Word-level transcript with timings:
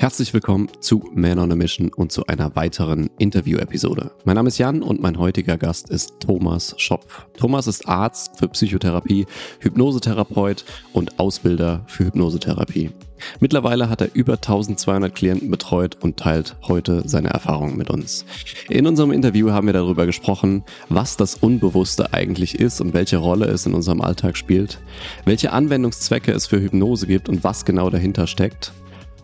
Herzlich 0.00 0.32
willkommen 0.32 0.68
zu 0.78 1.02
Man 1.12 1.40
on 1.40 1.50
a 1.50 1.56
Mission 1.56 1.92
und 1.92 2.12
zu 2.12 2.24
einer 2.26 2.54
weiteren 2.54 3.10
Interview-Episode. 3.18 4.12
Mein 4.24 4.36
Name 4.36 4.46
ist 4.46 4.58
Jan 4.58 4.80
und 4.80 5.02
mein 5.02 5.18
heutiger 5.18 5.56
Gast 5.58 5.90
ist 5.90 6.20
Thomas 6.20 6.76
Schopf. 6.78 7.26
Thomas 7.36 7.66
ist 7.66 7.88
Arzt 7.88 8.38
für 8.38 8.46
Psychotherapie, 8.46 9.26
Hypnosetherapeut 9.58 10.64
und 10.92 11.18
Ausbilder 11.18 11.82
für 11.88 12.04
Hypnosetherapie. 12.04 12.92
Mittlerweile 13.40 13.90
hat 13.90 14.00
er 14.00 14.14
über 14.14 14.34
1200 14.34 15.12
Klienten 15.12 15.50
betreut 15.50 15.96
und 16.00 16.16
teilt 16.16 16.54
heute 16.68 17.02
seine 17.04 17.30
Erfahrungen 17.30 17.76
mit 17.76 17.90
uns. 17.90 18.24
In 18.68 18.86
unserem 18.86 19.10
Interview 19.10 19.50
haben 19.50 19.66
wir 19.66 19.74
darüber 19.74 20.06
gesprochen, 20.06 20.62
was 20.88 21.16
das 21.16 21.34
Unbewusste 21.34 22.12
eigentlich 22.12 22.60
ist 22.60 22.80
und 22.80 22.94
welche 22.94 23.16
Rolle 23.16 23.46
es 23.46 23.66
in 23.66 23.74
unserem 23.74 24.00
Alltag 24.00 24.36
spielt, 24.36 24.78
welche 25.24 25.50
Anwendungszwecke 25.50 26.30
es 26.30 26.46
für 26.46 26.60
Hypnose 26.60 27.08
gibt 27.08 27.28
und 27.28 27.42
was 27.42 27.64
genau 27.64 27.90
dahinter 27.90 28.28
steckt 28.28 28.72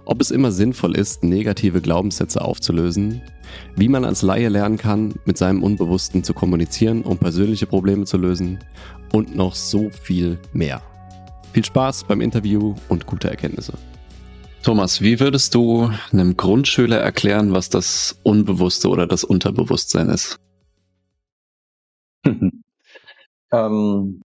ob 0.07 0.21
es 0.21 0.30
immer 0.30 0.52
sinnvoll 0.52 0.96
ist, 0.96 1.25
negative 1.25 1.80
Glaubenssätze 1.80 2.43
aufzulösen, 2.43 3.22
wie 3.76 3.89
man 3.89 4.04
als 4.04 4.22
Laie 4.22 4.49
lernen 4.49 4.77
kann, 4.77 5.14
mit 5.25 5.39
seinem 5.39 5.63
Unbewussten 5.63 6.25
zu 6.25 6.35
kommunizieren, 6.35 7.03
um 7.03 7.18
persönliche 7.18 7.67
Probleme 7.67 8.04
zu 8.04 8.17
lösen 8.17 8.58
und 9.13 9.35
noch 9.35 9.54
so 9.54 9.90
viel 9.90 10.39
mehr. 10.53 10.82
Viel 11.53 11.64
Spaß 11.64 12.04
beim 12.04 12.21
Interview 12.21 12.75
und 12.89 13.07
gute 13.07 13.30
Erkenntnisse. 13.30 13.75
Thomas, 14.63 15.03
wie 15.03 15.21
würdest 15.21 15.54
du 15.54 15.90
einem 16.11 16.36
Grundschüler 16.36 16.96
erklären, 16.96 17.52
was 17.52 17.68
das 17.68 18.18
Unbewusste 18.22 18.89
oder 18.89 19.07
das 19.07 19.22
Unterbewusstsein 19.22 20.08
ist? 20.08 20.41
ähm, 23.52 24.22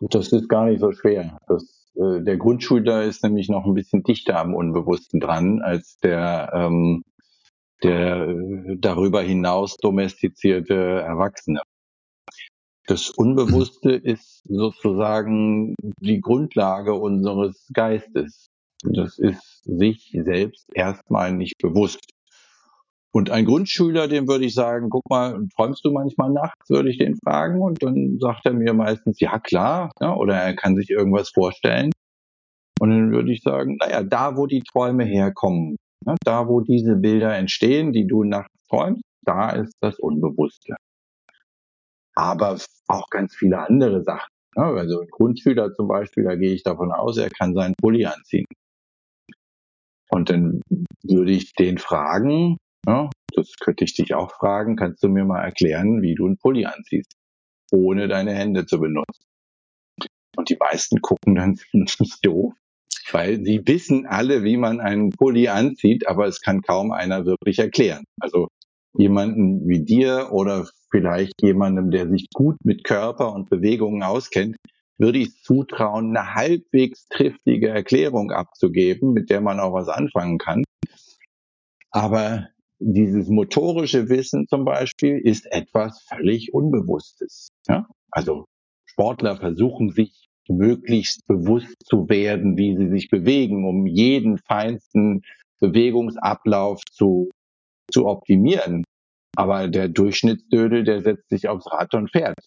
das 0.00 0.32
ist 0.32 0.48
gar 0.48 0.66
nicht 0.66 0.80
so 0.80 0.92
schwer. 0.92 1.36
Das 1.48 1.79
äh, 2.00 2.22
der 2.22 2.36
Grundschüler 2.36 3.04
ist 3.04 3.22
nämlich 3.22 3.48
noch 3.48 3.66
ein 3.66 3.74
bisschen 3.74 4.02
dichter 4.02 4.38
am 4.38 4.54
Unbewussten 4.54 5.20
dran 5.20 5.60
als 5.60 5.98
der, 5.98 6.50
ähm, 6.54 7.04
der 7.82 8.28
äh, 8.28 8.76
darüber 8.78 9.22
hinaus 9.22 9.76
domestizierte 9.76 10.74
Erwachsene. 10.74 11.60
Das 12.86 13.10
Unbewusste 13.10 13.90
ist 13.94 14.42
sozusagen 14.48 15.74
die 16.00 16.20
Grundlage 16.20 16.94
unseres 16.94 17.68
Geistes. 17.72 18.48
Das 18.82 19.18
ist 19.18 19.62
sich 19.64 20.16
selbst 20.24 20.66
erstmal 20.74 21.32
nicht 21.32 21.58
bewusst. 21.58 22.10
Und 23.12 23.30
ein 23.30 23.44
Grundschüler, 23.44 24.06
dem 24.06 24.28
würde 24.28 24.44
ich 24.44 24.54
sagen, 24.54 24.88
guck 24.88 25.08
mal, 25.10 25.36
träumst 25.56 25.84
du 25.84 25.90
manchmal 25.90 26.30
nachts, 26.30 26.70
würde 26.70 26.90
ich 26.90 26.98
den 26.98 27.16
fragen. 27.16 27.60
Und 27.60 27.82
dann 27.82 28.18
sagt 28.20 28.46
er 28.46 28.52
mir 28.52 28.72
meistens, 28.72 29.18
ja 29.18 29.38
klar, 29.40 29.90
ja, 30.00 30.14
oder 30.14 30.36
er 30.36 30.54
kann 30.54 30.76
sich 30.76 30.90
irgendwas 30.90 31.30
vorstellen. 31.30 31.90
Und 32.80 32.90
dann 32.90 33.12
würde 33.12 33.30
ich 33.30 33.42
sagen, 33.42 33.76
naja, 33.78 34.02
da 34.02 34.38
wo 34.38 34.46
die 34.46 34.62
Träume 34.62 35.04
herkommen, 35.04 35.76
ja, 36.06 36.14
da 36.24 36.48
wo 36.48 36.62
diese 36.62 36.96
Bilder 36.96 37.36
entstehen, 37.36 37.92
die 37.92 38.06
du 38.06 38.24
nachts 38.24 38.54
träumst, 38.70 39.02
da 39.22 39.50
ist 39.50 39.74
das 39.82 39.98
Unbewusste. 39.98 40.76
Aber 42.14 42.58
auch 42.88 43.10
ganz 43.10 43.36
viele 43.36 43.58
andere 43.58 44.02
Sachen. 44.02 44.30
Ja, 44.56 44.72
also 44.72 45.00
ein 45.00 45.08
Grundschüler 45.08 45.74
zum 45.74 45.88
Beispiel, 45.88 46.24
da 46.24 46.36
gehe 46.36 46.54
ich 46.54 46.62
davon 46.62 46.90
aus, 46.90 47.18
er 47.18 47.28
kann 47.28 47.54
seinen 47.54 47.74
Pulli 47.74 48.06
anziehen. 48.06 48.46
Und 50.08 50.30
dann 50.30 50.62
würde 51.02 51.32
ich 51.32 51.52
den 51.52 51.76
fragen, 51.76 52.56
ja, 52.86 53.10
das 53.34 53.54
könnte 53.60 53.84
ich 53.84 53.92
dich 53.92 54.14
auch 54.14 54.32
fragen, 54.32 54.76
kannst 54.76 55.02
du 55.02 55.08
mir 55.08 55.26
mal 55.26 55.42
erklären, 55.42 56.00
wie 56.00 56.14
du 56.14 56.26
einen 56.26 56.38
Pulli 56.38 56.64
anziehst, 56.64 57.12
ohne 57.72 58.08
deine 58.08 58.32
Hände 58.32 58.64
zu 58.64 58.80
benutzen? 58.80 59.22
Und 60.36 60.48
die 60.48 60.56
meisten 60.56 61.00
gucken 61.02 61.34
dann 61.34 61.60
doof, 62.22 62.54
weil 63.12 63.44
sie 63.44 63.62
wissen 63.66 64.06
alle, 64.06 64.44
wie 64.44 64.56
man 64.56 64.80
einen 64.80 65.10
Pulli 65.10 65.48
anzieht, 65.48 66.06
aber 66.06 66.26
es 66.26 66.40
kann 66.40 66.62
kaum 66.62 66.92
einer 66.92 67.26
wirklich 67.26 67.58
erklären. 67.58 68.04
Also 68.20 68.48
jemanden 68.96 69.68
wie 69.68 69.84
dir 69.84 70.28
oder 70.32 70.68
vielleicht 70.90 71.42
jemandem, 71.42 71.90
der 71.90 72.08
sich 72.08 72.26
gut 72.34 72.56
mit 72.64 72.84
Körper 72.84 73.32
und 73.32 73.48
Bewegungen 73.48 74.02
auskennt, 74.02 74.56
würde 74.98 75.18
ich 75.18 75.42
zutrauen, 75.42 76.16
eine 76.16 76.34
halbwegs 76.34 77.06
triftige 77.08 77.68
Erklärung 77.68 78.32
abzugeben, 78.32 79.12
mit 79.12 79.30
der 79.30 79.40
man 79.40 79.58
auch 79.58 79.72
was 79.72 79.88
anfangen 79.88 80.38
kann. 80.38 80.62
Aber 81.90 82.48
dieses 82.78 83.28
motorische 83.28 84.08
Wissen 84.08 84.46
zum 84.48 84.64
Beispiel 84.64 85.18
ist 85.18 85.46
etwas 85.50 86.02
völlig 86.08 86.52
Unbewusstes. 86.52 87.48
Ja? 87.66 87.86
Also 88.10 88.44
Sportler 88.86 89.36
versuchen 89.36 89.90
sich 89.90 90.19
möglichst 90.50 91.26
bewusst 91.26 91.76
zu 91.84 92.08
werden, 92.08 92.56
wie 92.56 92.76
sie 92.76 92.88
sich 92.88 93.08
bewegen, 93.08 93.66
um 93.66 93.86
jeden 93.86 94.38
feinsten 94.38 95.22
Bewegungsablauf 95.60 96.82
zu, 96.90 97.30
zu 97.90 98.06
optimieren. 98.06 98.84
Aber 99.36 99.68
der 99.68 99.88
Durchschnittsdödel, 99.88 100.84
der 100.84 101.02
setzt 101.02 101.28
sich 101.28 101.48
aufs 101.48 101.70
Rad 101.70 101.94
und 101.94 102.10
fährt, 102.10 102.38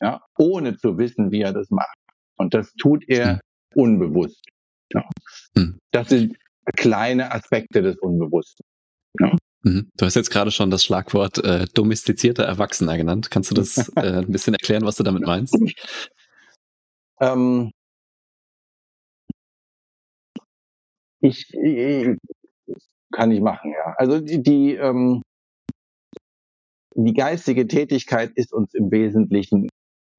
ja, 0.00 0.20
ohne 0.36 0.76
zu 0.76 0.98
wissen, 0.98 1.30
wie 1.30 1.40
er 1.40 1.52
das 1.52 1.70
macht. 1.70 1.96
Und 2.36 2.52
das 2.52 2.72
tut 2.74 3.04
er 3.08 3.34
hm. 3.34 3.40
unbewusst. 3.74 4.44
Ja. 4.92 5.08
Hm. 5.56 5.78
Das 5.92 6.10
sind 6.10 6.36
kleine 6.76 7.32
Aspekte 7.32 7.82
des 7.82 7.96
Unbewussten. 7.98 8.64
Ja. 9.20 9.36
Mhm. 9.62 9.88
Du 9.96 10.06
hast 10.06 10.14
jetzt 10.14 10.30
gerade 10.30 10.50
schon 10.50 10.70
das 10.70 10.84
Schlagwort 10.84 11.42
äh, 11.42 11.66
domestizierter 11.74 12.44
Erwachsener 12.44 12.96
genannt. 12.96 13.30
Kannst 13.30 13.50
du 13.50 13.54
das 13.54 13.76
äh, 13.96 14.18
ein 14.18 14.30
bisschen 14.30 14.54
erklären, 14.54 14.84
was 14.84 14.96
du 14.96 15.02
damit 15.02 15.22
meinst? 15.24 15.54
Ähm, 17.20 17.72
ich, 21.20 21.52
ich, 21.54 22.16
kann 23.12 23.30
ich 23.30 23.40
machen, 23.40 23.72
ja. 23.72 23.94
Also 23.96 24.20
die, 24.20 24.42
die, 24.42 24.74
ähm, 24.74 25.22
die 26.94 27.14
geistige 27.14 27.66
Tätigkeit 27.66 28.32
ist 28.34 28.52
uns 28.52 28.74
im 28.74 28.90
Wesentlichen 28.90 29.68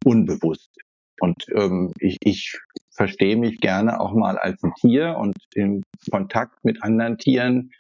unbewusst. 0.06 0.72
Und 1.20 1.46
ähm, 1.56 1.92
ich, 2.00 2.18
ich 2.22 2.58
verstehe 2.92 3.38
mich 3.38 3.60
gerne 3.60 4.00
auch 4.00 4.14
mal 4.14 4.38
als 4.38 4.62
ein 4.64 4.74
Tier 4.80 5.18
und 5.18 5.36
im 5.56 5.84
Kontakt 6.12 6.64
mit 6.64 6.84
anderen 6.84 7.18
Tieren 7.18 7.72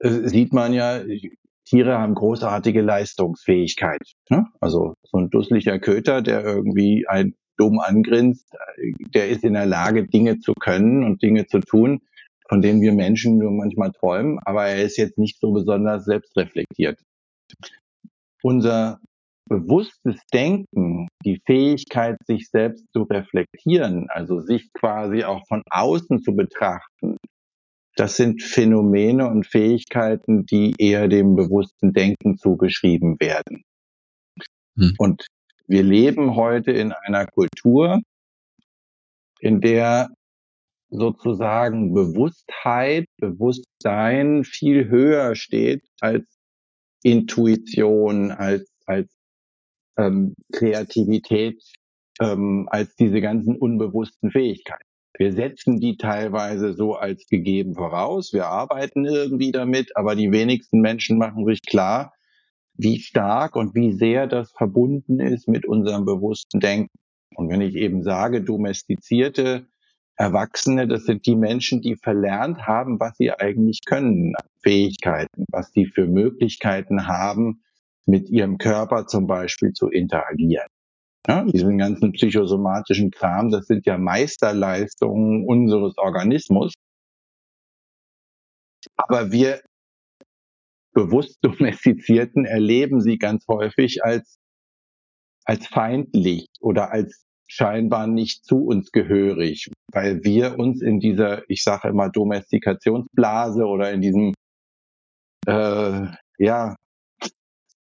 äh, 0.00 0.28
sieht 0.28 0.52
man 0.52 0.72
ja, 0.72 1.00
Tiere 1.64 1.98
haben 1.98 2.14
großartige 2.14 2.82
Leistungsfähigkeit. 2.82 4.00
Ne? 4.30 4.46
Also 4.60 4.94
so 5.02 5.18
ein 5.18 5.30
dusseliger 5.30 5.78
Köter, 5.78 6.22
der 6.22 6.44
irgendwie 6.44 7.06
ein 7.08 7.34
dumm 7.56 7.78
angrinst, 7.80 8.48
der 9.14 9.28
ist 9.28 9.44
in 9.44 9.54
der 9.54 9.66
Lage, 9.66 10.06
Dinge 10.06 10.38
zu 10.40 10.52
können 10.54 11.04
und 11.04 11.22
Dinge 11.22 11.46
zu 11.46 11.60
tun, 11.60 12.00
von 12.48 12.62
denen 12.62 12.80
wir 12.80 12.92
Menschen 12.92 13.38
nur 13.38 13.50
manchmal 13.50 13.92
träumen, 13.92 14.38
aber 14.44 14.66
er 14.66 14.82
ist 14.82 14.96
jetzt 14.96 15.18
nicht 15.18 15.40
so 15.40 15.52
besonders 15.52 16.04
selbstreflektiert. 16.04 17.00
Unser 18.42 19.00
bewusstes 19.48 20.20
Denken, 20.32 21.08
die 21.24 21.40
Fähigkeit, 21.46 22.16
sich 22.26 22.48
selbst 22.48 22.86
zu 22.92 23.02
reflektieren, 23.02 24.08
also 24.08 24.40
sich 24.40 24.72
quasi 24.72 25.24
auch 25.24 25.46
von 25.46 25.62
außen 25.70 26.22
zu 26.22 26.34
betrachten, 26.34 27.16
das 27.96 28.16
sind 28.16 28.42
Phänomene 28.42 29.28
und 29.28 29.46
Fähigkeiten, 29.46 30.46
die 30.46 30.74
eher 30.78 31.08
dem 31.08 31.36
bewussten 31.36 31.92
Denken 31.92 32.36
zugeschrieben 32.38 33.20
werden. 33.20 33.62
Hm. 34.76 34.94
Und 34.98 35.26
wir 35.66 35.82
leben 35.82 36.36
heute 36.36 36.72
in 36.72 36.92
einer 36.92 37.26
Kultur, 37.26 38.00
in 39.40 39.60
der 39.60 40.08
sozusagen 40.90 41.92
Bewusstheit, 41.92 43.06
Bewusstsein 43.18 44.44
viel 44.44 44.88
höher 44.88 45.34
steht 45.34 45.82
als 46.00 46.24
Intuition, 47.02 48.30
als, 48.30 48.70
als 48.86 49.10
ähm, 49.98 50.34
Kreativität, 50.52 51.62
ähm, 52.20 52.68
als 52.70 52.94
diese 52.96 53.20
ganzen 53.20 53.56
unbewussten 53.56 54.30
Fähigkeiten. 54.30 54.84
Wir 55.16 55.32
setzen 55.32 55.78
die 55.78 55.96
teilweise 55.96 56.72
so 56.72 56.94
als 56.94 57.26
gegeben 57.26 57.74
voraus. 57.74 58.32
Wir 58.32 58.46
arbeiten 58.46 59.04
irgendwie 59.04 59.52
damit, 59.52 59.96
aber 59.96 60.16
die 60.16 60.32
wenigsten 60.32 60.80
Menschen 60.80 61.18
machen 61.18 61.46
sich 61.46 61.62
klar, 61.62 62.13
wie 62.76 62.98
stark 62.98 63.56
und 63.56 63.74
wie 63.74 63.92
sehr 63.92 64.26
das 64.26 64.50
verbunden 64.52 65.20
ist 65.20 65.48
mit 65.48 65.66
unserem 65.66 66.04
bewussten 66.04 66.60
Denken. 66.60 66.96
Und 67.34 67.48
wenn 67.48 67.60
ich 67.60 67.74
eben 67.74 68.02
sage, 68.02 68.42
domestizierte 68.42 69.66
Erwachsene, 70.16 70.86
das 70.86 71.04
sind 71.04 71.26
die 71.26 71.36
Menschen, 71.36 71.80
die 71.80 71.96
verlernt 71.96 72.66
haben, 72.66 73.00
was 73.00 73.16
sie 73.16 73.32
eigentlich 73.32 73.80
können, 73.84 74.34
Fähigkeiten, 74.62 75.44
was 75.50 75.72
sie 75.72 75.86
für 75.86 76.06
Möglichkeiten 76.06 77.06
haben, 77.06 77.62
mit 78.06 78.28
ihrem 78.28 78.58
Körper 78.58 79.06
zum 79.06 79.26
Beispiel 79.26 79.72
zu 79.72 79.88
interagieren. 79.88 80.68
Ja, 81.26 81.42
diesen 81.44 81.78
ganzen 81.78 82.12
psychosomatischen 82.12 83.10
Kram, 83.10 83.50
das 83.50 83.66
sind 83.66 83.86
ja 83.86 83.96
Meisterleistungen 83.96 85.46
unseres 85.46 85.96
Organismus. 85.96 86.74
Aber 88.96 89.32
wir 89.32 89.62
bewusst 90.94 91.38
domestizierten 91.42 92.46
erleben 92.46 93.00
sie 93.00 93.18
ganz 93.18 93.46
häufig 93.48 94.02
als, 94.02 94.38
als 95.44 95.66
feindlich 95.66 96.48
oder 96.60 96.90
als 96.92 97.24
scheinbar 97.46 98.06
nicht 98.06 98.44
zu 98.44 98.64
uns 98.64 98.90
gehörig. 98.90 99.70
weil 99.92 100.24
wir 100.24 100.58
uns 100.58 100.82
in 100.82 100.98
dieser, 100.98 101.48
ich 101.48 101.62
sage 101.62 101.88
immer, 101.88 102.08
Domestikationsblase 102.08 103.64
oder 103.64 103.92
in 103.92 104.00
diesem, 104.00 104.34
äh, 105.46 106.06
ja, 106.38 106.74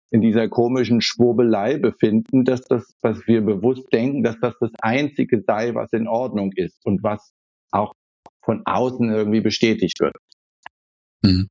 in 0.09 0.21
dieser 0.21 0.47
komischen 0.47 1.01
Schwurbelei 1.01 1.77
befinden, 1.77 2.45
dass 2.45 2.61
das, 2.61 2.93
was 3.01 3.27
wir 3.27 3.41
bewusst 3.41 3.91
denken, 3.91 4.23
dass 4.23 4.39
das 4.39 4.53
das 4.61 4.71
Einzige 4.79 5.43
sei, 5.45 5.75
was 5.75 5.91
in 5.91 6.07
Ordnung 6.07 6.53
ist 6.55 6.79
und 6.85 7.03
was 7.03 7.33
auch 7.71 7.93
von 8.41 8.61
außen 8.65 9.09
irgendwie 9.09 9.41
bestätigt 9.41 9.99
wird. 9.99 10.15
Mhm. 11.23 11.49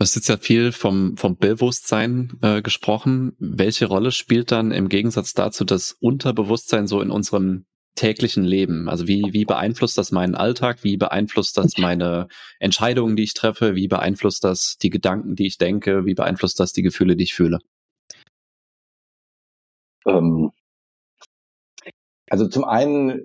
Hast 0.00 0.16
jetzt 0.16 0.28
ja 0.28 0.36
viel 0.36 0.72
vom, 0.72 1.16
vom 1.16 1.36
Bewusstsein 1.36 2.32
äh, 2.42 2.62
gesprochen. 2.62 3.36
Welche 3.38 3.86
Rolle 3.86 4.10
spielt 4.10 4.50
dann 4.50 4.72
im 4.72 4.88
Gegensatz 4.88 5.34
dazu 5.34 5.64
das 5.64 5.92
Unterbewusstsein 5.92 6.86
so 6.86 7.00
in 7.00 7.10
unserem 7.10 7.64
täglichen 7.94 8.44
Leben? 8.44 8.88
Also 8.88 9.06
wie, 9.06 9.32
wie 9.32 9.44
beeinflusst 9.44 9.96
das 9.96 10.10
meinen 10.10 10.34
Alltag? 10.34 10.82
Wie 10.82 10.96
beeinflusst 10.96 11.56
das 11.56 11.78
meine 11.78 12.26
Entscheidungen, 12.58 13.14
die 13.16 13.22
ich 13.22 13.34
treffe? 13.34 13.76
Wie 13.76 13.86
beeinflusst 13.86 14.42
das 14.42 14.78
die 14.78 14.90
Gedanken, 14.90 15.36
die 15.36 15.46
ich 15.46 15.58
denke? 15.58 16.04
Wie 16.06 16.14
beeinflusst 16.14 16.58
das 16.58 16.72
die 16.72 16.82
Gefühle, 16.82 17.16
die 17.16 17.24
ich 17.24 17.34
fühle? 17.34 17.60
Ähm, 20.06 20.50
also 22.28 22.48
zum 22.48 22.64
einen 22.64 23.22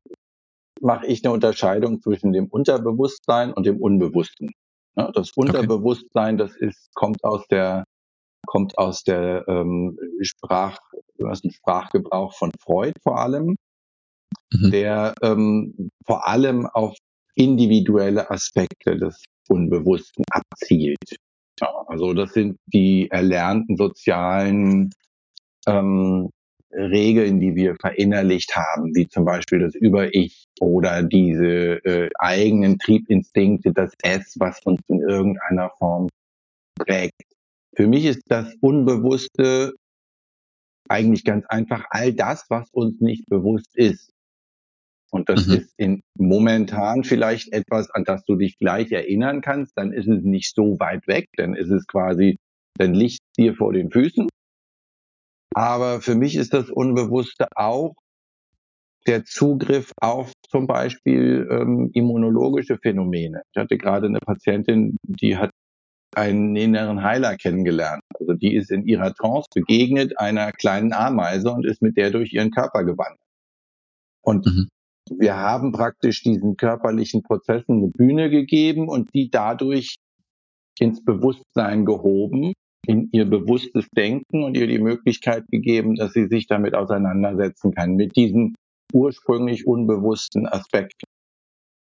mache 0.82 1.08
ich 1.08 1.24
eine 1.26 1.34
Unterscheidung 1.34 2.02
zwischen 2.02 2.32
dem 2.32 2.48
Unterbewusstsein 2.48 3.54
und 3.54 3.66
dem 3.66 3.82
Unbewussten. 3.82 4.52
Das 5.14 5.32
Unterbewusstsein, 5.36 6.38
das 6.38 6.56
ist, 6.56 6.94
kommt 6.94 7.24
aus 7.24 7.48
der, 7.48 7.86
kommt 8.46 8.78
aus 8.78 9.04
der 9.04 9.46
ähm, 9.48 9.98
Sprach, 10.22 10.78
aus 11.24 11.42
dem 11.42 11.52
Sprachgebrauch 11.52 12.34
von 12.34 12.52
Freud 12.62 12.94
vor 13.04 13.20
allem, 13.20 13.56
mhm. 14.54 14.72
der 14.72 15.14
ähm, 15.22 15.90
vor 16.06 16.28
allem 16.28 16.66
auf 16.68 16.96
individuelle 17.36 18.30
Aspekte 18.30 18.98
des 18.98 19.24
Unbewussten 19.48 20.26
abzielt. 20.30 21.18
Ja, 21.60 21.84
also 21.88 22.14
das 22.14 22.34
sind 22.34 22.58
die 22.68 23.10
erlernten 23.10 23.78
sozialen 23.78 24.92
ähm, 25.68 26.30
Regeln, 26.72 27.40
die 27.40 27.56
wir 27.56 27.76
verinnerlicht 27.76 28.56
haben, 28.56 28.96
wie 28.96 29.08
zum 29.08 29.26
Beispiel 29.26 29.60
das 29.60 29.76
Über-Ich 29.76 30.46
oder 30.60 31.04
diese 31.04 31.84
äh, 31.84 32.10
eigenen 32.20 32.78
Triebinstinkte, 32.78 33.74
das 33.74 33.94
S, 34.04 34.36
was 34.40 34.62
uns 34.64 34.82
in 34.88 35.00
irgendeiner 35.00 35.72
Form 35.80 36.10
prägt. 36.76 37.22
Für 37.76 37.88
mich 37.88 38.06
ist 38.06 38.24
das 38.28 38.54
Unbewusste 38.62 39.74
eigentlich 40.88 41.24
ganz 41.24 41.46
einfach 41.48 41.86
all 41.90 42.14
das, 42.14 42.46
was 42.50 42.70
uns 42.72 43.00
nicht 43.00 43.26
bewusst 43.28 43.76
ist. 43.76 44.12
Und 45.12 45.30
das 45.30 45.48
mhm. 45.48 45.54
ist 45.54 45.74
in 45.78 46.02
momentan 46.18 47.04
vielleicht 47.04 47.52
etwas, 47.52 47.90
an 47.92 48.04
das 48.04 48.24
du 48.26 48.36
dich 48.36 48.58
gleich 48.60 48.92
erinnern 48.92 49.42
kannst, 49.42 49.76
dann 49.76 49.92
ist 49.92 50.08
es 50.08 50.24
nicht 50.24 50.54
so 50.54 50.80
weit 50.80 51.08
weg, 51.08 51.30
dann 51.36 51.56
ist 51.56 51.70
es 51.72 51.88
quasi, 51.88 52.38
dann 52.78 52.94
liegt 52.94 53.20
dir 53.38 53.56
vor 53.56 53.74
den 53.74 53.90
Füßen 53.90 54.30
aber 55.54 56.02
für 56.02 56.16
mich 56.16 56.36
ist 56.36 56.54
das 56.54 56.70
Unbewusste 56.70 57.48
auch 57.56 57.94
der 59.08 59.24
Zugriff 59.26 59.92
auf 60.00 60.34
zum 60.50 60.68
Beispiel 60.68 61.48
ähm, 61.50 61.90
immunologische 61.94 62.78
Phänomene. 62.78 63.42
Ich 63.54 63.60
hatte 63.60 63.78
gerade 63.78 64.08
eine 64.08 64.20
Patientin, 64.20 64.98
die 65.04 65.38
hat 65.38 65.52
einen 66.16 66.56
inneren 66.56 67.04
Heiler 67.04 67.36
kennengelernt. 67.38 68.04
Also 68.20 68.34
die 68.34 68.56
ist 68.56 68.72
in 68.72 68.86
ihrer 68.86 69.14
Trance 69.14 69.48
begegnet 69.54 70.20
einer 70.20 70.52
kleinen 70.52 70.94
Ameise 70.94 71.52
und 71.52 71.66
ist 71.66 71.82
mit 71.82 71.98
der 71.98 72.12
durch 72.12 72.34
ihren 72.34 72.52
Körper 72.52 72.84
gewandert. 72.84 73.20
Und 74.22 74.46
mhm. 74.46 74.68
wir 75.18 75.38
haben 75.38 75.72
praktisch 75.72 76.22
diesen 76.24 76.58
körperlichen 76.58 77.24
Prozessen 77.24 77.78
eine 77.78 77.88
Bühne 77.88 78.30
gegeben 78.30 78.90
und 78.90 79.14
die 79.14 79.30
dadurch 79.30 79.98
ins 80.80 81.04
Bewusstsein 81.04 81.86
gehoben 81.86 82.54
in 82.88 83.10
ihr 83.12 83.26
bewusstes 83.26 83.88
Denken 83.96 84.44
und 84.44 84.56
ihr 84.56 84.68
die 84.68 84.80
Möglichkeit 84.80 85.46
gegeben, 85.52 85.96
dass 85.96 86.14
sie 86.14 86.28
sich 86.28 86.48
damit 86.48 86.76
auseinandersetzen 86.76 87.72
kann, 87.74 87.96
mit 87.96 88.16
diesen 88.16 88.56
ursprünglich 88.94 89.68
unbewussten 89.68 90.48
Aspekten. 90.48 91.06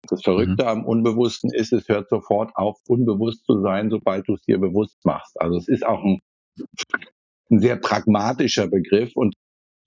Das 0.08 0.22
Verrückte 0.22 0.64
mhm. 0.64 0.70
am 0.70 0.86
Unbewussten 0.86 1.52
ist, 1.52 1.74
es 1.74 1.90
hört 1.90 2.10
sofort 2.10 2.56
auf, 2.56 2.78
unbewusst 2.88 3.44
zu 3.46 3.62
sein, 3.62 3.90
sobald 3.90 4.28
du 4.28 4.36
es 4.36 4.42
dir 4.42 4.60
bewusst 4.60 4.98
machst. 5.04 5.40
Also 5.42 5.58
es 5.58 5.68
ist 5.68 5.86
auch 5.86 6.04
ein, 6.04 6.20
ein 7.50 7.60
sehr 7.60 7.78
pragmatischer 7.78 8.68
Begriff 8.68 9.16
und 9.16 9.34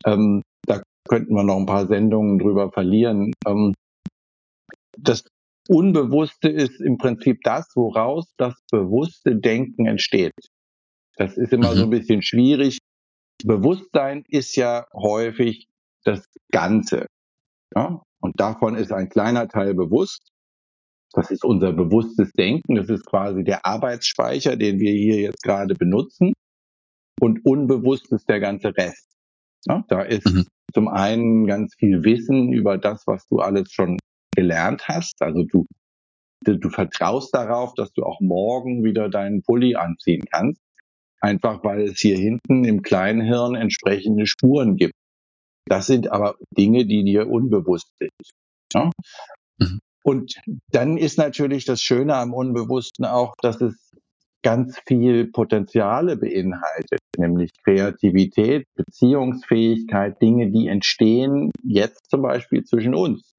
ähm, 0.05 0.43
da 0.67 0.83
könnten 1.09 1.35
wir 1.35 1.45
noch 1.45 1.56
ein 1.56 1.67
paar 1.67 1.87
Sendungen 1.87 2.39
drüber 2.39 2.71
verlieren. 2.73 3.33
Ähm, 3.47 3.75
das 4.99 5.25
Unbewusste 5.69 6.49
ist 6.49 6.81
im 6.81 6.97
Prinzip 6.97 7.41
das, 7.45 7.71
woraus 7.75 8.33
das 8.39 8.55
bewusste 8.71 9.37
Denken 9.37 9.87
entsteht. 9.87 10.33
Das 11.19 11.37
ist 11.37 11.53
immer 11.53 11.73
mhm. 11.73 11.76
so 11.76 11.82
ein 11.85 11.91
bisschen 11.91 12.23
schwierig. 12.23 12.79
Bewusstsein 13.44 14.25
ist 14.29 14.56
ja 14.56 14.87
häufig 14.94 15.69
das 16.05 16.25
Ganze. 16.50 17.06
Ja? 17.75 18.03
Und 18.20 18.41
davon 18.41 18.76
ist 18.76 18.93
ein 18.93 19.09
kleiner 19.09 19.49
Teil 19.49 19.75
bewusst. 19.75 20.31
Das 21.12 21.31
ist 21.31 21.44
unser 21.44 21.73
bewusstes 21.73 22.31
Denken. 22.32 22.76
Das 22.76 22.88
ist 22.88 23.05
quasi 23.05 23.43
der 23.43 23.67
Arbeitsspeicher, 23.67 24.56
den 24.56 24.79
wir 24.79 24.93
hier 24.93 25.20
jetzt 25.20 25.43
gerade 25.43 25.75
benutzen. 25.75 26.32
Und 27.21 27.44
unbewusst 27.44 28.12
ist 28.12 28.29
der 28.29 28.38
ganze 28.38 28.76
Rest. 28.76 29.09
Ja? 29.67 29.85
Da 29.88 30.03
ist 30.03 30.26
mhm. 30.26 30.47
zum 30.73 30.87
einen 30.87 31.47
ganz 31.47 31.75
viel 31.76 32.05
Wissen 32.05 32.53
über 32.53 32.79
das, 32.79 33.06
was 33.06 33.26
du 33.26 33.41
alles 33.41 33.73
schon 33.73 33.99
gelernt 34.37 34.87
hast. 34.87 35.21
Also 35.21 35.43
du, 35.43 35.67
du, 36.44 36.59
du 36.59 36.71
vertraust 36.71 37.35
darauf, 37.35 37.75
dass 37.75 37.93
du 37.93 38.05
auch 38.05 38.21
morgen 38.21 38.85
wieder 38.85 39.09
deinen 39.09 39.43
Pulli 39.43 39.75
anziehen 39.75 40.25
kannst 40.31 40.61
einfach 41.20 41.65
weil 41.65 41.82
es 41.82 41.99
hier 41.99 42.17
hinten 42.17 42.65
im 42.65 42.82
kleinen 42.82 43.20
Hirn 43.20 43.55
entsprechende 43.55 44.26
Spuren 44.26 44.76
gibt. 44.76 44.94
Das 45.69 45.87
sind 45.87 46.11
aber 46.11 46.37
Dinge, 46.56 46.87
die 46.87 47.05
dir 47.05 47.29
unbewusst 47.29 47.93
sind. 47.99 48.11
Ja? 48.73 48.91
Mhm. 49.59 49.81
Und 50.03 50.41
dann 50.70 50.97
ist 50.97 51.19
natürlich 51.19 51.65
das 51.67 51.82
Schöne 51.82 52.15
am 52.15 52.32
Unbewussten 52.32 53.05
auch, 53.05 53.35
dass 53.43 53.61
es 53.61 53.91
ganz 54.43 54.79
viel 54.87 55.31
Potenziale 55.31 56.17
beinhaltet, 56.17 57.00
nämlich 57.19 57.50
Kreativität, 57.64 58.64
Beziehungsfähigkeit, 58.76 60.23
Dinge, 60.23 60.50
die 60.50 60.69
entstehen 60.69 61.50
jetzt 61.64 62.09
zum 62.09 62.23
Beispiel 62.23 62.64
zwischen 62.64 62.94
uns. 62.94 63.35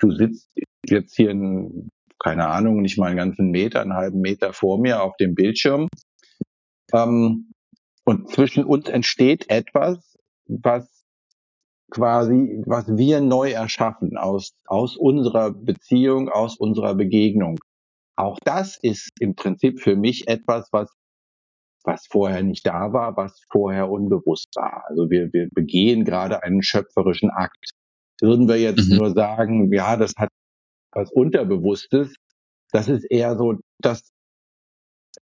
Du 0.00 0.10
sitzt 0.10 0.48
jetzt 0.88 1.14
hier, 1.14 1.30
in, 1.30 1.90
keine 2.18 2.48
Ahnung, 2.48 2.80
nicht 2.80 2.98
mal 2.98 3.08
einen 3.08 3.18
ganzen 3.18 3.50
Meter, 3.50 3.82
einen 3.82 3.94
halben 3.94 4.20
Meter 4.20 4.52
vor 4.52 4.80
mir 4.80 5.02
auf 5.02 5.16
dem 5.16 5.34
Bildschirm 5.34 5.88
ähm, 6.92 7.52
und 8.04 8.30
zwischen 8.30 8.64
uns 8.64 8.88
entsteht 8.88 9.50
etwas, 9.50 10.16
was 10.46 11.04
quasi, 11.90 12.62
was 12.66 12.86
wir 12.96 13.20
neu 13.20 13.50
erschaffen 13.50 14.16
aus, 14.16 14.52
aus 14.66 14.96
unserer 14.96 15.50
Beziehung, 15.52 16.28
aus 16.28 16.56
unserer 16.56 16.94
Begegnung. 16.94 17.58
Auch 18.16 18.38
das 18.44 18.78
ist 18.82 19.10
im 19.20 19.34
Prinzip 19.34 19.80
für 19.80 19.96
mich 19.96 20.28
etwas, 20.28 20.68
was, 20.72 20.90
was 21.84 22.06
vorher 22.06 22.42
nicht 22.42 22.66
da 22.66 22.92
war, 22.92 23.16
was 23.16 23.40
vorher 23.50 23.90
unbewusst 23.90 24.48
war. 24.56 24.84
Also 24.88 25.10
wir, 25.10 25.32
wir 25.32 25.48
begehen 25.52 26.04
gerade 26.04 26.42
einen 26.42 26.62
schöpferischen 26.62 27.30
Akt. 27.30 27.70
Würden 28.20 28.48
wir 28.48 28.58
jetzt 28.58 28.90
mhm. 28.90 28.96
nur 28.96 29.12
sagen, 29.12 29.72
ja, 29.72 29.96
das 29.96 30.12
hat 30.16 30.30
was 30.92 31.12
Unterbewusstes, 31.12 32.14
das 32.72 32.88
ist 32.88 33.04
eher 33.10 33.36
so 33.36 33.54
das, 33.78 34.10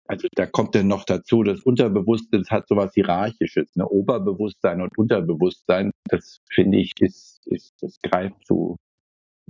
also 0.07 0.29
da 0.35 0.47
kommt 0.47 0.75
dann 0.75 0.89
noch 0.89 1.05
dazu, 1.05 1.43
das 1.43 1.61
Unterbewusste, 1.63 2.39
das 2.39 2.51
hat 2.51 2.69
sowas 2.69 2.93
Hierarchisches, 2.95 3.75
ne? 3.77 3.87
Oberbewusstsein 3.87 4.81
und 4.81 4.97
Unterbewusstsein, 4.99 5.91
das 6.09 6.41
finde 6.51 6.79
ich, 6.79 6.93
ist, 7.01 7.47
ist, 7.47 7.75
das 7.81 7.99
greift 8.03 8.47
zu, 8.47 8.77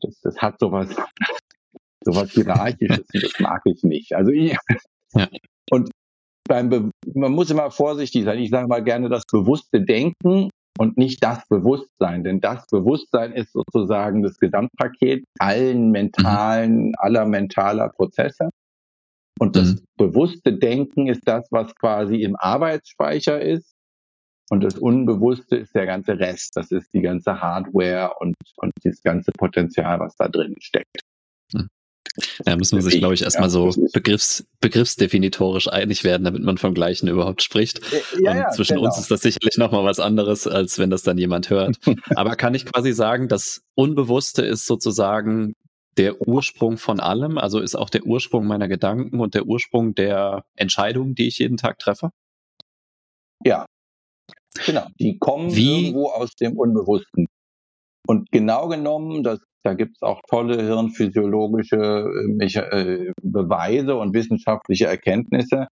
das, 0.01 0.21
das 0.21 0.39
hat 0.39 0.59
sowas, 0.61 0.95
sowas 2.05 2.31
Hierarchisches, 2.33 3.07
das 3.13 3.41
mag 3.41 3.63
ich 3.65 3.83
nicht. 3.83 4.15
Also 4.15 4.31
ich, 4.31 4.57
ja. 5.15 5.29
und 5.71 5.91
beim, 6.47 6.69
Be 6.69 6.91
man 7.15 7.33
muss 7.33 7.51
immer 7.51 7.71
vorsichtig 7.71 8.25
sein. 8.25 8.39
Ich 8.39 8.51
sage 8.51 8.69
mal 8.69 8.85
gerne 8.85 9.09
das 9.09 9.25
bewusste 9.31 9.81
Denken 9.81 10.51
und 10.79 10.99
nicht 10.99 11.23
das 11.23 11.47
Bewusstsein, 11.49 12.25
denn 12.25 12.41
das 12.41 12.67
Bewusstsein 12.67 13.33
ist 13.33 13.53
sozusagen 13.53 14.23
das 14.23 14.37
Gesamtpaket 14.39 15.25
allen 15.39 15.91
mentalen, 15.91 16.95
aller 16.97 17.25
mentaler 17.27 17.89
Prozesse. 17.89 18.51
Und 19.39 19.57
das 19.57 19.75
mhm. 19.75 19.87
bewusste 19.97 20.53
Denken 20.53 21.09
ist 21.09 21.27
das, 21.27 21.47
was 21.51 21.75
quasi 21.75 22.23
im 22.23 22.37
Arbeitsspeicher 22.37 23.41
ist. 23.41 23.75
Und 24.51 24.63
das 24.63 24.79
Unbewusste 24.79 25.57
ist 25.57 25.75
der 25.75 25.87
ganze 25.87 26.19
Rest. 26.19 26.57
Das 26.57 26.71
ist 26.71 26.93
die 26.93 27.01
ganze 27.01 27.41
Hardware 27.41 28.13
und, 28.21 28.37
und 28.57 28.73
das 28.83 29.03
ganze 29.03 29.33
Potenzial, 29.33 29.99
was 30.01 30.17
da 30.17 30.29
drin 30.29 30.55
steckt. 30.61 31.01
Mhm. 31.53 31.69
Ja, 32.47 32.57
muss 32.57 32.71
man 32.71 32.83
sich, 32.83 32.99
glaube 32.99 33.15
ich, 33.15 33.23
erstmal 33.23 33.49
ja, 33.49 33.51
so 33.51 33.71
begriffs, 33.93 34.47
begriffsdefinitorisch 34.61 35.69
einig 35.69 36.05
werden, 36.05 36.23
damit 36.23 36.45
man 36.45 36.59
vom 36.59 36.73
Gleichen 36.73 37.09
überhaupt 37.09 37.43
spricht. 37.43 37.81
Ja, 38.21 38.31
Und 38.31 38.37
ja, 38.37 38.51
zwischen 38.51 38.77
genau. 38.77 38.87
uns 38.87 38.99
ist 38.99 39.11
das 39.11 39.23
sicherlich 39.23 39.57
nochmal 39.57 39.85
was 39.85 39.99
anderes, 39.99 40.47
als 40.47 40.79
wenn 40.79 40.91
das 40.91 41.03
dann 41.03 41.19
jemand 41.19 41.51
hört. 41.51 41.77
Aber 42.15 42.37
kann 42.37 42.55
ich 42.55 42.67
quasi 42.67 42.93
sagen, 42.93 43.27
das 43.27 43.63
Unbewusste 43.75 44.43
ist 44.43 44.67
sozusagen 44.67 45.55
der 45.97 46.27
Ursprung 46.27 46.77
von 46.77 47.01
allem, 47.01 47.39
also 47.39 47.61
ist 47.61 47.75
auch 47.75 47.91
der 47.91 48.05
Ursprung 48.05 48.47
meiner 48.47 48.69
Gedanken 48.69 49.21
und 49.21 49.35
der 49.35 49.47
Ursprung 49.47 49.95
der 49.95 50.45
Entscheidungen, 50.57 51.15
die 51.15 51.29
ich 51.29 51.39
jeden 51.39 51.57
Tag 51.57 51.79
treffe? 51.79 52.11
Ja, 53.45 53.67
genau. 54.67 54.87
Die 54.99 55.19
kommen 55.19 55.55
Wie? 55.55 55.87
irgendwo 55.87 56.09
aus 56.09 56.35
dem 56.35 56.57
Unbewussten. 56.57 57.27
Und 58.07 58.31
genau 58.31 58.69
genommen, 58.69 59.23
das, 59.23 59.41
da 59.63 59.75
gibt 59.75 59.97
es 59.97 60.03
auch 60.03 60.21
tolle 60.29 60.63
hirnphysiologische 60.63 62.11
äh, 62.41 62.45
äh, 62.45 63.13
Beweise 63.23 63.97
und 63.97 64.15
wissenschaftliche 64.15 64.87
Erkenntnisse. 64.87 65.69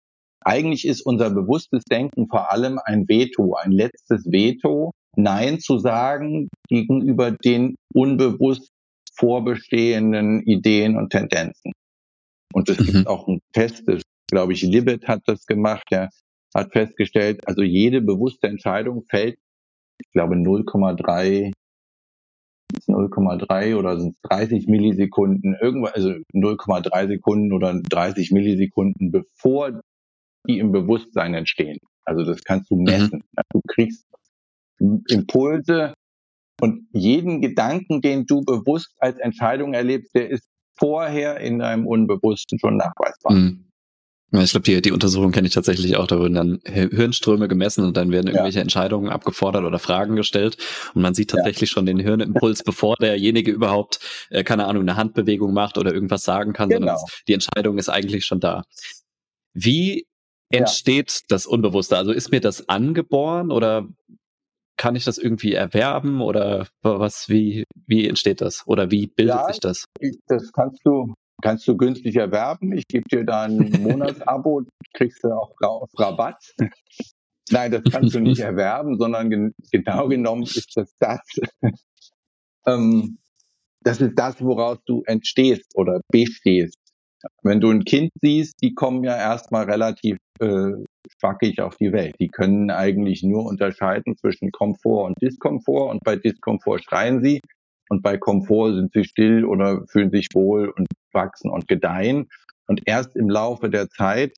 Eigentlich 0.44 0.86
ist 0.86 1.02
unser 1.02 1.30
bewusstes 1.30 1.84
Denken 1.84 2.28
vor 2.28 2.52
allem 2.52 2.78
ein 2.84 3.08
Veto, 3.08 3.54
ein 3.54 3.72
letztes 3.72 4.24
Veto, 4.26 4.92
Nein 5.16 5.58
zu 5.58 5.78
sagen 5.78 6.48
gegenüber 6.68 7.32
den 7.32 7.74
unbewusst 7.92 8.70
vorbestehenden 9.18 10.42
Ideen 10.42 10.96
und 10.96 11.10
Tendenzen. 11.10 11.72
Und 12.52 12.68
es 12.68 12.78
mhm. 12.78 12.84
gibt 12.84 13.06
auch 13.08 13.28
ein 13.28 13.40
Test, 13.52 13.82
das, 13.86 14.02
glaube 14.30 14.52
ich, 14.52 14.62
Libet 14.62 15.06
hat 15.08 15.22
das 15.26 15.46
gemacht, 15.46 15.84
der 15.90 16.10
hat 16.54 16.72
festgestellt, 16.72 17.46
also 17.46 17.62
jede 17.62 18.00
bewusste 18.00 18.48
Entscheidung 18.48 19.04
fällt, 19.04 19.38
ich 20.00 20.10
glaube, 20.12 20.36
0,3 20.36 21.52
0,3 22.86 23.76
oder 23.76 23.98
sind 23.98 24.14
es 24.14 24.28
30 24.28 24.66
Millisekunden, 24.66 25.56
irgendwas, 25.60 25.94
also 25.94 26.10
0,3 26.34 27.08
Sekunden 27.08 27.52
oder 27.52 27.80
30 27.82 28.30
Millisekunden, 28.30 29.10
bevor 29.10 29.80
die 30.46 30.58
im 30.58 30.72
Bewusstsein 30.72 31.34
entstehen. 31.34 31.78
Also 32.04 32.24
das 32.24 32.42
kannst 32.44 32.70
du 32.70 32.76
mhm. 32.76 32.84
messen. 32.84 33.18
Mhm. 33.18 33.42
Du 33.50 33.60
kriegst 33.66 34.06
Impulse 34.78 35.94
und 36.60 36.88
jeden 36.92 37.40
Gedanken, 37.40 38.00
den 38.00 38.26
du 38.26 38.42
bewusst 38.42 38.94
als 38.98 39.18
Entscheidung 39.18 39.74
erlebst, 39.74 40.14
der 40.14 40.28
ist 40.28 40.48
vorher 40.76 41.38
in 41.38 41.58
deinem 41.58 41.86
Unbewussten 41.86 42.58
schon 42.58 42.76
nachweisbar. 42.76 43.32
Mhm. 43.32 43.68
Ja, 44.30 44.42
ich 44.42 44.50
glaube, 44.50 44.64
die, 44.64 44.82
die 44.82 44.92
Untersuchung 44.92 45.32
kenne 45.32 45.48
ich 45.48 45.54
tatsächlich 45.54 45.96
auch. 45.96 46.06
Da 46.06 46.18
wurden 46.18 46.34
dann 46.34 46.60
Hirnströme 46.66 47.48
gemessen 47.48 47.84
und 47.84 47.96
dann 47.96 48.10
werden 48.12 48.26
irgendwelche 48.26 48.58
ja. 48.58 48.62
Entscheidungen 48.62 49.08
abgefordert 49.08 49.64
oder 49.64 49.78
Fragen 49.78 50.16
gestellt. 50.16 50.58
Und 50.92 51.00
man 51.00 51.14
sieht 51.14 51.30
tatsächlich 51.30 51.70
ja. 51.70 51.74
schon 51.74 51.86
den 51.86 51.98
Hirnimpuls, 51.98 52.62
bevor 52.64 52.96
derjenige 52.96 53.50
überhaupt, 53.50 54.00
äh, 54.28 54.44
keine 54.44 54.66
Ahnung, 54.66 54.82
eine 54.82 54.96
Handbewegung 54.96 55.54
macht 55.54 55.78
oder 55.78 55.94
irgendwas 55.94 56.24
sagen 56.24 56.52
kann, 56.52 56.68
genau. 56.68 56.96
sondern 56.96 57.04
die 57.26 57.32
Entscheidung 57.32 57.78
ist 57.78 57.88
eigentlich 57.88 58.26
schon 58.26 58.40
da. 58.40 58.64
Wie 59.54 60.06
entsteht 60.50 61.22
das 61.28 61.46
Unbewusste? 61.46 61.96
Also 61.96 62.12
ist 62.12 62.30
mir 62.30 62.40
das 62.40 62.68
angeboren 62.68 63.50
oder 63.50 63.88
kann 64.78 64.96
ich 64.96 65.04
das 65.04 65.18
irgendwie 65.18 65.52
erwerben 65.52 66.22
oder 66.22 66.68
was, 66.82 67.28
wie, 67.28 67.64
wie 67.86 68.08
entsteht 68.08 68.40
das? 68.40 68.66
Oder 68.66 68.90
wie 68.90 69.08
bildet 69.08 69.46
sich 69.48 69.60
das? 69.60 69.84
Das 70.28 70.52
kannst 70.52 70.80
du 70.84 71.12
kannst 71.42 71.68
du 71.68 71.76
günstig 71.76 72.16
erwerben. 72.16 72.72
Ich 72.72 72.86
gebe 72.88 73.08
dir 73.08 73.24
da 73.24 73.42
ein 73.42 73.58
Monatsabo, 73.82 74.62
kriegst 74.94 75.22
du 75.22 75.28
auch 75.28 75.54
auf 75.60 75.90
Rabatt. 75.98 76.54
Nein, 77.50 77.72
das 77.72 77.82
kannst 77.90 78.14
du 78.14 78.20
nicht 78.20 78.40
erwerben, 78.40 78.98
sondern 78.98 79.30
gen 79.30 79.54
genau 79.70 80.08
genommen 80.08 80.42
ist 80.42 80.76
das 80.76 80.94
das. 80.98 81.20
ähm, 82.66 83.18
das 83.82 84.00
ist 84.00 84.14
das, 84.16 84.42
woraus 84.42 84.78
du 84.86 85.02
entstehst 85.06 85.76
oder 85.76 86.00
bestehst. 86.10 86.78
Wenn 87.42 87.60
du 87.60 87.70
ein 87.70 87.84
Kind 87.84 88.10
siehst, 88.20 88.54
die 88.62 88.74
kommen 88.74 89.02
ja 89.02 89.16
erstmal 89.16 89.64
relativ 89.64 90.18
äh, 90.40 90.72
spackig 91.10 91.60
auf 91.60 91.76
die 91.76 91.92
Welt. 91.92 92.16
Die 92.20 92.28
können 92.28 92.70
eigentlich 92.70 93.22
nur 93.22 93.44
unterscheiden 93.46 94.16
zwischen 94.16 94.50
Komfort 94.52 95.06
und 95.06 95.22
Diskomfort 95.22 95.90
und 95.90 96.04
bei 96.04 96.16
Diskomfort 96.16 96.80
schreien 96.84 97.22
sie 97.22 97.40
und 97.88 98.02
bei 98.02 98.16
Komfort 98.18 98.74
sind 98.74 98.92
sie 98.92 99.04
still 99.04 99.44
oder 99.44 99.86
fühlen 99.88 100.10
sich 100.10 100.28
wohl 100.34 100.68
und 100.68 100.86
wachsen 101.12 101.50
und 101.50 101.68
gedeihen. 101.68 102.28
Und 102.66 102.82
erst 102.86 103.16
im 103.16 103.30
Laufe 103.30 103.70
der 103.70 103.88
Zeit 103.88 104.34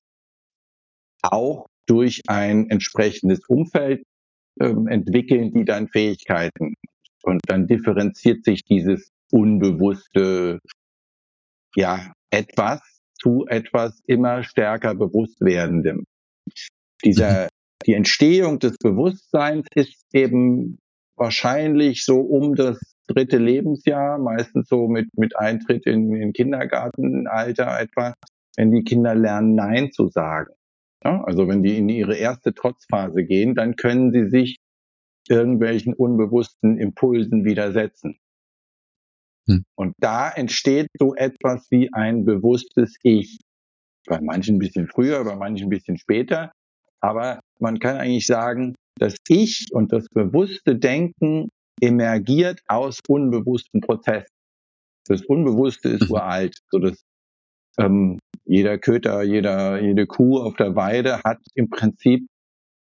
auch 1.22 1.66
durch 1.86 2.20
ein 2.28 2.70
entsprechendes 2.70 3.40
Umfeld 3.48 4.04
ähm, 4.60 4.86
entwickeln 4.86 5.52
die 5.52 5.64
dann 5.64 5.88
Fähigkeiten. 5.88 6.74
Und 7.22 7.40
dann 7.46 7.66
differenziert 7.66 8.44
sich 8.44 8.64
dieses 8.64 9.10
unbewusste, 9.32 10.60
ja, 11.74 12.12
etwas 12.30 12.80
zu 13.20 13.44
etwas 13.48 14.00
immer 14.06 14.42
stärker 14.42 14.94
bewusst 14.94 15.40
werdendem. 15.40 16.04
Dieser, 17.04 17.48
die 17.86 17.94
Entstehung 17.94 18.58
des 18.58 18.76
Bewusstseins 18.78 19.66
ist 19.74 20.02
eben 20.12 20.78
wahrscheinlich 21.16 22.04
so 22.04 22.20
um 22.20 22.54
das 22.54 22.78
dritte 23.06 23.38
Lebensjahr, 23.38 24.18
meistens 24.18 24.68
so 24.68 24.88
mit, 24.88 25.08
mit 25.16 25.36
Eintritt 25.36 25.86
in, 25.86 26.14
in 26.14 26.32
Kindergartenalter 26.32 27.80
etwa, 27.80 28.14
wenn 28.56 28.70
die 28.70 28.84
Kinder 28.84 29.14
lernen, 29.14 29.54
Nein 29.54 29.92
zu 29.92 30.08
sagen. 30.08 30.52
Ja, 31.04 31.22
also 31.24 31.48
wenn 31.48 31.62
die 31.62 31.78
in 31.78 31.88
ihre 31.88 32.16
erste 32.16 32.52
Trotzphase 32.54 33.24
gehen, 33.24 33.54
dann 33.54 33.76
können 33.76 34.12
sie 34.12 34.28
sich 34.28 34.56
irgendwelchen 35.28 35.94
unbewussten 35.94 36.78
Impulsen 36.78 37.44
widersetzen. 37.44 38.18
Hm. 39.48 39.64
Und 39.76 39.94
da 39.98 40.30
entsteht 40.30 40.88
so 40.98 41.14
etwas 41.14 41.70
wie 41.70 41.92
ein 41.92 42.24
bewusstes 42.24 42.96
Ich. 43.02 43.38
Bei 44.06 44.20
manchen 44.20 44.56
ein 44.56 44.58
bisschen 44.58 44.88
früher, 44.88 45.24
bei 45.24 45.36
manchen 45.36 45.66
ein 45.66 45.70
bisschen 45.70 45.98
später. 45.98 46.52
Aber 47.00 47.40
man 47.58 47.78
kann 47.78 47.96
eigentlich 47.96 48.26
sagen, 48.26 48.74
das 48.96 49.16
Ich 49.28 49.68
und 49.72 49.92
das 49.92 50.06
bewusste 50.08 50.76
Denken 50.76 51.48
emergiert 51.80 52.60
aus 52.66 52.98
unbewussten 53.08 53.80
Prozessen. 53.80 54.28
Das 55.06 55.24
Unbewusste 55.24 55.88
ist 55.88 56.08
mhm. 56.08 56.10
uralt. 56.10 56.58
So 56.70 56.78
dass 56.78 57.02
ähm, 57.78 58.18
jeder 58.44 58.78
Köter, 58.78 59.22
jeder, 59.22 59.80
jede 59.80 60.06
Kuh 60.06 60.38
auf 60.38 60.56
der 60.56 60.76
Weide 60.76 61.22
hat 61.22 61.38
im 61.54 61.70
Prinzip 61.70 62.26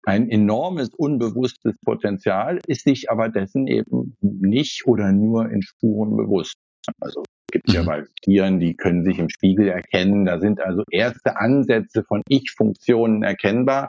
ein 0.06 0.28
enormes 0.28 0.90
unbewusstes 0.94 1.76
Potenzial, 1.84 2.60
ist 2.66 2.84
sich 2.84 3.10
aber 3.10 3.30
dessen 3.30 3.66
eben 3.66 4.16
nicht 4.20 4.86
oder 4.86 5.12
nur 5.12 5.50
in 5.50 5.62
Spuren 5.62 6.16
bewusst. 6.16 6.56
Also 7.00 7.24
gibt 7.54 7.72
ja 7.72 7.82
mhm. 7.82 7.86
bei 7.86 8.04
Tieren, 8.22 8.58
die 8.58 8.76
können 8.76 9.04
sich 9.04 9.18
im 9.18 9.28
Spiegel 9.28 9.68
erkennen. 9.68 10.24
Da 10.24 10.40
sind 10.40 10.60
also 10.60 10.82
erste 10.90 11.36
Ansätze 11.36 12.02
von 12.02 12.22
Ich-Funktionen 12.28 13.22
erkennbar. 13.22 13.88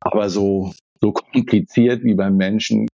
Aber 0.00 0.30
so, 0.30 0.72
so 1.00 1.12
kompliziert 1.12 2.04
wie 2.04 2.14
beim 2.14 2.36
Menschen 2.36 2.86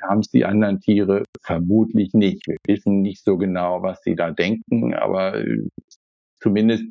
haben 0.00 0.20
es 0.20 0.28
die 0.28 0.44
anderen 0.44 0.80
Tiere 0.80 1.24
vermutlich 1.42 2.12
nicht. 2.12 2.46
Wir 2.46 2.56
wissen 2.66 3.00
nicht 3.00 3.24
so 3.24 3.36
genau, 3.36 3.82
was 3.82 4.00
sie 4.02 4.14
da 4.14 4.30
denken, 4.30 4.94
aber 4.94 5.38
äh, 5.38 5.66
zumindest 6.40 6.84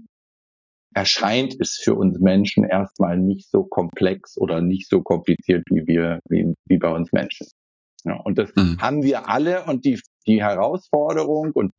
erscheint 0.95 1.55
es 1.59 1.79
für 1.81 1.95
uns 1.95 2.19
Menschen 2.19 2.63
erstmal 2.65 3.17
nicht 3.17 3.49
so 3.49 3.63
komplex 3.63 4.37
oder 4.37 4.61
nicht 4.61 4.89
so 4.89 5.01
kompliziert 5.01 5.63
wie 5.69 5.87
wir, 5.87 6.19
wie, 6.29 6.53
wie 6.67 6.77
bei 6.77 6.89
uns 6.89 7.11
Menschen. 7.11 7.47
Ja, 8.03 8.15
und 8.17 8.37
das 8.37 8.53
mhm. 8.55 8.81
haben 8.81 9.03
wir 9.03 9.29
alle 9.29 9.63
und 9.65 9.85
die, 9.85 9.99
die 10.27 10.41
Herausforderung 10.41 11.51
und 11.53 11.71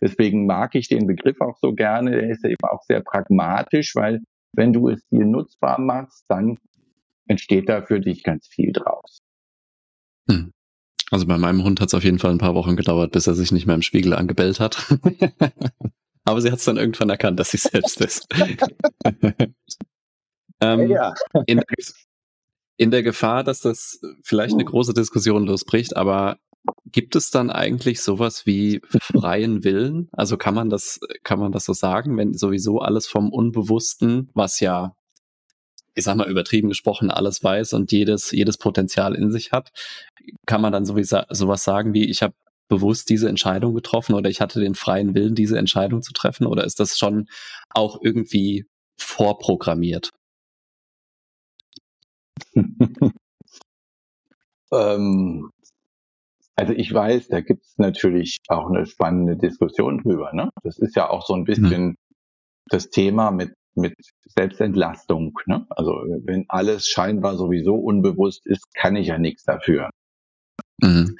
deswegen 0.00 0.46
mag 0.46 0.74
ich 0.74 0.88
den 0.88 1.06
Begriff 1.06 1.40
auch 1.40 1.56
so 1.60 1.72
gerne, 1.72 2.10
der 2.12 2.30
ist 2.30 2.42
ja 2.42 2.50
eben 2.50 2.68
auch 2.68 2.82
sehr 2.82 3.00
pragmatisch, 3.00 3.94
weil 3.94 4.20
wenn 4.52 4.72
du 4.72 4.88
es 4.88 5.06
dir 5.08 5.24
nutzbar 5.24 5.80
machst, 5.80 6.24
dann 6.28 6.58
entsteht 7.28 7.68
da 7.68 7.82
für 7.82 8.00
dich 8.00 8.22
ganz 8.22 8.48
viel 8.48 8.72
draus. 8.72 9.20
Mhm. 10.26 10.52
Also 11.10 11.26
bei 11.26 11.38
meinem 11.38 11.64
Hund 11.64 11.80
hat 11.80 11.88
es 11.88 11.94
auf 11.94 12.04
jeden 12.04 12.18
Fall 12.18 12.32
ein 12.32 12.38
paar 12.38 12.54
Wochen 12.54 12.76
gedauert, 12.76 13.12
bis 13.12 13.26
er 13.26 13.34
sich 13.34 13.50
nicht 13.52 13.66
mehr 13.66 13.74
im 13.74 13.82
Spiegel 13.82 14.12
angebellt 14.14 14.60
hat. 14.60 14.86
Aber 16.24 16.40
sie 16.42 16.50
hat 16.50 16.58
es 16.58 16.64
dann 16.64 16.76
irgendwann 16.76 17.08
erkannt, 17.08 17.40
dass 17.40 17.52
sie 17.52 17.56
selbst 17.56 18.00
ist. 18.02 18.26
ähm, 20.60 20.90
ja. 20.90 21.14
in, 21.46 21.62
in 22.78 22.90
der 22.90 23.02
Gefahr, 23.02 23.44
dass 23.44 23.60
das 23.60 24.00
vielleicht 24.22 24.54
eine 24.54 24.64
große 24.64 24.94
Diskussion 24.94 25.44
losbricht, 25.46 25.96
aber 25.96 26.38
gibt 26.86 27.16
es 27.16 27.30
dann 27.30 27.50
eigentlich 27.50 28.00
sowas 28.00 28.46
wie 28.46 28.80
freien 28.88 29.64
Willen? 29.64 30.08
Also 30.12 30.36
kann 30.36 30.54
man 30.54 30.70
das, 30.70 31.00
kann 31.22 31.38
man 31.38 31.52
das 31.52 31.64
so 31.64 31.72
sagen, 31.74 32.16
wenn 32.16 32.32
sowieso 32.34 32.78
alles 32.78 33.06
vom 33.06 33.30
Unbewussten, 33.30 34.30
was 34.32 34.60
ja 34.60 34.94
ich 35.94 36.04
sag 36.04 36.16
mal 36.16 36.30
übertrieben 36.30 36.68
gesprochen, 36.68 37.10
alles 37.10 37.42
weiß 37.42 37.72
und 37.72 37.90
jedes, 37.90 38.30
jedes 38.30 38.56
Potenzial 38.56 39.16
in 39.16 39.32
sich 39.32 39.50
hat, 39.50 39.70
kann 40.46 40.60
man 40.60 40.72
dann 40.72 40.86
sowieso 40.86 41.22
sowas 41.30 41.64
sagen 41.64 41.92
wie, 41.92 42.08
ich 42.08 42.22
habe 42.22 42.34
bewusst 42.68 43.08
diese 43.10 43.28
Entscheidung 43.28 43.74
getroffen 43.74 44.14
oder 44.14 44.30
ich 44.30 44.40
hatte 44.40 44.60
den 44.60 44.76
freien 44.76 45.14
Willen, 45.14 45.34
diese 45.34 45.58
Entscheidung 45.58 46.02
zu 46.02 46.12
treffen? 46.12 46.46
Oder 46.46 46.64
ist 46.64 46.78
das 46.78 46.98
schon 46.98 47.28
auch 47.70 47.98
irgendwie 48.00 48.66
vorprogrammiert? 48.96 50.10
Ähm, 54.72 55.50
also 56.56 56.72
ich 56.72 56.92
weiß, 56.92 57.28
da 57.28 57.40
gibt 57.40 57.64
es 57.64 57.78
natürlich 57.78 58.38
auch 58.48 58.68
eine 58.68 58.84
spannende 58.86 59.36
Diskussion 59.36 59.98
drüber. 60.02 60.32
Ne? 60.32 60.50
Das 60.62 60.78
ist 60.78 60.96
ja 60.96 61.08
auch 61.08 61.24
so 61.24 61.34
ein 61.34 61.44
bisschen 61.44 61.90
mhm. 61.90 61.96
das 62.68 62.90
Thema 62.90 63.30
mit, 63.30 63.54
mit 63.76 63.94
Selbstentlastung. 64.24 65.38
Ne? 65.46 65.66
Also 65.70 65.92
wenn 66.24 66.46
alles 66.48 66.88
scheinbar 66.88 67.36
sowieso 67.36 67.76
unbewusst 67.76 68.44
ist, 68.46 68.74
kann 68.74 68.96
ich 68.96 69.06
ja 69.06 69.18
nichts 69.18 69.44
dafür. 69.44 69.90
Mhm. 70.82 71.16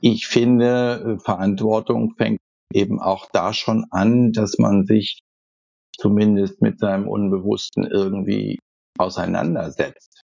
Ich 0.00 0.26
finde, 0.26 1.18
Verantwortung 1.24 2.14
fängt 2.16 2.40
eben 2.72 3.00
auch 3.00 3.28
da 3.32 3.52
schon 3.52 3.86
an, 3.90 4.32
dass 4.32 4.58
man 4.58 4.86
sich 4.86 5.20
zumindest 5.96 6.62
mit 6.62 6.78
seinem 6.78 7.08
Unbewussten 7.08 7.84
irgendwie 7.84 8.58
auseinandersetzt. 8.98 10.22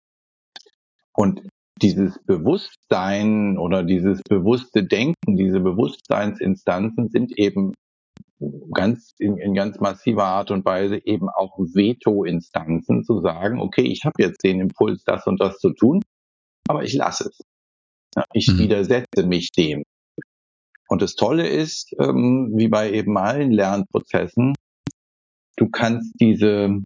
Und 1.16 1.42
dieses 1.82 2.18
Bewusstsein 2.24 3.58
oder 3.58 3.82
dieses 3.82 4.22
bewusste 4.22 4.84
Denken, 4.84 5.36
diese 5.36 5.60
Bewusstseinsinstanzen 5.60 7.08
sind 7.08 7.38
eben 7.38 7.72
ganz 8.74 9.14
in, 9.18 9.38
in 9.38 9.54
ganz 9.54 9.80
massiver 9.80 10.24
Art 10.24 10.50
und 10.50 10.64
Weise 10.64 11.00
eben 11.04 11.28
auch 11.28 11.58
Veto-Instanzen 11.58 13.02
zu 13.02 13.20
sagen, 13.20 13.60
okay, 13.60 13.82
ich 13.82 14.04
habe 14.04 14.22
jetzt 14.22 14.44
den 14.44 14.60
Impuls, 14.60 15.04
das 15.04 15.26
und 15.26 15.40
das 15.40 15.58
zu 15.58 15.72
tun, 15.72 16.02
aber 16.68 16.82
ich 16.84 16.94
lasse 16.94 17.30
es. 17.30 17.40
Ich 18.32 18.48
mhm. 18.48 18.58
widersetze 18.58 19.26
mich 19.26 19.52
dem. 19.52 19.82
Und 20.88 21.02
das 21.02 21.14
Tolle 21.14 21.48
ist, 21.48 21.94
ähm, 21.98 22.52
wie 22.56 22.68
bei 22.68 22.92
eben 22.92 23.16
allen 23.18 23.50
Lernprozessen, 23.50 24.54
du 25.56 25.68
kannst 25.70 26.14
diese 26.20 26.82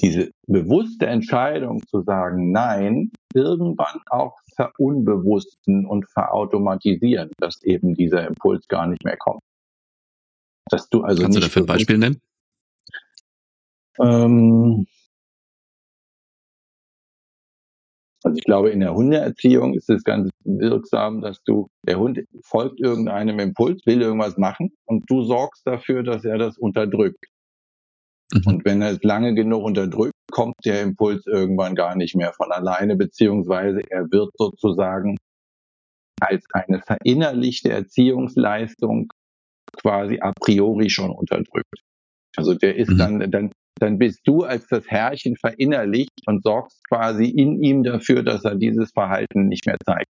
diese 0.00 0.30
bewusste 0.46 1.06
Entscheidung 1.06 1.86
zu 1.86 2.02
sagen 2.02 2.50
Nein 2.50 3.10
irgendwann 3.34 4.00
auch 4.08 4.36
verunbewussten 4.56 5.86
und 5.86 6.08
verautomatisieren, 6.10 7.30
dass 7.38 7.62
eben 7.62 7.94
dieser 7.94 8.26
Impuls 8.26 8.66
gar 8.68 8.86
nicht 8.86 9.04
mehr 9.04 9.16
kommt. 9.16 9.42
Dass 10.70 10.88
du 10.88 11.02
also 11.02 11.22
Kannst 11.22 11.38
du 11.38 11.42
dafür 11.42 11.62
ein 11.62 11.66
Beispiel 11.66 11.98
nennen? 11.98 12.20
Ähm, 14.00 14.86
also 18.22 18.36
ich 18.36 18.44
glaube, 18.44 18.70
in 18.70 18.80
der 18.80 18.94
Hundeerziehung 18.94 19.74
ist 19.74 19.90
es 19.90 20.04
ganz 20.04 20.30
wirksam, 20.44 21.20
dass 21.20 21.42
du, 21.42 21.68
der 21.86 21.98
Hund 21.98 22.20
folgt 22.42 22.80
irgendeinem 22.80 23.38
Impuls, 23.40 23.84
will 23.84 24.00
irgendwas 24.00 24.38
machen 24.38 24.72
und 24.86 25.10
du 25.10 25.22
sorgst 25.22 25.66
dafür, 25.66 26.02
dass 26.02 26.24
er 26.24 26.38
das 26.38 26.56
unterdrückt. 26.56 27.26
Mhm. 28.32 28.42
Und 28.46 28.64
wenn 28.64 28.82
er 28.82 28.92
es 28.92 29.02
lange 29.02 29.34
genug 29.34 29.64
unterdrückt, 29.64 30.14
kommt 30.30 30.54
der 30.64 30.82
Impuls 30.82 31.26
irgendwann 31.26 31.74
gar 31.74 31.96
nicht 31.96 32.16
mehr 32.16 32.32
von 32.32 32.50
alleine, 32.50 32.96
beziehungsweise 32.96 33.80
er 33.90 34.10
wird 34.10 34.30
sozusagen 34.36 35.16
als 36.20 36.44
eine 36.52 36.80
verinnerlichte 36.80 37.70
Erziehungsleistung 37.70 39.08
quasi 39.76 40.18
a 40.20 40.32
priori 40.40 40.90
schon 40.90 41.10
unterdrückt. 41.10 41.82
Also 42.36 42.54
der 42.54 42.76
ist 42.76 42.90
mhm. 42.90 42.98
dann, 42.98 43.30
dann, 43.30 43.52
dann 43.78 43.98
bist 43.98 44.20
du 44.24 44.44
als 44.44 44.66
das 44.68 44.86
Herrchen 44.88 45.36
verinnerlicht 45.36 46.22
und 46.26 46.42
sorgst 46.42 46.80
quasi 46.88 47.26
in 47.26 47.62
ihm 47.62 47.82
dafür, 47.82 48.22
dass 48.22 48.44
er 48.44 48.54
dieses 48.54 48.92
Verhalten 48.92 49.48
nicht 49.48 49.66
mehr 49.66 49.76
zeigt. 49.84 50.08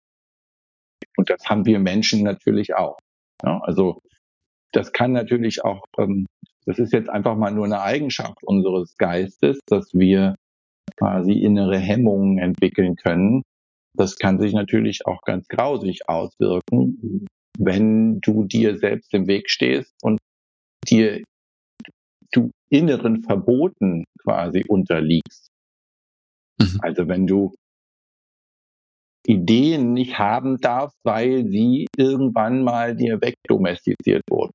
Und 1.18 1.30
das 1.30 1.46
haben 1.46 1.66
wir 1.66 1.80
Menschen 1.80 2.24
natürlich 2.24 2.76
auch. 2.76 2.98
Ja, 3.44 3.60
also 3.64 4.02
das 4.72 4.92
kann 4.92 5.14
natürlich 5.14 5.64
auch 5.64 5.84
ähm, 5.98 6.28
das 6.66 6.80
ist 6.80 6.94
jetzt 6.94 7.10
einfach 7.10 7.36
mal 7.36 7.52
nur 7.52 7.66
eine 7.66 7.82
Eigenschaft 7.82 8.44
unseres 8.44 8.96
Geistes, 8.98 9.60
dass 9.68 9.94
wir 9.94 10.36
quasi 10.98 11.34
innere 11.34 11.78
Hemmungen 11.78 12.38
entwickeln 12.38 12.96
können. 12.96 13.42
Das 13.98 14.18
kann 14.18 14.40
sich 14.40 14.54
natürlich 14.54 15.06
auch 15.06 15.22
ganz 15.24 15.48
grausig 15.48 16.08
auswirken, 16.08 17.28
wenn 17.58 18.22
du 18.22 18.46
dir 18.46 18.78
selbst 18.78 19.14
im 19.14 19.28
Weg 19.28 19.50
stehst 19.50 19.94
und 20.02 20.20
dir 20.88 21.22
du 22.32 22.52
inneren 22.70 23.24
Verboten 23.24 24.06
quasi 24.24 24.64
unterliegst. 24.68 25.48
Mhm. 26.62 26.80
Also 26.82 27.08
wenn 27.08 27.28
du 27.28 27.54
Ideen 29.28 29.94
nicht 29.94 30.18
haben 30.18 30.58
darfst, 30.58 30.98
weil 31.04 31.46
sie 31.48 31.88
irgendwann 31.98 32.64
mal 32.64 32.96
dir 32.96 33.22
wegdomestiziert 33.22 34.24
wurden. 34.30 34.54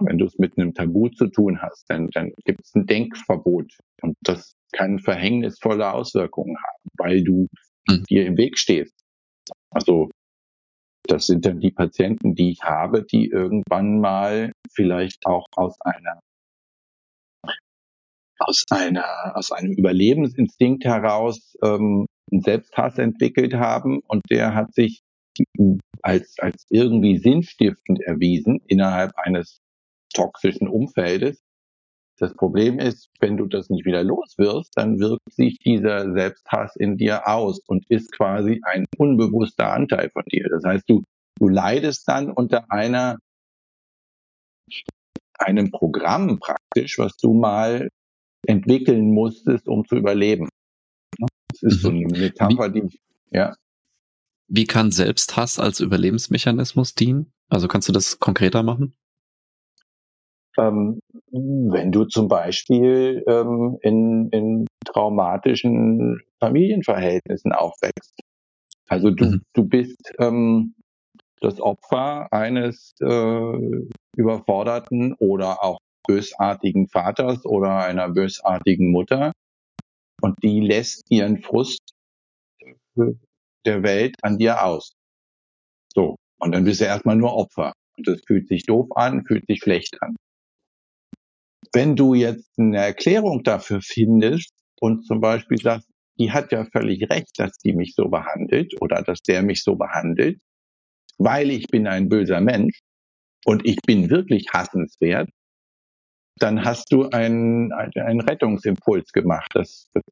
Wenn 0.00 0.18
du 0.18 0.26
es 0.26 0.38
mit 0.38 0.56
einem 0.56 0.74
Tabu 0.74 1.08
zu 1.08 1.28
tun 1.28 1.60
hast, 1.60 1.84
dann, 1.88 2.08
dann 2.10 2.32
gibt 2.44 2.60
es 2.64 2.74
ein 2.74 2.86
Denkverbot. 2.86 3.72
Und 4.00 4.16
das 4.22 4.54
kann 4.72 4.98
verhängnisvolle 4.98 5.92
Auswirkungen 5.92 6.56
haben, 6.56 6.88
weil 6.96 7.24
du 7.24 7.48
mhm. 7.88 8.04
dir 8.04 8.26
im 8.26 8.36
Weg 8.36 8.58
stehst. 8.58 8.94
Also 9.70 10.10
das 11.04 11.26
sind 11.26 11.44
dann 11.44 11.60
die 11.60 11.72
Patienten, 11.72 12.34
die 12.34 12.52
ich 12.52 12.62
habe, 12.62 13.04
die 13.04 13.26
irgendwann 13.26 14.00
mal 14.00 14.52
vielleicht 14.72 15.26
auch 15.26 15.46
aus 15.56 15.76
einer 15.80 16.20
aus 18.38 18.64
einer 18.70 19.36
aus 19.36 19.52
einem 19.52 19.72
Überlebensinstinkt 19.72 20.84
heraus 20.84 21.56
ähm, 21.62 22.06
einen 22.30 22.40
Selbsthass 22.40 22.98
entwickelt 22.98 23.54
haben 23.54 24.00
und 24.08 24.22
der 24.30 24.54
hat 24.54 24.74
sich 24.74 25.00
als 26.02 26.36
als 26.38 26.66
irgendwie 26.70 27.18
sinnstiftend 27.18 28.00
erwiesen 28.00 28.60
innerhalb 28.66 29.12
eines 29.16 29.58
toxischen 30.12 30.68
Umfeldes. 30.68 31.42
Das 32.18 32.34
Problem 32.34 32.78
ist, 32.78 33.10
wenn 33.20 33.36
du 33.36 33.46
das 33.46 33.68
nicht 33.68 33.84
wieder 33.84 34.04
los 34.04 34.34
wirst, 34.38 34.76
dann 34.76 35.00
wirkt 35.00 35.32
sich 35.32 35.58
dieser 35.58 36.12
Selbsthass 36.12 36.76
in 36.76 36.96
dir 36.96 37.26
aus 37.26 37.60
und 37.66 37.84
ist 37.90 38.12
quasi 38.12 38.60
ein 38.64 38.84
unbewusster 38.96 39.72
Anteil 39.72 40.10
von 40.10 40.22
dir. 40.30 40.48
Das 40.50 40.62
heißt, 40.64 40.88
du, 40.88 41.02
du 41.38 41.48
leidest 41.48 42.06
dann 42.06 42.30
unter 42.30 42.70
einer, 42.70 43.18
einem 45.38 45.70
Programm 45.70 46.38
praktisch, 46.38 46.98
was 46.98 47.16
du 47.16 47.34
mal 47.34 47.88
entwickeln 48.46 49.12
musstest, 49.12 49.66
um 49.66 49.84
zu 49.84 49.96
überleben. 49.96 50.48
Das 51.48 51.62
ist 51.62 51.82
so 51.82 51.88
eine 51.88 52.06
mhm. 52.06 52.20
Metapher, 52.20 52.68
die, 52.68 52.88
ja. 53.30 53.54
Wie 54.48 54.66
kann 54.66 54.90
Selbsthass 54.90 55.58
als 55.58 55.80
Überlebensmechanismus 55.80 56.94
dienen? 56.94 57.32
Also 57.48 57.68
kannst 57.68 57.88
du 57.88 57.92
das 57.92 58.18
konkreter 58.18 58.62
machen? 58.62 58.94
Ähm, 60.58 61.00
wenn 61.30 61.92
du 61.92 62.04
zum 62.04 62.28
Beispiel 62.28 63.24
ähm, 63.26 63.78
in, 63.82 64.28
in 64.30 64.66
traumatischen 64.84 66.20
Familienverhältnissen 66.40 67.52
aufwächst. 67.52 68.12
Also 68.88 69.10
du, 69.10 69.24
mhm. 69.24 69.42
du 69.54 69.64
bist 69.64 70.12
ähm, 70.18 70.74
das 71.40 71.60
Opfer 71.60 72.28
eines 72.30 72.94
äh, 73.00 73.86
überforderten 74.16 75.14
oder 75.14 75.64
auch 75.64 75.78
bösartigen 76.06 76.88
Vaters 76.88 77.44
oder 77.46 77.76
einer 77.84 78.10
bösartigen 78.10 78.90
Mutter 78.90 79.32
und 80.20 80.36
die 80.42 80.60
lässt 80.60 81.02
ihren 81.10 81.42
Frust 81.42 81.80
der 82.96 83.82
Welt 83.82 84.16
an 84.22 84.38
dir 84.38 84.64
aus. 84.64 84.92
So. 85.94 86.16
Und 86.38 86.52
dann 86.52 86.64
bist 86.64 86.80
du 86.80 86.84
erstmal 86.84 87.16
nur 87.16 87.34
Opfer. 87.34 87.72
Und 87.96 88.08
das 88.08 88.20
fühlt 88.26 88.48
sich 88.48 88.64
doof 88.64 88.88
an, 88.94 89.24
fühlt 89.24 89.46
sich 89.46 89.60
schlecht 89.60 90.02
an. 90.02 90.16
Wenn 91.72 91.96
du 91.96 92.14
jetzt 92.14 92.50
eine 92.58 92.78
Erklärung 92.78 93.42
dafür 93.42 93.80
findest 93.82 94.52
und 94.80 95.06
zum 95.06 95.20
Beispiel 95.20 95.58
sagst, 95.58 95.88
die 96.18 96.30
hat 96.30 96.52
ja 96.52 96.66
völlig 96.66 97.08
recht, 97.10 97.38
dass 97.38 97.56
die 97.58 97.72
mich 97.72 97.94
so 97.94 98.08
behandelt 98.08 98.74
oder 98.80 99.02
dass 99.02 99.22
der 99.22 99.42
mich 99.42 99.62
so 99.62 99.76
behandelt, 99.76 100.40
weil 101.18 101.50
ich 101.50 101.66
bin 101.68 101.86
ein 101.86 102.08
böser 102.08 102.40
Mensch 102.40 102.80
und 103.44 103.64
ich 103.64 103.78
bin 103.86 104.10
wirklich 104.10 104.46
hassenswert, 104.52 105.30
dann 106.38 106.64
hast 106.64 106.92
du 106.92 107.08
einen, 107.08 107.72
einen 107.72 108.20
Rettungsimpuls 108.20 109.12
gemacht. 109.12 109.50
Das, 109.54 109.88
das 109.94 110.02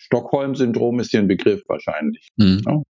Stockholm-Syndrom 0.00 1.00
ist 1.00 1.12
dir 1.12 1.20
ein 1.20 1.28
Begriff 1.28 1.62
wahrscheinlich. 1.68 2.28
Mhm. 2.36 2.62
Ne? 2.66 2.82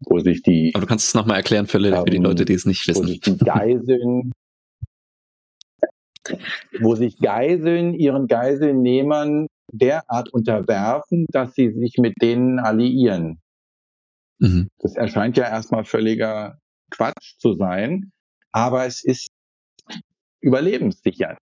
Wo 0.00 0.18
sich 0.18 0.42
die. 0.42 0.72
Aber 0.74 0.82
du 0.82 0.88
kannst 0.88 1.08
es 1.08 1.14
nochmal 1.14 1.36
erklären 1.36 1.66
für, 1.66 1.80
für 1.80 2.10
die 2.10 2.18
Leute, 2.18 2.44
die 2.44 2.54
es 2.54 2.66
nicht 2.66 2.86
wissen. 2.88 3.02
Wo 3.02 3.06
sich 3.06 3.20
die 3.20 3.38
Geiseln 3.38 4.32
wo 6.80 6.94
sich 6.94 7.18
Geiseln 7.18 7.94
ihren 7.94 8.26
Geiselnehmern 8.26 9.46
derart 9.72 10.32
unterwerfen, 10.32 11.26
dass 11.30 11.54
sie 11.54 11.70
sich 11.72 11.96
mit 11.98 12.14
denen 12.20 12.58
alliieren. 12.58 13.40
Mhm. 14.38 14.68
Das 14.78 14.96
erscheint 14.96 15.36
ja 15.36 15.44
erstmal 15.44 15.84
völliger 15.84 16.58
Quatsch 16.90 17.38
zu 17.38 17.54
sein, 17.54 18.12
aber 18.52 18.86
es 18.86 19.02
ist 19.04 19.28
überlebenssichernd. 20.40 21.38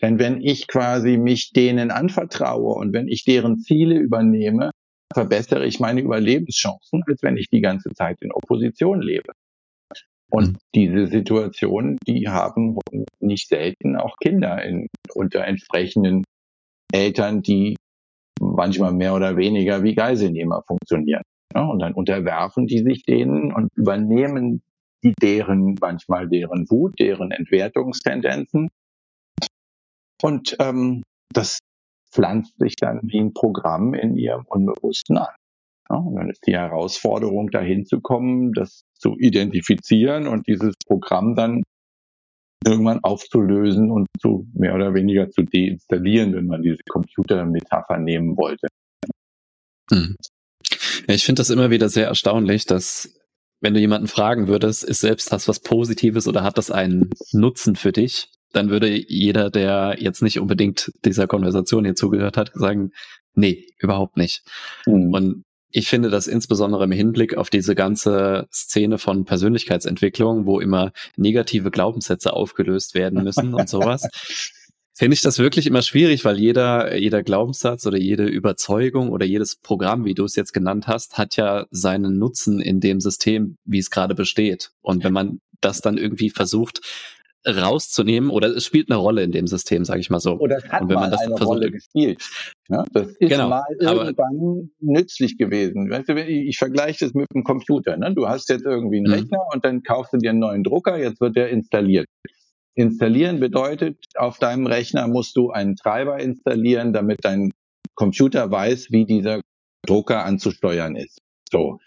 Denn 0.00 0.18
wenn 0.18 0.40
ich 0.40 0.66
quasi 0.66 1.16
mich 1.16 1.52
denen 1.52 1.90
anvertraue 1.90 2.74
und 2.74 2.92
wenn 2.92 3.08
ich 3.08 3.24
deren 3.24 3.58
Ziele 3.58 3.96
übernehme, 3.96 4.70
verbessere 5.14 5.66
ich 5.66 5.78
meine 5.78 6.00
Überlebenschancen, 6.00 7.02
als 7.06 7.22
wenn 7.22 7.36
ich 7.36 7.48
die 7.48 7.60
ganze 7.60 7.90
Zeit 7.90 8.20
in 8.20 8.32
Opposition 8.32 9.00
lebe. 9.00 9.32
Und 10.32 10.52
mhm. 10.52 10.58
diese 10.74 11.06
Situation, 11.08 11.98
die 12.06 12.26
haben 12.28 12.78
nicht 13.20 13.48
selten 13.48 13.96
auch 13.96 14.16
Kinder 14.16 14.64
in, 14.64 14.86
unter 15.14 15.44
entsprechenden 15.44 16.24
Eltern, 16.90 17.42
die 17.42 17.76
manchmal 18.40 18.94
mehr 18.94 19.14
oder 19.14 19.36
weniger 19.36 19.82
wie 19.82 19.94
Geiselnehmer 19.94 20.62
funktionieren. 20.66 21.22
Ja, 21.54 21.66
und 21.66 21.80
dann 21.80 21.92
unterwerfen 21.92 22.66
die 22.66 22.78
sich 22.78 23.02
denen 23.02 23.52
und 23.52 23.68
übernehmen 23.76 24.62
die 25.04 25.12
deren, 25.20 25.74
manchmal 25.78 26.28
deren 26.28 26.64
Wut, 26.70 26.98
deren 26.98 27.30
Entwertungstendenzen. 27.30 28.68
Und 30.22 30.56
ähm, 30.60 31.02
das 31.34 31.58
pflanzt 32.10 32.58
sich 32.58 32.76
dann 32.76 33.00
wie 33.02 33.20
ein 33.20 33.34
Programm 33.34 33.92
in 33.92 34.16
ihrem 34.16 34.44
Unbewussten 34.46 35.18
an. 35.18 35.34
Ja, 35.90 35.96
und 35.96 36.16
dann 36.16 36.30
ist 36.30 36.46
die 36.46 36.54
Herausforderung, 36.54 37.50
dahin 37.50 37.84
zu 37.84 38.00
kommen, 38.00 38.52
das 38.52 38.84
zu 38.94 39.16
identifizieren 39.18 40.26
und 40.26 40.46
dieses 40.46 40.74
Programm 40.86 41.34
dann 41.34 41.62
irgendwann 42.64 43.00
aufzulösen 43.02 43.90
und 43.90 44.06
zu 44.20 44.46
mehr 44.54 44.74
oder 44.74 44.94
weniger 44.94 45.28
zu 45.30 45.42
deinstallieren, 45.42 46.34
wenn 46.34 46.46
man 46.46 46.62
diese 46.62 46.82
Computermetapher 46.88 47.98
nehmen 47.98 48.36
wollte. 48.36 48.68
Hm. 49.90 50.16
Ja, 51.08 51.14
ich 51.14 51.24
finde 51.24 51.40
das 51.40 51.50
immer 51.50 51.70
wieder 51.70 51.88
sehr 51.88 52.06
erstaunlich, 52.06 52.66
dass 52.66 53.18
wenn 53.60 53.74
du 53.74 53.80
jemanden 53.80 54.08
fragen 54.08 54.48
würdest, 54.48 54.84
ist 54.84 55.00
selbst 55.00 55.32
das 55.32 55.48
was 55.48 55.60
Positives 55.60 56.26
oder 56.26 56.42
hat 56.42 56.58
das 56.58 56.70
einen 56.70 57.10
Nutzen 57.32 57.76
für 57.76 57.92
dich, 57.92 58.28
dann 58.52 58.70
würde 58.70 58.88
jeder, 58.88 59.50
der 59.50 59.96
jetzt 59.98 60.22
nicht 60.22 60.38
unbedingt 60.38 60.92
dieser 61.04 61.26
Konversation 61.26 61.84
hier 61.84 61.94
zugehört 61.94 62.36
hat, 62.36 62.50
sagen, 62.54 62.90
nee, 63.34 63.66
überhaupt 63.78 64.16
nicht. 64.16 64.42
Mhm. 64.86 65.14
Und 65.14 65.44
ich 65.72 65.88
finde 65.88 66.10
das 66.10 66.26
insbesondere 66.26 66.84
im 66.84 66.92
Hinblick 66.92 67.36
auf 67.36 67.50
diese 67.50 67.74
ganze 67.74 68.46
Szene 68.52 68.98
von 68.98 69.24
Persönlichkeitsentwicklung, 69.24 70.46
wo 70.46 70.60
immer 70.60 70.92
negative 71.16 71.70
Glaubenssätze 71.70 72.32
aufgelöst 72.32 72.94
werden 72.94 73.24
müssen 73.24 73.54
und 73.54 73.68
sowas, 73.68 74.08
finde 74.94 75.14
ich 75.14 75.22
das 75.22 75.38
wirklich 75.38 75.66
immer 75.66 75.82
schwierig, 75.82 76.24
weil 76.24 76.38
jeder, 76.38 76.96
jeder 76.96 77.22
Glaubenssatz 77.22 77.86
oder 77.86 77.98
jede 77.98 78.26
Überzeugung 78.26 79.10
oder 79.10 79.24
jedes 79.24 79.56
Programm, 79.56 80.04
wie 80.04 80.14
du 80.14 80.24
es 80.24 80.36
jetzt 80.36 80.52
genannt 80.52 80.86
hast, 80.86 81.16
hat 81.16 81.36
ja 81.36 81.66
seinen 81.70 82.18
Nutzen 82.18 82.60
in 82.60 82.80
dem 82.80 83.00
System, 83.00 83.56
wie 83.64 83.78
es 83.78 83.90
gerade 83.90 84.14
besteht. 84.14 84.72
Und 84.82 85.02
wenn 85.04 85.12
man 85.12 85.40
das 85.60 85.80
dann 85.80 85.96
irgendwie 85.96 86.30
versucht, 86.30 86.80
rauszunehmen 87.46 88.30
oder 88.30 88.48
es 88.48 88.64
spielt 88.64 88.90
eine 88.90 88.98
Rolle 88.98 89.22
in 89.22 89.32
dem 89.32 89.46
System, 89.46 89.84
sage 89.84 90.00
ich 90.00 90.10
mal 90.10 90.20
so. 90.20 90.38
Oder 90.38 90.58
es 90.58 90.68
hat 90.68 90.84
mal 90.84 90.98
eine 90.98 91.16
versucht, 91.16 91.42
Rolle 91.44 91.70
gespielt. 91.70 92.22
Ja, 92.68 92.84
das 92.92 93.08
ist 93.08 93.18
genau, 93.18 93.48
mal 93.48 93.64
irgendwann 93.78 94.70
nützlich 94.80 95.36
gewesen. 95.36 95.90
Weißt 95.90 96.08
du, 96.08 96.14
ich, 96.14 96.48
ich 96.48 96.58
vergleiche 96.58 97.04
das 97.04 97.14
mit 97.14 97.26
dem 97.34 97.42
Computer. 97.42 97.96
Ne? 97.96 98.14
Du 98.14 98.28
hast 98.28 98.48
jetzt 98.48 98.64
irgendwie 98.64 98.98
einen 98.98 99.08
mhm. 99.08 99.14
Rechner 99.14 99.40
und 99.52 99.64
dann 99.64 99.82
kaufst 99.82 100.12
du 100.12 100.18
dir 100.18 100.30
einen 100.30 100.38
neuen 100.38 100.62
Drucker, 100.62 100.98
jetzt 100.98 101.20
wird 101.20 101.36
der 101.36 101.50
installiert. 101.50 102.06
Installieren 102.74 103.40
bedeutet, 103.40 103.98
auf 104.14 104.38
deinem 104.38 104.66
Rechner 104.66 105.08
musst 105.08 105.36
du 105.36 105.50
einen 105.50 105.76
Treiber 105.76 106.20
installieren, 106.20 106.92
damit 106.92 107.18
dein 107.22 107.50
Computer 107.94 108.50
weiß, 108.50 108.90
wie 108.90 109.04
dieser 109.04 109.40
Drucker 109.84 110.24
anzusteuern 110.24 110.96
ist. 110.96 111.18
So 111.50 111.78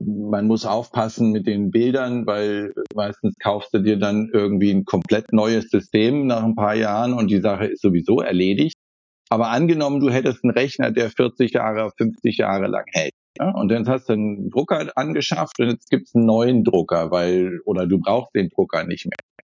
man 0.00 0.46
muss 0.46 0.64
aufpassen 0.64 1.30
mit 1.30 1.46
den 1.46 1.70
Bildern, 1.70 2.26
weil 2.26 2.72
meistens 2.94 3.34
kaufst 3.38 3.74
du 3.74 3.80
dir 3.80 3.98
dann 3.98 4.30
irgendwie 4.32 4.70
ein 4.70 4.84
komplett 4.84 5.32
neues 5.32 5.68
System 5.70 6.26
nach 6.26 6.42
ein 6.42 6.54
paar 6.54 6.74
Jahren 6.74 7.12
und 7.12 7.30
die 7.30 7.40
Sache 7.40 7.66
ist 7.66 7.82
sowieso 7.82 8.20
erledigt. 8.20 8.76
Aber 9.32 9.50
angenommen, 9.50 10.00
du 10.00 10.10
hättest 10.10 10.44
einen 10.44 10.52
Rechner, 10.52 10.90
der 10.90 11.10
40 11.10 11.52
Jahre, 11.52 11.90
50 11.96 12.36
Jahre 12.36 12.66
lang 12.66 12.84
hält. 12.92 13.12
Ja, 13.38 13.50
und 13.52 13.68
dann 13.68 13.86
hast 13.88 14.08
du 14.08 14.14
einen 14.14 14.50
Drucker 14.50 14.90
angeschafft 14.96 15.60
und 15.60 15.68
jetzt 15.68 15.88
gibt's 15.88 16.14
einen 16.14 16.26
neuen 16.26 16.64
Drucker, 16.64 17.10
weil, 17.12 17.60
oder 17.64 17.86
du 17.86 17.98
brauchst 17.98 18.34
den 18.34 18.48
Drucker 18.48 18.84
nicht 18.84 19.06
mehr. 19.06 19.44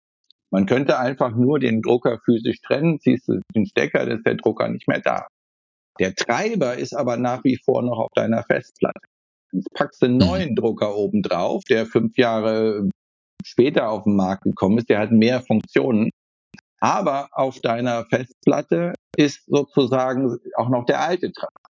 Man 0.51 0.65
könnte 0.67 0.99
einfach 0.99 1.35
nur 1.35 1.59
den 1.59 1.81
Drucker 1.81 2.19
physisch 2.23 2.61
trennen, 2.61 2.99
ziehst 2.99 3.27
du 3.27 3.41
den 3.55 3.65
Stecker, 3.65 4.05
dann 4.05 4.19
ist 4.19 4.25
der 4.25 4.35
Drucker 4.35 4.69
nicht 4.69 4.87
mehr 4.87 5.01
da. 5.01 5.27
Der 5.99 6.15
Treiber 6.15 6.77
ist 6.77 6.95
aber 6.95 7.17
nach 7.17 7.43
wie 7.43 7.57
vor 7.57 7.81
noch 7.81 7.99
auf 7.99 8.11
deiner 8.15 8.43
Festplatte. 8.43 9.01
Jetzt 9.51 9.73
packst 9.73 10.01
du 10.01 10.05
einen 10.05 10.15
mhm. 10.15 10.25
neuen 10.25 10.55
Drucker 10.55 10.95
oben 10.95 11.21
drauf, 11.21 11.63
der 11.69 11.85
fünf 11.85 12.17
Jahre 12.17 12.89
später 13.45 13.89
auf 13.89 14.03
den 14.03 14.15
Markt 14.15 14.43
gekommen 14.43 14.77
ist, 14.77 14.89
der 14.89 14.99
hat 14.99 15.11
mehr 15.11 15.41
Funktionen. 15.41 16.09
Aber 16.83 17.29
auf 17.31 17.61
deiner 17.61 18.03
Festplatte 18.07 18.93
ist 19.15 19.45
sozusagen 19.45 20.37
auch 20.57 20.67
noch 20.67 20.85
der 20.85 20.99
alte 20.99 21.31
Treiber. 21.31 21.69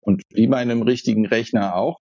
Und 0.00 0.22
wie 0.32 0.46
bei 0.46 0.56
einem 0.56 0.80
richtigen 0.80 1.26
Rechner 1.26 1.76
auch, 1.76 1.98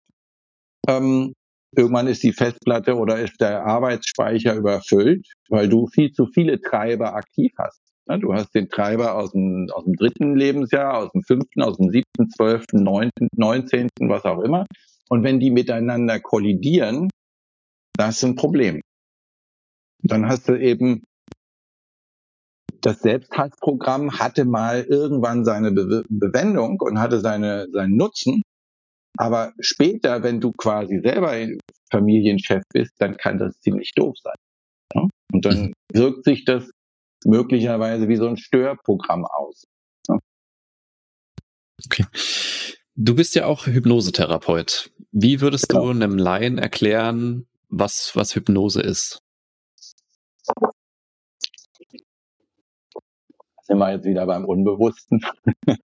ähm, 0.88 1.32
irgendwann 1.76 2.08
ist 2.08 2.24
die 2.24 2.32
Festplatte 2.32 2.96
oder 2.96 3.20
ist 3.20 3.40
der 3.40 3.64
Arbeitsspeicher 3.64 4.56
überfüllt, 4.56 5.24
weil 5.48 5.68
du 5.68 5.86
viel 5.86 6.10
zu 6.10 6.26
viele 6.26 6.60
Treiber 6.60 7.14
aktiv 7.14 7.52
hast. 7.56 7.80
Du 8.18 8.34
hast 8.34 8.52
den 8.52 8.68
Treiber 8.68 9.14
aus 9.14 9.30
dem, 9.30 9.68
aus 9.72 9.84
dem 9.84 9.94
dritten 9.94 10.34
Lebensjahr, 10.34 10.98
aus 10.98 11.12
dem 11.12 11.22
fünften, 11.22 11.62
aus 11.62 11.76
dem 11.76 11.90
siebten, 11.90 12.30
zwölften, 12.30 12.82
neunten, 12.82 13.28
neunzehnten, 13.36 14.08
was 14.08 14.24
auch 14.24 14.40
immer. 14.40 14.66
Und 15.08 15.22
wenn 15.22 15.38
die 15.38 15.52
miteinander 15.52 16.18
kollidieren, 16.18 17.10
das 17.96 18.16
ist 18.16 18.24
ein 18.24 18.34
Problem. 18.34 18.80
Dann 20.02 20.26
hast 20.26 20.48
du 20.48 20.58
eben 20.58 21.04
das 22.80 23.00
Selbsthassprogramm 23.00 24.18
hatte 24.18 24.44
mal 24.44 24.82
irgendwann 24.82 25.44
seine 25.44 25.72
Be 25.72 26.04
Bewendung 26.08 26.80
und 26.80 26.98
hatte 26.98 27.20
seine, 27.20 27.68
seinen 27.72 27.96
Nutzen. 27.96 28.42
Aber 29.16 29.52
später, 29.60 30.22
wenn 30.22 30.40
du 30.40 30.52
quasi 30.52 31.00
selber 31.00 31.34
Familienchef 31.90 32.62
bist, 32.72 32.92
dann 32.98 33.16
kann 33.16 33.38
das 33.38 33.60
ziemlich 33.60 33.92
doof 33.94 34.14
sein. 34.22 34.36
Ja? 34.94 35.08
Und 35.32 35.44
dann 35.44 35.72
wirkt 35.92 36.24
sich 36.24 36.44
das 36.44 36.70
möglicherweise 37.24 38.08
wie 38.08 38.16
so 38.16 38.28
ein 38.28 38.36
Störprogramm 38.36 39.24
aus. 39.26 39.64
Ja? 40.08 40.18
Okay. 41.84 42.04
Du 42.94 43.14
bist 43.14 43.34
ja 43.34 43.46
auch 43.46 43.66
Hypnosetherapeut. 43.66 44.90
Wie 45.12 45.40
würdest 45.40 45.68
genau. 45.68 45.84
du 45.84 45.90
einem 45.90 46.18
Laien 46.18 46.58
erklären, 46.58 47.46
was, 47.68 48.14
was 48.14 48.34
Hypnose 48.34 48.80
ist? 48.80 49.22
Sind 53.70 53.78
wir 53.78 53.92
jetzt 53.92 54.04
wieder 54.04 54.26
beim 54.26 54.44
Unbewussten? 54.46 55.20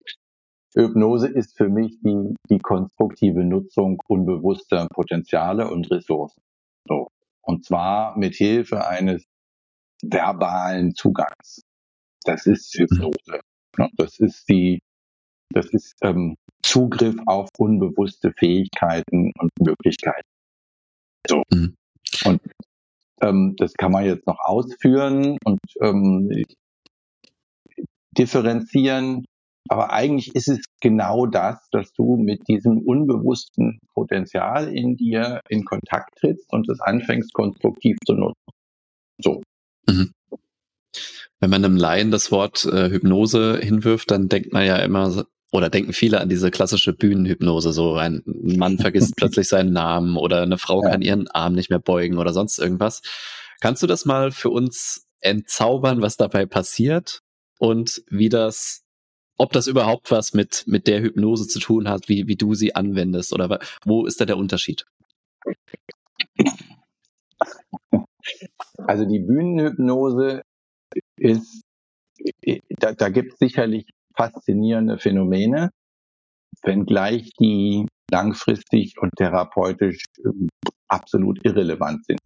Hypnose 0.73 1.27
ist 1.27 1.57
für 1.57 1.67
mich 1.67 1.99
die, 1.99 2.33
die 2.49 2.59
konstruktive 2.59 3.43
Nutzung 3.43 4.01
unbewusster 4.07 4.87
Potenziale 4.89 5.69
und 5.69 5.91
Ressourcen. 5.91 6.41
So. 6.87 7.09
Und 7.41 7.65
zwar 7.65 8.17
mit 8.17 8.35
Hilfe 8.35 8.87
eines 8.87 9.25
verbalen 10.01 10.95
Zugangs. 10.95 11.61
Das 12.23 12.45
ist 12.45 12.73
Hypnose. 12.73 13.41
Das 13.97 14.17
ist 14.19 14.47
die, 14.47 14.79
das 15.53 15.65
ist 15.73 15.93
ähm, 16.03 16.35
Zugriff 16.61 17.17
auf 17.25 17.49
unbewusste 17.57 18.31
Fähigkeiten 18.31 19.33
und 19.37 19.51
Möglichkeiten. 19.59 20.29
So. 21.27 21.43
Mhm. 21.51 21.75
Und 22.23 22.41
ähm, 23.21 23.55
das 23.57 23.73
kann 23.73 23.91
man 23.91 24.05
jetzt 24.05 24.25
noch 24.25 24.39
ausführen 24.39 25.37
und 25.43 25.59
ähm, 25.81 26.31
differenzieren. 28.17 29.25
Aber 29.69 29.93
eigentlich 29.93 30.35
ist 30.35 30.49
es 30.49 30.59
genau 30.81 31.25
das, 31.25 31.57
dass 31.71 31.93
du 31.93 32.17
mit 32.17 32.47
diesem 32.47 32.79
unbewussten 32.79 33.79
Potenzial 33.93 34.67
in 34.67 34.95
dir 34.95 35.39
in 35.47 35.63
Kontakt 35.63 36.17
trittst 36.19 36.51
und 36.51 36.69
es 36.69 36.81
anfängst 36.81 37.33
konstruktiv 37.33 37.95
zu 38.05 38.13
nutzen. 38.13 38.43
So. 39.21 39.41
Mhm. 39.87 40.11
Wenn 41.39 41.49
man 41.49 41.63
einem 41.63 41.77
Laien 41.77 42.11
das 42.11 42.31
Wort 42.31 42.65
äh, 42.65 42.89
Hypnose 42.89 43.59
hinwirft, 43.61 44.11
dann 44.11 44.29
denkt 44.29 44.53
man 44.53 44.65
ja 44.65 44.77
immer 44.77 45.25
oder 45.51 45.69
denken 45.69 45.93
viele 45.93 46.19
an 46.19 46.29
diese 46.29 46.51
klassische 46.51 46.93
Bühnenhypnose, 46.93 47.73
so 47.73 47.95
ein 47.95 48.23
Mann 48.25 48.79
vergisst 48.79 49.13
plötzlich 49.17 49.47
seinen 49.47 49.71
Namen 49.71 50.17
oder 50.17 50.41
eine 50.41 50.57
Frau 50.57 50.83
ja. 50.83 50.89
kann 50.89 51.01
ihren 51.01 51.27
Arm 51.27 51.53
nicht 51.53 51.69
mehr 51.69 51.79
beugen 51.79 52.17
oder 52.17 52.33
sonst 52.33 52.57
irgendwas. 52.59 53.01
Kannst 53.61 53.83
du 53.83 53.87
das 53.87 54.03
mal 54.03 54.31
für 54.31 54.49
uns 54.49 55.05
entzaubern, 55.21 56.01
was 56.01 56.17
dabei 56.17 56.45
passiert 56.45 57.22
und 57.63 58.03
wie 58.09 58.27
das, 58.27 58.83
ob 59.37 59.53
das 59.53 59.67
überhaupt 59.67 60.11
was 60.11 60.33
mit, 60.33 60.65
mit 60.67 60.85
der 60.85 61.01
Hypnose 61.01 61.47
zu 61.47 61.59
tun 61.59 61.87
hat, 61.87 62.09
wie, 62.09 62.27
wie 62.27 62.35
du 62.35 62.55
sie 62.55 62.75
anwendest 62.75 63.31
oder 63.31 63.61
wo 63.85 64.05
ist 64.05 64.19
da 64.19 64.25
der 64.25 64.35
Unterschied? 64.35 64.85
Also 68.75 69.05
die 69.05 69.19
Bühnenhypnose 69.19 70.41
ist, 71.17 71.61
da, 72.79 72.91
da 72.91 73.07
gibt 73.07 73.31
es 73.31 73.39
sicherlich 73.39 73.85
faszinierende 74.13 74.97
Phänomene, 74.97 75.69
wenngleich 76.63 77.31
die 77.39 77.87
langfristig 78.11 78.95
und 78.99 79.11
therapeutisch 79.15 80.03
ähm, 80.25 80.49
absolut 80.89 81.39
irrelevant 81.45 82.03
sind. 82.05 82.19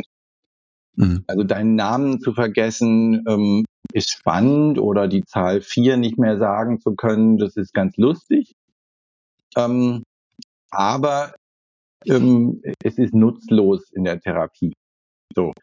Mhm. 0.96 1.24
Also 1.28 1.44
deinen 1.44 1.76
Namen 1.76 2.20
zu 2.22 2.34
vergessen 2.34 3.24
ähm, 3.28 3.66
ist 3.94 4.12
spannend 4.12 4.80
oder 4.80 5.08
die 5.08 5.24
Zahl 5.24 5.62
vier 5.62 5.98
nicht 5.98 6.18
mehr 6.18 6.38
sagen 6.38 6.80
zu 6.80 6.96
können, 6.96 7.38
das 7.38 7.56
ist 7.56 7.74
ganz 7.74 7.98
lustig. 7.98 8.54
Ähm, 9.56 10.04
aber 10.70 11.34
ähm, 12.06 12.62
es 12.84 12.98
ist 12.98 13.14
nutzlos 13.14 13.92
in 13.92 14.04
der 14.04 14.20
Therapie. 14.20 14.74
So 15.36 15.54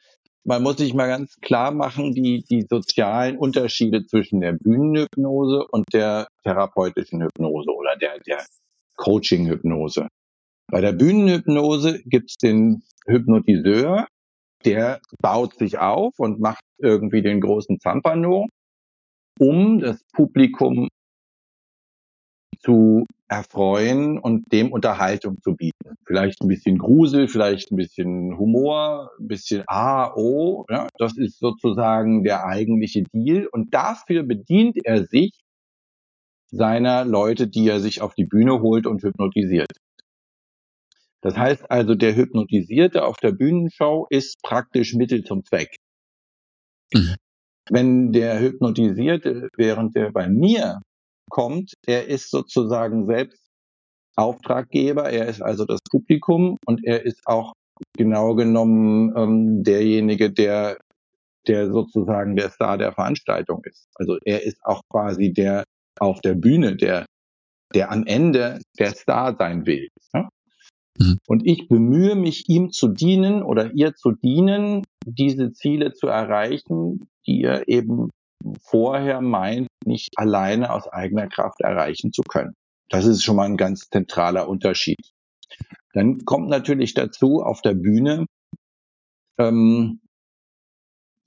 man 0.45 0.63
muss 0.63 0.77
sich 0.77 0.95
mal 0.95 1.09
ganz 1.09 1.37
klar 1.41 1.71
machen, 1.71 2.13
die, 2.13 2.45
die 2.49 2.67
sozialen 2.69 3.39
Unterschiede 3.39 4.05
zwischen 4.05 4.41
der 4.41 4.53
Bühnenhypnose 4.53 5.67
und 5.71 5.85
der 5.93 6.29
therapeutischen 6.45 7.23
Hypnose 7.23 7.71
oder 7.71 7.97
der, 7.97 8.19
der 8.21 8.45
Coaching-Hypnose. 8.97 10.09
Bei 10.71 10.81
der 10.81 10.93
Bühnenhypnose 10.93 12.03
gibt 12.05 12.31
es 12.31 12.37
den 12.37 12.83
Hypnotiseur, 13.07 14.07
der 14.65 15.01
baut 15.21 15.55
sich 15.59 15.79
auf 15.79 16.15
und 16.19 16.41
macht 16.41 16.63
irgendwie 16.79 17.23
den 17.23 17.41
großen 17.41 17.81
Zampano, 17.81 18.49
um 19.39 19.81
das 19.81 20.03
Publikum 20.13 20.89
zu 22.61 23.05
erfreuen 23.29 24.19
und 24.19 24.53
dem 24.53 24.73
Unterhaltung 24.73 25.41
zu 25.43 25.55
bieten. 25.55 25.97
Vielleicht 26.07 26.41
ein 26.43 26.49
bisschen 26.49 26.79
Grusel, 26.79 27.29
vielleicht 27.29 27.71
ein 27.71 27.77
bisschen 27.77 28.39
Humor, 28.39 29.11
ein 29.19 29.29
bisschen 29.29 29.65
A, 29.67 30.15
O. 30.15 30.65
Ja, 30.71 30.89
das 30.99 31.17
ist 31.17 31.39
sozusagen 31.39 32.23
der 32.23 32.47
eigentliche 32.47 33.03
Deal. 33.13 33.47
Und 33.51 33.75
dafür 33.75 34.23
bedient 34.23 34.79
er 34.85 35.05
sich 35.05 35.33
seiner 36.51 37.05
Leute, 37.05 37.49
die 37.49 37.69
er 37.69 37.81
sich 37.81 38.01
auf 38.01 38.15
die 38.15 38.27
Bühne 38.27 38.61
holt 38.61 38.87
und 38.87 39.03
hypnotisiert. 39.03 39.73
Das 41.21 41.37
heißt 41.37 41.71
also, 41.71 41.95
der 41.95 42.15
Hypnotisierte 42.15 43.05
auf 43.05 43.17
der 43.17 43.33
Bühnenshow 43.33 44.07
ist 44.11 44.41
praktisch 44.43 44.95
Mittel 44.95 45.25
zum 45.25 45.45
Zweck. 45.45 45.77
Mhm. 46.95 47.15
Wenn 47.71 48.13
der 48.13 48.41
Hypnotisierte, 48.41 49.49
während 49.57 49.97
der 49.97 50.13
bei 50.13 50.29
mir 50.29 50.81
kommt, 51.31 51.73
er 51.87 52.07
ist 52.07 52.31
sozusagen 52.31 53.07
selbst 53.07 53.41
Auftraggeber, 54.17 55.11
er 55.11 55.27
ist 55.27 55.43
also 55.43 55.65
das 55.65 55.81
Publikum 55.91 56.57
und 56.67 56.85
er 56.85 57.05
ist 57.05 57.21
auch 57.25 57.53
genau 57.97 58.35
genommen 58.35 59.13
ähm, 59.17 59.65
derjenige, 59.65 60.31
der, 60.31 60.79
der 61.49 61.73
sozusagen 61.73 62.37
der 62.37 62.51
Star 62.51 62.79
der 62.79 62.93
Veranstaltung 62.93 63.63
ist. 63.65 63.89
Also 63.97 64.19
er 64.25 64.45
ist 64.45 64.59
auch 64.65 64.83
quasi 64.91 65.33
der 65.33 65.65
auf 65.99 66.21
der 66.21 66.35
Bühne, 66.35 66.77
der, 66.77 67.07
der 67.75 67.91
am 67.91 68.07
Ende 68.07 68.61
der 68.79 68.95
Star 68.95 69.35
sein 69.37 69.67
will. 69.67 69.89
Ja? 70.13 70.29
Mhm. 70.99 71.19
Und 71.27 71.47
ich 71.47 71.69
bemühe 71.69 72.15
mich, 72.15 72.49
ihm 72.49 72.71
zu 72.71 72.89
dienen 72.89 73.43
oder 73.43 73.73
ihr 73.75 73.95
zu 73.95 74.13
dienen, 74.13 74.85
diese 75.07 75.53
Ziele 75.53 75.93
zu 75.93 76.07
erreichen, 76.07 77.09
die 77.27 77.43
er 77.43 77.69
eben 77.69 78.11
vorher 78.61 79.21
meint, 79.21 79.69
nicht 79.85 80.11
alleine 80.17 80.73
aus 80.73 80.87
eigener 80.89 81.29
Kraft 81.29 81.61
erreichen 81.61 82.13
zu 82.13 82.23
können. 82.23 82.55
Das 82.91 83.07
ist 83.07 83.23
schon 83.23 83.37
mal 83.37 83.47
ein 83.47 83.57
ganz 83.57 83.89
zentraler 83.91 84.49
Unterschied. 84.49 84.99
Dann 85.93 86.25
kommt 86.25 86.49
natürlich 86.49 86.95
dazu 86.95 87.43
auf 87.43 87.63
der 87.63 87.75
Bühne, 87.75 88.27
ähm, 89.39 90.01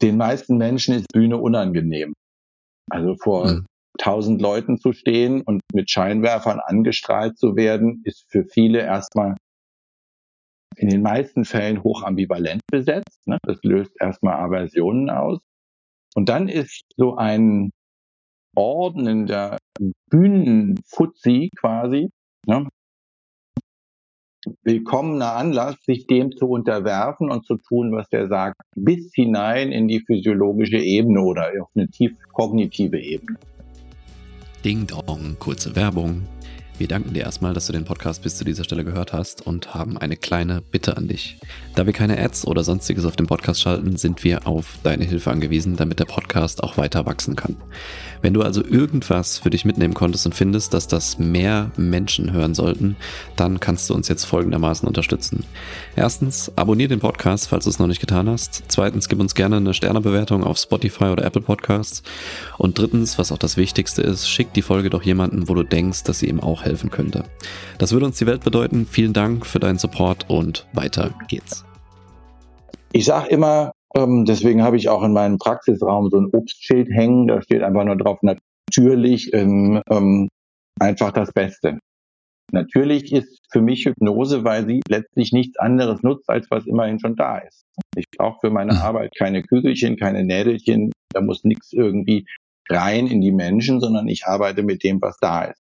den 0.01 0.17
meisten 0.17 0.57
Menschen 0.57 0.93
ist 0.93 1.07
Bühne 1.11 1.37
unangenehm. 1.37 2.13
Also 2.89 3.15
vor 3.15 3.47
mhm. 3.47 3.65
tausend 3.97 4.41
Leuten 4.41 4.77
zu 4.77 4.93
stehen 4.93 5.41
und 5.41 5.61
mit 5.73 5.89
Scheinwerfern 5.89 6.59
angestrahlt 6.59 7.37
zu 7.37 7.55
werden, 7.55 8.01
ist 8.05 8.25
für 8.29 8.45
viele 8.45 8.79
erstmal 8.79 9.35
in 10.75 10.89
den 10.89 11.01
meisten 11.01 11.45
Fällen 11.45 11.83
hoch 11.83 12.03
ambivalent 12.03 12.61
besetzt. 12.71 13.25
Ne? 13.25 13.37
Das 13.43 13.57
löst 13.63 13.91
erstmal 13.99 14.35
Aversionen 14.35 15.09
aus. 15.09 15.39
Und 16.15 16.29
dann 16.29 16.49
ist 16.49 16.83
so 16.95 17.15
ein 17.15 17.71
ordnender 18.55 19.57
Bühnenfuzzi 20.09 21.49
quasi, 21.57 22.09
ne? 22.47 22.67
willkommener 24.63 25.35
Anlass, 25.35 25.75
sich 25.85 26.07
dem 26.07 26.31
zu 26.31 26.47
unterwerfen 26.47 27.29
und 27.29 27.45
zu 27.45 27.57
tun, 27.57 27.91
was 27.91 28.07
der 28.09 28.27
sagt, 28.27 28.55
bis 28.75 29.11
hinein 29.13 29.71
in 29.71 29.87
die 29.87 29.99
physiologische 29.99 30.77
Ebene 30.77 31.21
oder 31.21 31.51
auf 31.61 31.69
eine 31.75 31.87
tief 31.89 32.13
kognitive 32.33 32.99
Ebene. 32.99 33.37
Ding 34.63 34.87
Dong, 34.87 35.35
kurze 35.39 35.75
Werbung. 35.75 36.23
Wir 36.79 36.87
danken 36.87 37.15
dir 37.15 37.23
erstmal, 37.23 37.55
dass 37.55 37.65
du 37.65 37.73
den 37.73 37.85
Podcast 37.85 38.21
bis 38.21 38.37
zu 38.37 38.45
dieser 38.45 38.63
Stelle 38.63 38.83
gehört 38.83 39.11
hast 39.11 39.41
und 39.41 39.73
haben 39.73 39.97
eine 39.97 40.15
kleine 40.15 40.61
Bitte 40.61 40.95
an 40.95 41.07
dich. 41.07 41.39
Da 41.73 41.87
wir 41.87 41.93
keine 41.93 42.19
Ads 42.19 42.45
oder 42.45 42.63
sonstiges 42.63 43.03
auf 43.03 43.15
dem 43.15 43.25
Podcast 43.25 43.61
schalten, 43.61 43.97
sind 43.97 44.23
wir 44.23 44.45
auf 44.45 44.77
deine 44.83 45.03
Hilfe 45.03 45.31
angewiesen, 45.31 45.75
damit 45.75 45.99
der 45.99 46.05
Podcast 46.05 46.63
auch 46.63 46.77
weiter 46.77 47.07
wachsen 47.07 47.35
kann. 47.35 47.55
Wenn 48.21 48.35
du 48.35 48.43
also 48.43 48.63
irgendwas 48.63 49.39
für 49.39 49.49
dich 49.49 49.65
mitnehmen 49.65 49.95
konntest 49.95 50.27
und 50.27 50.35
findest, 50.35 50.73
dass 50.75 50.87
das 50.87 51.17
mehr 51.17 51.71
Menschen 51.77 52.31
hören 52.31 52.53
sollten, 52.53 52.95
dann 53.35 53.59
kannst 53.59 53.89
du 53.89 53.95
uns 53.95 54.07
jetzt 54.07 54.25
folgendermaßen 54.25 54.87
unterstützen. 54.87 55.45
Erstens, 55.95 56.51
abonniere 56.55 56.89
den 56.89 56.99
Podcast, 56.99 57.47
falls 57.47 57.63
du 57.63 57.71
es 57.71 57.79
noch 57.79 57.87
nicht 57.87 58.01
getan 58.01 58.29
hast. 58.29 58.63
Zweitens, 58.67 59.09
gib 59.09 59.19
uns 59.19 59.33
gerne 59.33 59.57
eine 59.57 59.73
Sternebewertung 59.73 60.43
auf 60.43 60.57
Spotify 60.57 61.05
oder 61.05 61.25
Apple 61.25 61.41
Podcasts. 61.41 62.03
Und 62.59 62.77
drittens, 62.77 63.17
was 63.17 63.31
auch 63.31 63.37
das 63.39 63.57
Wichtigste 63.57 64.03
ist, 64.03 64.29
schick 64.29 64.53
die 64.53 64.61
Folge 64.61 64.91
doch 64.91 65.01
jemanden, 65.01 65.49
wo 65.49 65.55
du 65.55 65.63
denkst, 65.63 66.03
dass 66.03 66.19
sie 66.19 66.27
ihm 66.27 66.39
auch 66.39 66.66
helfen 66.67 66.91
könnte. 66.91 67.23
Das 67.79 67.93
würde 67.93 68.05
uns 68.05 68.17
die 68.17 68.27
Welt 68.27 68.43
bedeuten. 68.43 68.85
Vielen 68.85 69.13
Dank 69.13 69.45
für 69.45 69.59
deinen 69.59 69.79
Support 69.79 70.29
und 70.29 70.67
weiter 70.73 71.13
geht's. 71.27 71.65
Ich 72.93 73.05
sage 73.05 73.29
immer, 73.29 73.71
ähm, 73.95 74.25
deswegen 74.25 74.63
habe 74.63 74.77
ich 74.77 74.89
auch 74.89 75.03
in 75.03 75.13
meinem 75.13 75.37
Praxisraum 75.37 76.09
so 76.09 76.19
ein 76.19 76.29
Obstschild 76.31 76.89
hängen. 76.89 77.27
Da 77.27 77.41
steht 77.41 77.63
einfach 77.63 77.83
nur 77.83 77.97
drauf, 77.97 78.19
natürlich 78.21 79.33
ähm, 79.33 79.81
ähm, 79.89 80.29
einfach 80.79 81.11
das 81.11 81.31
Beste. 81.31 81.79
Natürlich 82.51 83.11
ist 83.11 83.39
für 83.51 83.61
mich 83.61 83.85
Hypnose, 83.85 84.43
weil 84.43 84.65
sie 84.65 84.81
letztlich 84.87 85.33
nichts 85.33 85.57
anderes 85.57 86.01
nutzt, 86.01 86.29
als 86.29 86.47
was 86.49 86.65
immerhin 86.65 86.99
schon 86.99 87.15
da 87.15 87.39
ist. 87.39 87.63
Ich 87.95 88.05
brauche 88.17 88.39
für 88.39 88.49
meine 88.49 88.73
mhm. 88.73 88.79
Arbeit 88.79 89.13
keine 89.17 89.43
Kügelchen, 89.43 89.97
keine 89.97 90.23
Nädelchen, 90.23 90.91
da 91.13 91.21
muss 91.21 91.43
nichts 91.43 91.73
irgendwie 91.73 92.25
rein 92.69 93.07
in 93.07 93.21
die 93.21 93.31
Menschen, 93.31 93.81
sondern 93.81 94.07
ich 94.07 94.25
arbeite 94.25 94.63
mit 94.63 94.83
dem, 94.83 95.01
was 95.01 95.17
da 95.19 95.45
ist. 95.45 95.61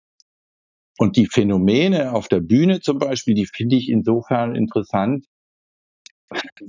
Und 0.99 1.17
die 1.17 1.27
Phänomene 1.27 2.13
auf 2.13 2.29
der 2.29 2.41
Bühne 2.41 2.81
zum 2.81 2.99
Beispiel, 2.99 3.35
die 3.35 3.47
finde 3.47 3.77
ich 3.77 3.89
insofern 3.89 4.57
interessant, 4.57 5.25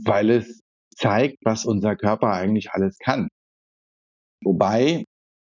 weil 0.05 0.29
es 0.29 0.61
zeigt, 0.95 1.37
was 1.43 1.65
unser 1.65 1.95
Körper 1.95 2.31
eigentlich 2.31 2.71
alles 2.71 2.97
kann. 2.99 3.29
Wobei 4.43 5.05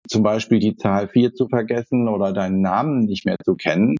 zum 0.09 0.23
Beispiel 0.23 0.59
die 0.59 0.75
Zahl 0.75 1.07
4 1.07 1.33
zu 1.33 1.47
vergessen 1.47 2.09
oder 2.09 2.33
deinen 2.33 2.61
Namen 2.61 3.05
nicht 3.05 3.25
mehr 3.25 3.37
zu 3.43 3.55
kennen, 3.55 3.95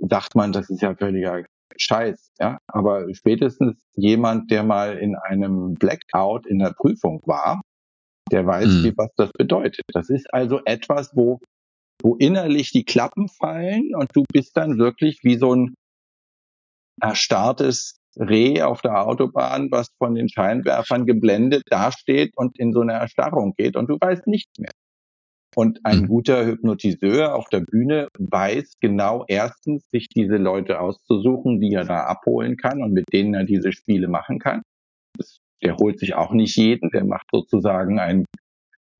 sagt 0.00 0.34
man, 0.34 0.52
das 0.52 0.70
ist 0.70 0.82
ja 0.82 0.94
völliger 0.94 1.44
Scheiß. 1.76 2.30
Ja? 2.38 2.58
Aber 2.66 3.12
spätestens 3.14 3.82
jemand, 3.94 4.50
der 4.50 4.64
mal 4.64 4.96
in 4.98 5.14
einem 5.16 5.74
Blackout 5.74 6.46
in 6.46 6.58
der 6.58 6.72
Prüfung 6.72 7.22
war, 7.26 7.60
der 8.32 8.46
weiß, 8.46 8.66
mhm. 8.66 8.94
was 8.96 9.10
das 9.16 9.32
bedeutet. 9.32 9.84
Das 9.92 10.10
ist 10.10 10.32
also 10.32 10.60
etwas, 10.64 11.14
wo, 11.14 11.40
wo 12.02 12.16
innerlich 12.16 12.70
die 12.70 12.84
Klappen 12.84 13.28
fallen 13.28 13.94
und 13.94 14.10
du 14.14 14.24
bist 14.32 14.56
dann 14.56 14.78
wirklich 14.78 15.20
wie 15.22 15.36
so 15.36 15.54
ein 15.54 15.74
erstarrtes 17.00 17.98
Reh 18.18 18.62
auf 18.62 18.80
der 18.80 19.06
Autobahn, 19.06 19.70
was 19.70 19.88
von 19.98 20.14
den 20.14 20.28
Scheinwerfern 20.28 21.04
geblendet 21.06 21.64
dasteht 21.68 22.32
und 22.36 22.58
in 22.58 22.72
so 22.72 22.80
eine 22.80 22.94
Erstarrung 22.94 23.54
geht 23.56 23.76
und 23.76 23.88
du 23.88 23.98
weißt 24.00 24.26
nichts 24.26 24.58
mehr. 24.58 24.72
Und 25.54 25.80
ein 25.84 26.00
mhm. 26.00 26.08
guter 26.08 26.44
Hypnotiseur 26.44 27.34
auf 27.34 27.48
der 27.48 27.60
Bühne 27.60 28.08
weiß 28.18 28.74
genau 28.80 29.24
erstens, 29.26 29.88
sich 29.90 30.08
diese 30.08 30.36
Leute 30.36 30.80
auszusuchen, 30.80 31.60
die 31.60 31.72
er 31.72 31.84
da 31.84 32.04
abholen 32.04 32.56
kann 32.56 32.82
und 32.82 32.92
mit 32.92 33.06
denen 33.12 33.34
er 33.34 33.44
diese 33.44 33.72
Spiele 33.72 34.08
machen 34.08 34.38
kann. 34.38 34.62
Das, 35.16 35.38
der 35.62 35.76
holt 35.76 35.98
sich 35.98 36.14
auch 36.14 36.32
nicht 36.32 36.56
jeden, 36.56 36.90
der 36.90 37.04
macht 37.04 37.26
sozusagen 37.32 37.98
ein, 37.98 38.26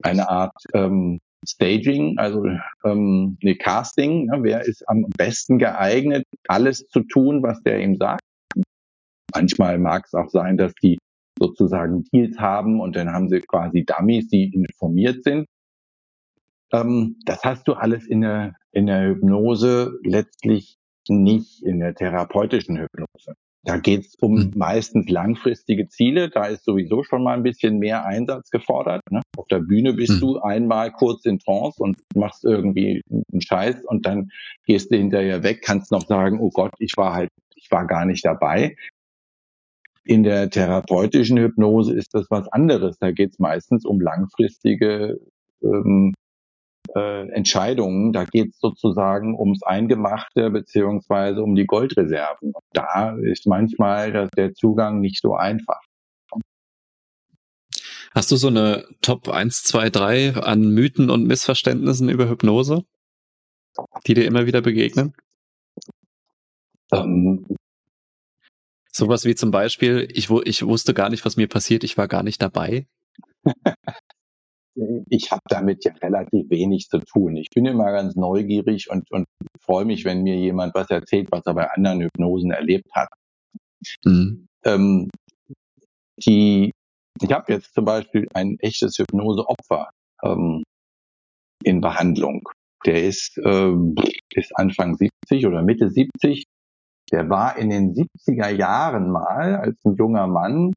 eine 0.03 0.31
Art 0.31 0.57
ähm, 0.73 1.19
Staging, 1.47 2.19
also 2.19 2.45
ähm, 2.85 3.39
eine 3.43 3.57
Casting. 3.57 4.27
Ne? 4.27 4.39
Wer 4.43 4.63
ist 4.63 4.89
am 4.89 5.07
besten 5.17 5.59
geeignet, 5.59 6.25
alles 6.49 6.87
zu 6.89 7.01
tun, 7.01 7.43
was 7.43 7.63
der 7.63 7.81
ihm 7.81 7.97
sagt? 7.97 8.21
Manchmal 9.35 9.79
mag 9.79 10.05
es 10.07 10.15
auch 10.15 10.31
sein, 10.31 10.57
dass 10.57 10.73
die 10.83 10.99
sozusagen 11.39 12.05
Deals 12.05 12.39
haben 12.39 12.81
und 12.81 12.97
dann 12.97 13.13
haben 13.13 13.29
sie 13.29 13.41
quasi 13.41 13.85
Dummies, 13.85 14.29
die 14.29 14.53
informiert 14.53 15.23
sind. 15.23 15.47
Ähm, 16.73 17.17
das 17.25 17.45
hast 17.45 17.69
du 17.69 17.75
alles 17.75 18.07
in 18.07 18.23
der, 18.23 18.55
in 18.73 18.87
der 18.87 19.09
Hypnose 19.09 19.99
letztlich 20.03 20.79
nicht 21.09 21.63
in 21.63 21.81
der 21.81 21.95
therapeutischen 21.95 22.79
Hypnose. 22.79 23.35
Da 23.66 23.79
geht 23.79 24.07
es 24.07 24.14
um 24.20 24.35
mhm. 24.35 24.52
meistens 24.55 25.11
langfristige 25.11 25.88
Ziele. 25.88 26.31
Da 26.31 26.44
ist 26.46 26.64
sowieso 26.64 27.02
schon 27.02 27.24
mal 27.24 27.37
ein 27.37 27.42
bisschen 27.42 27.81
mehr 27.81 28.07
Einsatz 28.07 28.50
gefordert. 28.50 29.02
Ne? 29.11 29.22
Auf 29.37 29.48
der 29.48 29.59
Bühne 29.59 29.94
bist 29.94 30.14
mhm. 30.14 30.20
du 30.20 30.38
einmal 30.38 30.92
kurz 30.92 31.24
in 31.24 31.40
Trance 31.40 31.83
und 31.83 31.98
machst 32.14 32.44
irgendwie 32.44 33.02
einen 33.11 33.40
Scheiß 33.40 33.85
und 33.85 34.07
dann 34.07 34.31
gehst 34.66 34.92
du 34.92 34.96
hinterher 34.96 35.42
weg, 35.42 35.62
kannst 35.62 35.90
noch 35.90 36.07
sagen, 36.07 36.38
oh 36.38 36.50
Gott, 36.50 36.74
ich 36.79 36.92
war 36.96 37.12
halt, 37.12 37.31
ich 37.57 37.68
war 37.72 37.88
gar 37.88 38.05
nicht 38.07 38.24
dabei. 38.24 38.76
In 40.05 40.22
der 40.22 40.48
therapeutischen 40.48 41.37
Hypnose 41.37 41.92
ist 41.92 42.14
das 42.14 42.26
was 42.31 42.46
anderes. 42.46 42.98
Da 43.00 43.11
geht 43.11 43.33
es 43.33 43.40
meistens 43.40 43.85
um 43.85 44.00
langfristige 44.00 45.18
ähm, 45.61 46.14
äh, 46.97 47.29
Entscheidungen. 47.29 48.13
Da 48.13 48.25
geht 48.25 48.51
es 48.51 48.59
sozusagen 48.59 49.39
ums 49.39 49.63
Eingemachte 49.63 50.51
beziehungsweise 50.51 51.43
um 51.43 51.55
die 51.55 51.67
Goldreserven. 51.67 52.53
Und 52.53 52.65
da 52.73 53.17
ist 53.17 53.47
manchmal 53.47 54.13
das, 54.13 54.31
der 54.31 54.55
Zugang 54.55 55.01
nicht 55.01 55.21
so 55.21 55.35
einfach. 55.35 55.81
Hast 58.15 58.31
du 58.31 58.37
so 58.37 58.49
eine 58.49 58.87
Top 59.03 59.29
1, 59.29 59.65
2, 59.65 59.91
3 59.91 60.35
an 60.37 60.71
Mythen 60.71 61.11
und 61.11 61.27
Missverständnissen 61.27 62.09
über 62.09 62.29
Hypnose, 62.31 62.85
die 64.07 64.15
dir 64.15 64.25
immer 64.25 64.47
wieder 64.47 64.63
begegnen? 64.63 65.13
Ähm, 66.93 67.47
Sowas 68.97 69.27
wie 69.27 69.35
zum 69.35 69.51
Beispiel, 69.51 70.09
ich, 70.11 70.31
ich 70.31 70.65
wusste 70.65 70.95
gar 70.95 71.11
nicht, 71.11 71.27
was 71.27 71.37
mir 71.37 71.49
passiert, 71.49 71.85
ich 71.85 71.99
war 71.99 72.09
gar 72.09 72.23
nicht 72.23 72.41
dabei. 72.41 72.87
ich 75.09 75.31
habe 75.31 75.43
damit 75.49 75.85
ja 75.85 75.93
relativ 76.03 76.51
wenig 76.51 76.89
zu 76.89 76.99
tun. 76.99 77.37
Ich 77.37 77.49
bin 77.51 77.65
immer 77.65 77.91
ganz 77.93 78.15
neugierig 78.15 78.91
und, 78.91 79.11
und 79.11 79.27
freue 79.61 79.85
mich, 79.85 80.05
wenn 80.05 80.23
mir 80.23 80.37
jemand 80.37 80.75
was 80.75 80.91
erzählt, 80.91 81.29
was 81.31 81.47
er 81.47 81.55
bei 81.55 81.71
anderen 81.71 82.03
Hypnosen 82.03 82.51
erlebt 82.51 82.89
hat. 82.93 83.09
Mhm. 84.05 84.47
Ähm, 84.65 85.09
die, 86.19 86.73
ich 87.21 87.33
habe 87.33 87.53
jetzt 87.53 87.75
zum 87.75 87.85
Beispiel 87.85 88.29
ein 88.35 88.59
echtes 88.61 88.99
Hypnoseopfer 88.99 89.91
ähm, 90.23 90.62
in 91.62 91.81
Behandlung. 91.81 92.49
Der 92.85 93.05
ist, 93.05 93.39
äh, 93.39 93.73
ist 94.35 94.57
Anfang 94.57 94.97
70 94.97 95.47
oder 95.47 95.62
Mitte 95.62 95.89
70. 95.89 96.45
Der 97.12 97.29
war 97.31 97.57
in 97.57 97.71
den 97.71 97.95
70er 97.95 98.51
Jahren 98.51 99.11
mal 99.11 99.57
als 99.57 99.83
ein 99.85 99.97
junger 99.97 100.27
Mann 100.27 100.73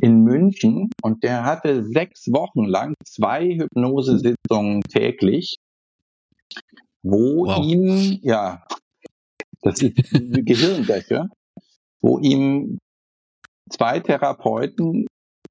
in 0.00 0.22
München 0.22 0.90
und 1.02 1.22
der 1.22 1.44
hatte 1.44 1.84
sechs 1.84 2.26
Wochen 2.32 2.64
lang 2.64 2.94
zwei 3.04 3.46
Hypnosesitzungen 3.54 4.82
täglich, 4.82 5.56
wo 7.02 7.46
wow. 7.46 7.64
ihm, 7.64 8.18
ja, 8.22 8.64
das 9.62 9.82
ist 9.82 10.14
eine 10.14 10.42
Gehirnwäsche, 10.44 11.28
wo 12.00 12.18
ihm 12.18 12.78
zwei 13.70 14.00
Therapeuten 14.00 15.06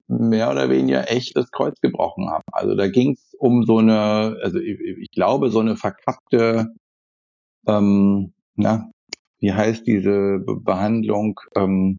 mehr 0.07 0.51
oder 0.51 0.69
weniger 0.69 1.09
echt 1.11 1.35
das 1.35 1.49
Kreuz 1.51 1.79
gebrochen 1.81 2.29
haben. 2.29 2.43
Also 2.51 2.75
da 2.75 2.87
ging 2.87 3.13
es 3.13 3.33
um 3.39 3.63
so 3.65 3.79
eine, 3.79 4.37
also 4.43 4.59
ich, 4.59 4.79
ich, 4.79 5.09
glaube, 5.11 5.49
so 5.49 5.59
eine 5.59 5.75
verkappte, 5.75 6.73
ähm, 7.67 8.33
na, 8.55 8.91
wie 9.39 9.51
heißt 9.51 9.87
diese 9.87 10.39
Behandlung, 10.45 11.39
ähm, 11.55 11.97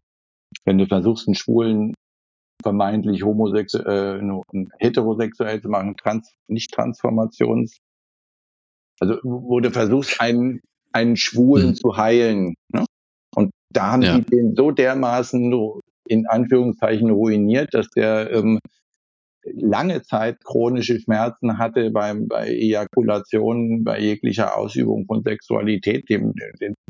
wenn 0.63 0.77
du 0.77 0.87
versuchst, 0.87 1.27
einen 1.27 1.35
Schwulen 1.35 1.93
vermeintlich 2.63 3.23
homosexuell, 3.23 4.21
äh, 4.53 4.65
heterosexuell 4.79 5.61
zu 5.61 5.69
machen, 5.69 5.95
trans, 5.97 6.33
nicht 6.47 6.73
Transformations, 6.73 7.77
also 8.99 9.17
wo 9.23 9.59
du 9.59 9.71
versuchst, 9.71 10.19
einen, 10.19 10.61
einen 10.91 11.17
Schwulen 11.17 11.69
mhm. 11.69 11.75
zu 11.75 11.97
heilen. 11.97 12.55
Ne? 12.73 12.85
Und 13.35 13.51
da 13.73 13.91
haben 13.91 14.01
ja. 14.01 14.17
die 14.17 14.25
den 14.25 14.55
so 14.55 14.71
dermaßen 14.71 15.53
in 16.07 16.25
Anführungszeichen 16.27 17.09
ruiniert, 17.09 17.73
dass 17.73 17.89
der 17.89 18.31
ähm, 18.31 18.59
lange 19.53 20.01
Zeit 20.03 20.43
chronische 20.43 20.99
Schmerzen 20.99 21.57
hatte 21.57 21.91
beim, 21.91 22.27
bei 22.27 22.47
Ejakulation, 22.47 23.83
bei 23.83 23.99
jeglicher 23.99 24.57
Ausübung 24.57 25.05
von 25.05 25.23
Sexualität. 25.23 26.09
Die, 26.09 26.19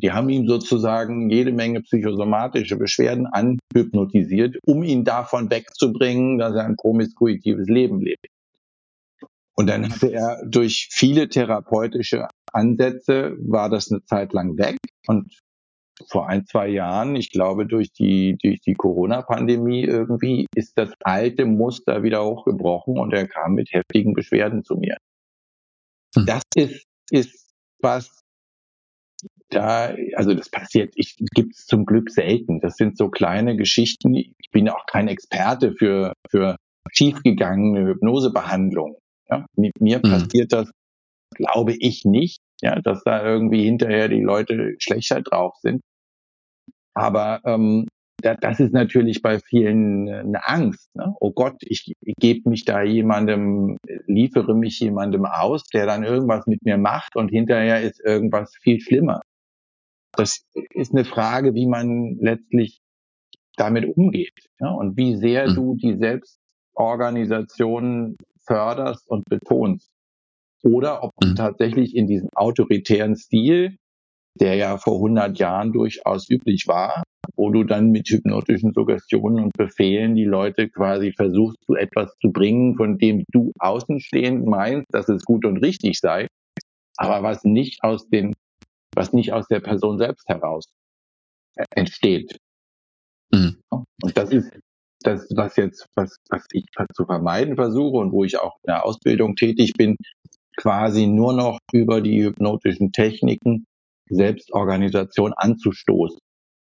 die 0.02 0.12
haben 0.12 0.30
ihm 0.30 0.48
sozusagen 0.48 1.30
jede 1.30 1.52
Menge 1.52 1.82
psychosomatische 1.82 2.78
Beschwerden 2.78 3.28
anhypnotisiert, 3.28 4.58
um 4.66 4.84
ihn 4.84 5.04
davon 5.04 5.50
wegzubringen, 5.50 6.38
dass 6.38 6.56
er 6.56 6.66
ein 6.66 6.76
promiskuitives 6.76 7.68
Leben 7.68 8.02
lebt. 8.02 8.28
Und 9.56 9.68
dann 9.68 9.90
hatte 9.90 10.12
er 10.12 10.44
durch 10.46 10.88
viele 10.92 11.30
therapeutische 11.30 12.28
Ansätze, 12.54 13.36
war 13.40 13.70
das 13.70 13.92
eine 13.92 14.04
Zeit 14.04 14.32
lang 14.34 14.58
weg. 14.58 14.78
Und 15.08 15.40
vor 16.10 16.28
ein, 16.28 16.46
zwei 16.46 16.68
Jahren, 16.68 17.16
ich 17.16 17.32
glaube, 17.32 17.66
durch 17.66 17.92
die, 17.92 18.38
durch 18.42 18.62
die 18.62 18.76
Corona-Pandemie 18.76 19.84
irgendwie 19.84 20.48
ist 20.56 20.78
das 20.78 20.92
alte 21.02 21.46
Muster 21.46 22.04
wieder 22.04 22.24
hochgebrochen 22.24 22.98
und 22.98 23.14
er 23.14 23.28
kam 23.28 23.54
mit 23.54 23.72
heftigen 23.72 24.14
Beschwerden 24.14 24.64
zu 24.64 24.76
mir. 24.76 24.98
Hm. 26.16 26.26
Das 26.26 26.44
ist, 26.56 26.84
ist 27.10 27.52
was 27.82 28.22
da, 29.50 29.96
also 30.16 30.34
das 30.34 30.50
passiert, 30.50 30.94
ich 30.96 31.16
gibt's 31.34 31.66
zum 31.66 31.86
Glück 31.86 32.12
selten. 32.12 32.60
Das 32.60 32.76
sind 32.76 32.98
so 32.98 33.10
kleine 33.10 33.56
Geschichten. 33.56 34.14
Ich 34.14 34.50
bin 34.52 34.70
auch 34.70 34.86
kein 34.86 35.08
Experte 35.08 35.74
für, 35.74 36.14
für 36.30 36.58
schiefgegangene 36.92 37.88
Hypnosebehandlung. 37.88 38.98
Ja, 39.30 39.46
mit 39.56 39.80
mir 39.80 40.02
hm. 40.02 40.04
passiert 40.04 40.54
das, 40.54 40.70
glaube 41.36 41.74
ich 41.74 42.06
nicht 42.06 42.40
ja, 42.62 42.80
dass 42.82 43.04
da 43.04 43.24
irgendwie 43.24 43.64
hinterher 43.64 44.08
die 44.08 44.22
Leute 44.22 44.76
schlechter 44.80 45.22
drauf 45.22 45.56
sind. 45.62 45.82
Aber 46.98 47.42
ähm, 47.46 47.88
da, 48.22 48.36
das 48.36 48.60
ist 48.60 48.74
natürlich 48.74 49.22
bei 49.22 49.40
vielen 49.40 50.10
eine 50.10 50.46
Angst. 50.48 50.90
Ne? 50.96 51.16
Oh 51.20 51.32
Gott, 51.32 51.58
ich, 51.62 51.94
gebe 52.20 52.50
mich 52.50 52.66
da 52.66 52.82
jemandem, 52.82 53.78
liefere 54.08 54.56
mich 54.56 54.80
jemandem 54.80 55.26
aus, 55.26 55.66
der 55.66 55.86
dann 55.86 56.04
irgendwas 56.04 56.48
mit 56.48 56.66
mir 56.66 56.78
macht 56.78 57.16
und 57.16 57.30
hinterher 57.30 57.80
ist 57.82 58.02
irgendwas 58.04 58.56
viel 58.62 58.80
schlimmer. 58.80 59.22
Das 60.14 60.42
ist 60.72 60.94
eine 60.94 61.06
Frage, 61.06 61.54
wie 61.54 61.68
man 61.68 62.18
letztlich 62.20 62.80
damit 63.56 63.96
umgeht 63.96 64.34
ja? 64.60 64.72
und 64.72 64.98
wie 64.98 65.16
sehr 65.16 65.48
mhm. 65.50 65.56
du 65.56 65.76
die 65.76 65.96
Selbstorganisation 65.98 68.18
förderst 68.44 69.08
und 69.10 69.26
betonst 69.26 69.92
oder 70.64 71.04
ob 71.04 71.14
mhm. 71.24 71.36
tatsächlich 71.36 71.96
in 71.96 72.08
diesem 72.08 72.30
autoritären 72.34 73.16
Stil, 73.16 73.78
der 74.38 74.56
ja 74.56 74.78
vor 74.78 74.96
100 74.96 75.38
Jahren 75.38 75.72
durchaus 75.72 76.30
üblich 76.30 76.68
war, 76.68 77.04
wo 77.36 77.50
du 77.50 77.64
dann 77.64 77.92
mit 77.92 78.08
hypnotischen 78.08 78.74
Suggestionen 78.74 79.44
und 79.44 79.54
Befehlen 79.58 80.16
die 80.16 80.26
Leute 80.26 80.70
quasi 80.70 81.12
versuchst, 81.12 81.58
zu 81.66 81.76
etwas 81.76 82.16
zu 82.22 82.32
bringen, 82.32 82.76
von 82.76 82.98
dem 82.98 83.24
du 83.32 83.52
außenstehend 83.60 84.46
meinst, 84.46 84.88
dass 84.92 85.10
es 85.10 85.24
gut 85.24 85.46
und 85.46 85.58
richtig 85.58 86.00
sei, 86.00 86.28
aber 86.98 87.24
was 87.24 87.44
nicht 87.44 87.84
aus 87.84 88.08
den, 88.10 88.34
was 88.96 89.14
nicht 89.14 89.34
aus 89.34 89.48
der 89.48 89.60
Person 89.60 89.98
selbst 89.98 90.28
heraus 90.28 90.66
entsteht. 91.72 92.38
Mhm. 93.32 93.58
Und 93.70 94.18
das 94.18 94.32
ist 94.32 94.52
das, 95.02 95.28
was 95.36 95.56
jetzt, 95.58 95.86
was, 95.96 96.18
was 96.30 96.46
ich 96.52 96.66
zu 96.94 97.06
vermeiden 97.06 97.56
versuche 97.56 97.98
und 97.98 98.12
wo 98.12 98.24
ich 98.24 98.40
auch 98.40 98.56
in 98.64 98.72
der 98.72 98.86
Ausbildung 98.86 99.36
tätig 99.36 99.74
bin, 99.74 99.96
quasi 100.58 101.06
nur 101.06 101.34
noch 101.34 101.60
über 101.72 102.02
die 102.02 102.24
hypnotischen 102.24 102.92
Techniken 102.92 103.66
Selbstorganisation 104.10 105.34
anzustoßen. 105.34 106.20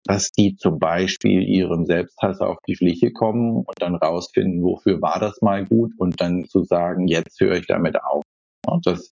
Dass 0.06 0.30
die 0.30 0.56
zum 0.56 0.78
Beispiel 0.78 1.42
ihrem 1.42 1.86
Selbsthass 1.86 2.40
auf 2.40 2.58
die 2.68 2.76
Schliche 2.76 3.10
kommen 3.12 3.64
und 3.64 3.74
dann 3.80 3.94
rausfinden, 3.94 4.62
wofür 4.62 5.00
war 5.00 5.18
das 5.18 5.40
mal 5.40 5.64
gut 5.64 5.92
und 5.96 6.20
dann 6.20 6.44
zu 6.44 6.64
sagen, 6.64 7.08
jetzt 7.08 7.40
höre 7.40 7.56
ich 7.56 7.66
damit 7.66 7.96
auf. 8.02 8.22
Und 8.66 8.86
das, 8.86 9.12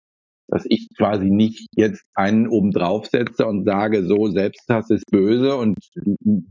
dass 0.48 0.66
ich 0.68 0.88
quasi 0.98 1.30
nicht 1.30 1.68
jetzt 1.76 2.04
einen 2.16 2.48
oben 2.48 2.72
drauf 2.72 3.06
setze 3.06 3.46
und 3.46 3.66
sage, 3.66 4.04
so 4.08 4.30
Selbsthass 4.30 4.90
ist 4.90 5.06
böse 5.12 5.58
und 5.58 5.78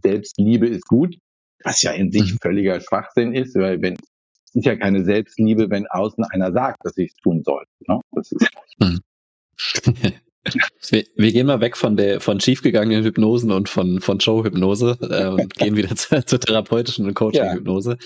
Selbstliebe 0.04 0.68
ist 0.68 0.86
gut, 0.86 1.16
was 1.64 1.82
ja 1.82 1.90
in 1.90 2.12
sich 2.12 2.34
mhm. 2.34 2.38
völliger 2.40 2.80
Schwachsinn 2.80 3.34
ist, 3.34 3.56
weil 3.56 3.82
wenn 3.82 3.96
ist 4.54 4.66
ja 4.66 4.76
keine 4.76 5.04
Selbstliebe, 5.04 5.70
wenn 5.70 5.86
außen 5.86 6.24
einer 6.24 6.52
sagt, 6.52 6.84
dass 6.84 6.96
ich 6.96 7.10
es 7.10 7.16
tun 7.16 7.42
soll. 7.44 7.64
Ne? 7.86 8.00
Das 8.12 8.32
ist 8.32 8.50
hm. 8.82 9.00
wir, 10.90 11.04
wir, 11.16 11.32
gehen 11.32 11.46
mal 11.46 11.60
weg 11.60 11.76
von 11.76 11.96
der 11.96 12.20
von 12.20 12.40
schiefgegangenen 12.40 13.04
Hypnosen 13.04 13.50
und 13.50 13.68
von 13.68 14.00
von 14.00 14.20
Show-Hypnose 14.20 14.98
äh, 15.00 15.26
und 15.28 15.54
gehen 15.58 15.76
wieder 15.76 15.94
zu, 15.94 16.24
zur 16.24 16.40
therapeutischen 16.40 17.06
und 17.06 17.14
Coaching-Hypnose. 17.14 17.90
Ja. 17.90 17.96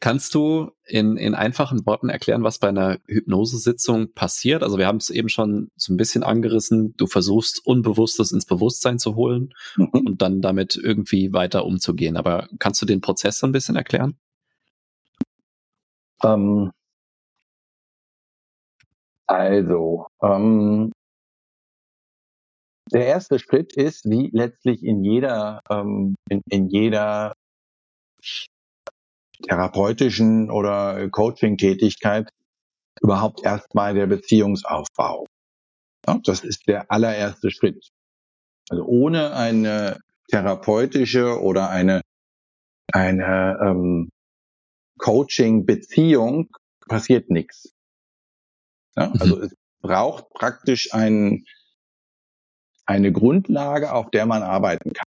Kannst 0.00 0.34
du 0.34 0.70
in, 0.84 1.16
in 1.16 1.34
einfachen 1.34 1.86
Worten 1.86 2.08
erklären, 2.08 2.42
was 2.42 2.58
bei 2.58 2.68
einer 2.68 2.98
Hypnosesitzung 3.06 4.12
passiert? 4.12 4.62
Also 4.62 4.78
wir 4.78 4.86
haben 4.86 4.98
es 4.98 5.10
eben 5.10 5.28
schon 5.28 5.68
so 5.76 5.92
ein 5.92 5.96
bisschen 5.96 6.22
angerissen. 6.22 6.94
Du 6.96 7.06
versuchst 7.06 7.64
Unbewusstes 7.64 8.32
ins 8.32 8.46
Bewusstsein 8.46 8.98
zu 8.98 9.14
holen 9.14 9.54
mhm. 9.76 9.88
und 9.92 10.22
dann 10.22 10.40
damit 10.40 10.76
irgendwie 10.76 11.32
weiter 11.32 11.64
umzugehen. 11.64 12.16
Aber 12.16 12.48
kannst 12.58 12.82
du 12.82 12.86
den 12.86 13.00
Prozess 13.00 13.38
so 13.38 13.46
ein 13.46 13.52
bisschen 13.52 13.76
erklären? 13.76 14.16
Ähm, 16.22 16.70
also, 19.26 20.06
ähm, 20.22 20.92
der 22.94 23.06
erste 23.06 23.38
Schritt 23.38 23.76
ist, 23.76 24.08
wie 24.08 24.30
letztlich 24.32 24.82
in 24.82 25.02
jeder, 25.02 25.60
ähm, 25.70 26.14
in, 26.28 26.42
in 26.48 26.68
jeder 26.68 27.34
therapeutischen 29.42 30.50
oder 30.50 31.08
Coaching-Tätigkeit 31.10 32.28
überhaupt 33.00 33.44
erstmal 33.44 33.94
der 33.94 34.06
Beziehungsaufbau. 34.06 35.26
Ja, 36.06 36.20
das 36.24 36.44
ist 36.44 36.68
der 36.68 36.90
allererste 36.90 37.50
Schritt. 37.50 37.88
Also 38.68 38.84
ohne 38.84 39.34
eine 39.34 39.98
therapeutische 40.30 41.40
oder 41.40 41.70
eine, 41.70 42.02
eine 42.92 43.58
ähm, 43.62 44.08
Coaching-Beziehung 44.98 46.48
passiert 46.88 47.30
nichts. 47.30 47.72
Ja, 48.96 49.08
mhm. 49.08 49.20
also 49.20 49.40
es 49.40 49.54
braucht 49.80 50.30
praktisch 50.30 50.94
ein, 50.94 51.44
eine 52.92 53.12
Grundlage, 53.12 53.92
auf 53.92 54.10
der 54.10 54.26
man 54.26 54.42
arbeiten 54.42 54.92
kann. 54.92 55.04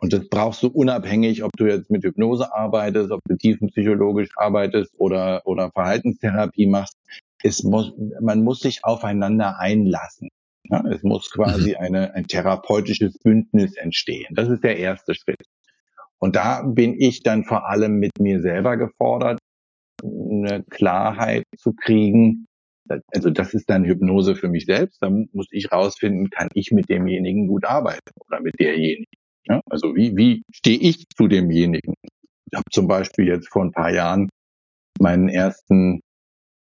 Und 0.00 0.12
das 0.12 0.28
brauchst 0.28 0.62
du 0.62 0.68
unabhängig, 0.68 1.44
ob 1.44 1.52
du 1.56 1.66
jetzt 1.66 1.90
mit 1.90 2.04
Hypnose 2.04 2.52
arbeitest, 2.52 3.12
ob 3.12 3.20
du 3.28 3.36
tiefenpsychologisch 3.36 4.30
arbeitest 4.36 4.92
oder, 4.98 5.42
oder 5.44 5.70
Verhaltenstherapie 5.70 6.66
machst. 6.66 6.96
Es 7.42 7.62
muss, 7.62 7.92
man 8.20 8.42
muss 8.42 8.60
sich 8.60 8.84
aufeinander 8.84 9.58
einlassen. 9.58 10.28
Ja, 10.64 10.84
es 10.88 11.02
muss 11.02 11.30
quasi 11.30 11.70
mhm. 11.70 11.76
eine, 11.78 12.14
ein 12.14 12.26
therapeutisches 12.26 13.18
Bündnis 13.18 13.76
entstehen. 13.76 14.34
Das 14.34 14.48
ist 14.48 14.64
der 14.64 14.76
erste 14.78 15.14
Schritt. 15.14 15.44
Und 16.18 16.36
da 16.36 16.62
bin 16.62 16.94
ich 16.98 17.22
dann 17.22 17.44
vor 17.44 17.68
allem 17.68 17.98
mit 17.98 18.18
mir 18.20 18.40
selber 18.40 18.76
gefordert, 18.76 19.38
eine 20.02 20.64
Klarheit 20.68 21.44
zu 21.56 21.72
kriegen. 21.72 22.46
Also 23.12 23.30
das 23.30 23.54
ist 23.54 23.68
dann 23.68 23.84
Hypnose 23.84 24.34
für 24.36 24.48
mich 24.48 24.66
selbst. 24.66 25.02
Da 25.02 25.10
muss 25.10 25.48
ich 25.50 25.70
rausfinden, 25.72 26.30
kann 26.30 26.48
ich 26.54 26.70
mit 26.72 26.88
demjenigen 26.88 27.46
gut 27.48 27.64
arbeiten 27.64 28.10
oder 28.26 28.40
mit 28.40 28.58
derjenigen. 28.58 29.04
Ja, 29.46 29.60
also 29.68 29.94
wie, 29.94 30.16
wie 30.16 30.42
stehe 30.52 30.78
ich 30.78 31.04
zu 31.16 31.26
demjenigen? 31.26 31.94
Ich 32.50 32.56
habe 32.56 32.64
zum 32.70 32.86
Beispiel 32.86 33.26
jetzt 33.26 33.48
vor 33.48 33.64
ein 33.64 33.72
paar 33.72 33.92
Jahren 33.92 34.28
meinen 35.00 35.28
ersten 35.28 36.00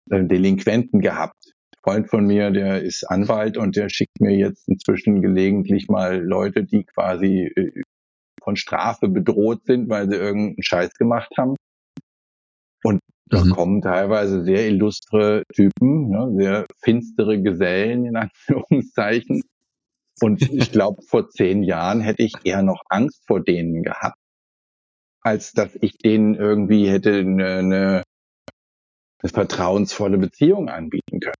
äh, 0.09 0.23
Delinquenten 0.23 1.01
gehabt. 1.01 1.53
Freund 1.83 2.09
von 2.09 2.25
mir, 2.25 2.51
der 2.51 2.81
ist 2.81 3.03
Anwalt 3.03 3.57
und 3.57 3.75
der 3.75 3.89
schickt 3.89 4.21
mir 4.21 4.35
jetzt 4.35 4.69
inzwischen 4.69 5.21
gelegentlich 5.21 5.89
mal 5.89 6.23
Leute, 6.23 6.63
die 6.63 6.85
quasi 6.85 7.51
äh, 7.55 7.81
von 8.41 8.55
Strafe 8.55 9.09
bedroht 9.09 9.65
sind, 9.65 9.89
weil 9.89 10.09
sie 10.09 10.15
irgendeinen 10.15 10.63
Scheiß 10.63 10.93
gemacht 10.93 11.31
haben. 11.37 11.55
Und 12.83 12.99
da 13.33 13.43
mhm. 13.43 13.49
kommen 13.49 13.81
teilweise 13.81 14.43
sehr 14.43 14.67
illustre 14.67 15.43
Typen, 15.53 16.09
ne, 16.09 16.31
sehr 16.37 16.65
finstere 16.83 17.41
Gesellen 17.41 18.05
in 18.05 18.15
Anführungszeichen. 18.15 19.41
Und 20.21 20.41
ich 20.41 20.71
glaube, 20.71 21.01
vor 21.01 21.29
zehn 21.29 21.63
Jahren 21.63 22.01
hätte 22.01 22.23
ich 22.23 22.33
eher 22.43 22.61
noch 22.61 22.83
Angst 22.89 23.23
vor 23.25 23.41
denen 23.41 23.81
gehabt, 23.81 24.17
als 25.21 25.53
dass 25.53 25.75
ich 25.81 25.97
denen 25.97 26.35
irgendwie 26.35 26.89
hätte 26.89 27.19
eine, 27.19 27.45
eine, 27.45 28.03
eine 29.19 29.31
vertrauensvolle 29.31 30.19
Beziehung 30.19 30.69
anbieten 30.69 31.19
können. 31.19 31.33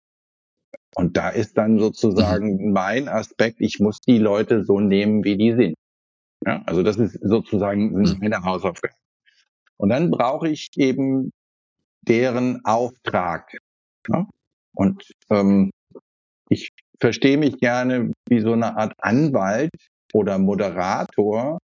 Und 0.96 1.18
da 1.18 1.30
ist 1.30 1.58
dann 1.58 1.80
sozusagen 1.80 2.68
mhm. 2.68 2.74
mein 2.74 3.08
Aspekt, 3.08 3.58
ich 3.60 3.80
muss 3.80 4.00
die 4.00 4.18
Leute 4.18 4.64
so 4.64 4.80
nehmen, 4.80 5.24
wie 5.24 5.38
die 5.38 5.54
sind. 5.54 5.76
Ja, 6.46 6.62
also 6.66 6.84
das 6.84 6.98
ist 6.98 7.20
sozusagen 7.22 7.91
mhm. 7.91 8.18
meine 8.20 8.44
Hausaufgabe. 8.44 8.96
Und 9.78 9.89
dann 9.89 10.12
brauche 10.12 10.50
ich 10.50 10.70
eben 10.76 11.32
deren 12.08 12.64
Auftrag. 12.66 13.58
Ja? 14.10 14.28
Und 14.76 15.04
ähm, 15.30 15.72
ich 16.49 16.70
verstehe 16.99 17.38
mich 17.38 17.58
gerne 17.60 18.12
wie 18.30 18.39
so 18.39 18.54
eine 18.54 18.78
Art 18.78 18.93
Anwalt 18.99 19.72
oder 20.14 20.38
Moderator, 20.38 21.60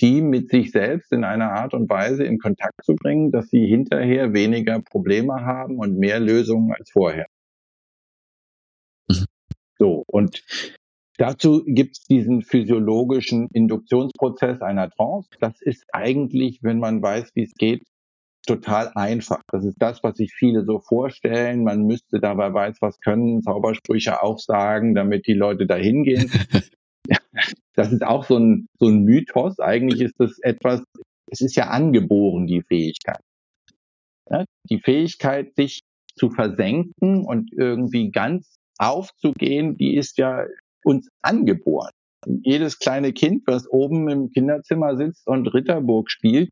die 0.00 0.20
mit 0.22 0.50
sich 0.50 0.72
selbst 0.72 1.12
in 1.12 1.24
einer 1.24 1.52
Art 1.52 1.74
und 1.74 1.88
Weise 1.88 2.24
in 2.24 2.38
Kontakt 2.38 2.84
zu 2.84 2.94
bringen, 2.94 3.30
dass 3.30 3.50
sie 3.50 3.66
hinterher 3.66 4.32
weniger 4.32 4.80
Probleme 4.80 5.44
haben 5.44 5.78
und 5.78 5.98
mehr 5.98 6.20
Lösungen 6.20 6.72
als 6.72 6.90
vorher. 6.90 7.26
Mhm. 9.08 9.24
So, 9.78 10.04
und 10.06 10.42
dazu 11.18 11.64
gibt 11.66 11.98
es 11.98 12.04
diesen 12.04 12.42
physiologischen 12.42 13.48
Induktionsprozess 13.52 14.62
einer 14.62 14.90
Trance. 14.90 15.28
Das 15.40 15.60
ist 15.60 15.84
eigentlich, 15.92 16.62
wenn 16.62 16.78
man 16.78 17.02
weiß, 17.02 17.30
wie 17.34 17.44
es 17.44 17.54
geht, 17.54 17.84
total 18.44 18.92
einfach. 18.94 19.42
Das 19.50 19.64
ist 19.64 19.76
das, 19.80 20.02
was 20.02 20.16
sich 20.16 20.32
viele 20.32 20.64
so 20.64 20.80
vorstellen. 20.80 21.64
Man 21.64 21.84
müsste 21.86 22.20
dabei 22.20 22.52
weiß 22.52 22.78
was 22.80 23.00
können, 23.00 23.42
Zaubersprüche 23.42 24.22
aufsagen, 24.22 24.94
damit 24.94 25.26
die 25.26 25.34
Leute 25.34 25.66
da 25.66 25.76
hingehen. 25.76 26.30
das 27.74 27.92
ist 27.92 28.04
auch 28.04 28.24
so 28.24 28.38
ein, 28.38 28.66
so 28.78 28.88
ein 28.88 29.04
Mythos. 29.04 29.58
Eigentlich 29.58 30.00
ist 30.00 30.14
das 30.18 30.38
etwas, 30.40 30.82
es 31.30 31.40
ist 31.40 31.56
ja 31.56 31.68
angeboren, 31.68 32.46
die 32.46 32.62
Fähigkeit. 32.62 33.20
Ja, 34.30 34.44
die 34.70 34.80
Fähigkeit, 34.80 35.54
sich 35.54 35.80
zu 36.16 36.30
versenken 36.30 37.24
und 37.26 37.52
irgendwie 37.52 38.10
ganz 38.10 38.56
aufzugehen, 38.78 39.76
die 39.76 39.96
ist 39.96 40.18
ja 40.18 40.46
uns 40.84 41.08
angeboren. 41.22 41.90
Jedes 42.42 42.78
kleine 42.78 43.12
Kind, 43.12 43.42
was 43.46 43.68
oben 43.68 44.08
im 44.08 44.30
Kinderzimmer 44.30 44.96
sitzt 44.96 45.26
und 45.26 45.48
Ritterburg 45.48 46.10
spielt, 46.10 46.50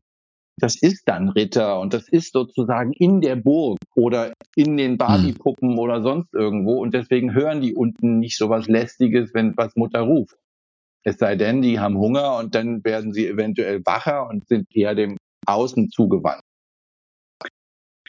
das 0.59 0.81
ist 0.81 1.07
dann 1.07 1.29
Ritter 1.29 1.79
und 1.79 1.93
das 1.93 2.07
ist 2.07 2.31
sozusagen 2.31 2.93
in 2.93 3.21
der 3.21 3.35
Burg 3.35 3.79
oder 3.95 4.33
in 4.55 4.77
den 4.77 4.97
Barbie-Puppen 4.97 5.71
hm. 5.71 5.79
oder 5.79 6.01
sonst 6.01 6.33
irgendwo 6.33 6.81
und 6.81 6.93
deswegen 6.93 7.33
hören 7.33 7.61
die 7.61 7.73
unten 7.73 8.19
nicht 8.19 8.37
so 8.37 8.49
was 8.49 8.67
Lästiges, 8.67 9.33
wenn 9.33 9.57
was 9.57 9.75
Mutter 9.75 10.01
ruft. 10.01 10.35
Es 11.03 11.17
sei 11.17 11.35
denn, 11.35 11.61
die 11.61 11.79
haben 11.79 11.97
Hunger 11.97 12.37
und 12.37 12.55
dann 12.55 12.83
werden 12.85 13.11
sie 13.11 13.27
eventuell 13.27 13.81
wacher 13.85 14.29
und 14.29 14.47
sind 14.47 14.67
eher 14.73 14.95
dem 14.95 15.17
Außen 15.45 15.89
zugewandt. 15.89 16.41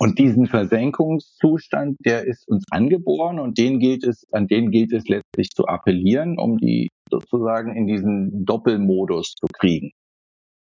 Und 0.00 0.18
diesen 0.18 0.46
Versenkungszustand, 0.46 1.96
der 2.04 2.24
ist 2.26 2.48
uns 2.48 2.64
angeboren 2.70 3.38
und 3.38 3.58
den 3.58 3.78
gilt 3.78 4.04
es, 4.04 4.24
an 4.32 4.48
den 4.48 4.70
gilt 4.70 4.92
es 4.92 5.06
letztlich 5.08 5.50
zu 5.50 5.66
appellieren, 5.66 6.38
um 6.38 6.58
die 6.58 6.90
sozusagen 7.10 7.76
in 7.76 7.86
diesen 7.86 8.44
Doppelmodus 8.44 9.34
zu 9.34 9.46
kriegen. 9.52 9.92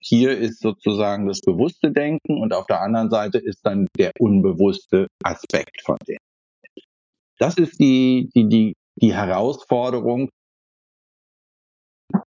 Hier 0.08 0.38
ist 0.38 0.62
sozusagen 0.62 1.28
das 1.28 1.42
bewusste 1.42 1.92
Denken 1.92 2.40
und 2.40 2.54
auf 2.54 2.68
der 2.68 2.82
anderen 2.82 3.10
Seite 3.10 3.40
ist 3.40 3.66
dann 3.66 3.88
der 3.98 4.12
unbewusste 4.20 5.08
Aspekt 5.24 5.82
von 5.84 5.98
dem. 6.08 6.20
Das 7.40 7.58
ist 7.58 7.80
die, 7.80 8.30
die, 8.36 8.48
die, 8.48 8.74
die 9.02 9.14
Herausforderung, 9.16 10.30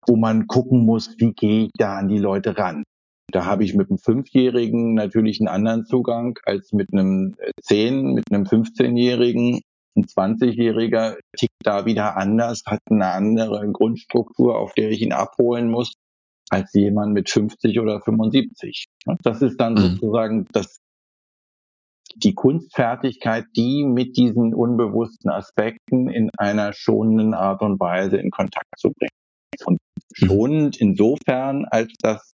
wo 0.09 0.17
man 0.17 0.49
gucken 0.49 0.85
muss, 0.85 1.15
wie 1.19 1.33
gehe 1.33 1.67
ich 1.67 1.71
da 1.79 1.99
an 1.99 2.09
die 2.09 2.19
Leute 2.19 2.59
ran. 2.59 2.83
Da 3.31 3.45
habe 3.45 3.63
ich 3.63 3.75
mit 3.75 3.91
einem 3.91 3.99
Fünfjährigen 3.99 4.95
natürlich 4.95 5.41
einen 5.41 5.49
anderen 5.49 5.85
Zugang 5.85 6.37
als 6.45 6.73
mit 6.73 6.93
einem 6.93 7.37
Zehn, 7.63 8.13
mit 8.13 8.25
einem 8.33 8.43
15-Jährigen. 8.43 9.61
Ein 9.97 10.05
20-Jähriger 10.05 11.17
tickt 11.37 11.55
da 11.63 11.87
wieder 11.87 12.17
anders, 12.17 12.63
hat 12.67 12.81
eine 12.91 13.13
andere 13.13 13.71
Grundstruktur, 13.71 14.59
auf 14.59 14.75
der 14.75 14.91
ich 14.91 15.03
ihn 15.03 15.13
abholen 15.13 15.71
muss 15.71 15.93
als 16.51 16.73
jemand 16.73 17.13
mit 17.13 17.29
50 17.31 17.79
oder 17.81 18.01
75. 18.01 18.87
Das 19.23 19.43
ist 19.43 19.61
dann 19.61 19.75
mhm. 19.75 19.79
sozusagen 19.79 20.47
das, 20.53 20.79
die 22.17 22.35
Kunstfertigkeit, 22.35 23.47
die 23.57 23.85
mit 23.85 24.17
diesen 24.17 24.55
unbewussten 24.55 25.31
Aspekten 25.31 26.09
in 26.09 26.31
einer 26.39 26.73
schonenden 26.73 27.35
Art 27.35 27.63
und 27.63 27.79
Weise 27.81 28.17
in 28.17 28.31
Kontakt 28.31 28.79
zu 28.79 28.91
bringen. 28.91 29.11
Und 29.65 29.79
mhm. 30.21 30.27
schonend 30.27 30.77
insofern, 30.81 31.65
als 31.67 31.93
dass 32.01 32.33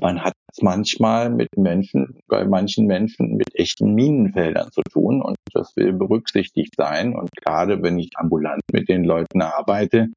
man 0.00 0.24
hat 0.24 0.32
es 0.50 0.62
manchmal 0.62 1.30
mit 1.30 1.48
Menschen, 1.56 2.20
bei 2.26 2.46
manchen 2.46 2.86
Menschen 2.86 3.36
mit 3.36 3.54
echten 3.54 3.94
Minenfeldern 3.94 4.70
zu 4.72 4.80
tun 4.90 5.20
und 5.20 5.36
das 5.52 5.76
will 5.76 5.92
berücksichtigt 5.92 6.74
sein. 6.76 7.14
Und 7.14 7.30
gerade 7.32 7.82
wenn 7.82 7.98
ich 7.98 8.10
ambulant 8.14 8.62
mit 8.72 8.88
den 8.88 9.04
Leuten 9.04 9.42
arbeite, 9.42 10.08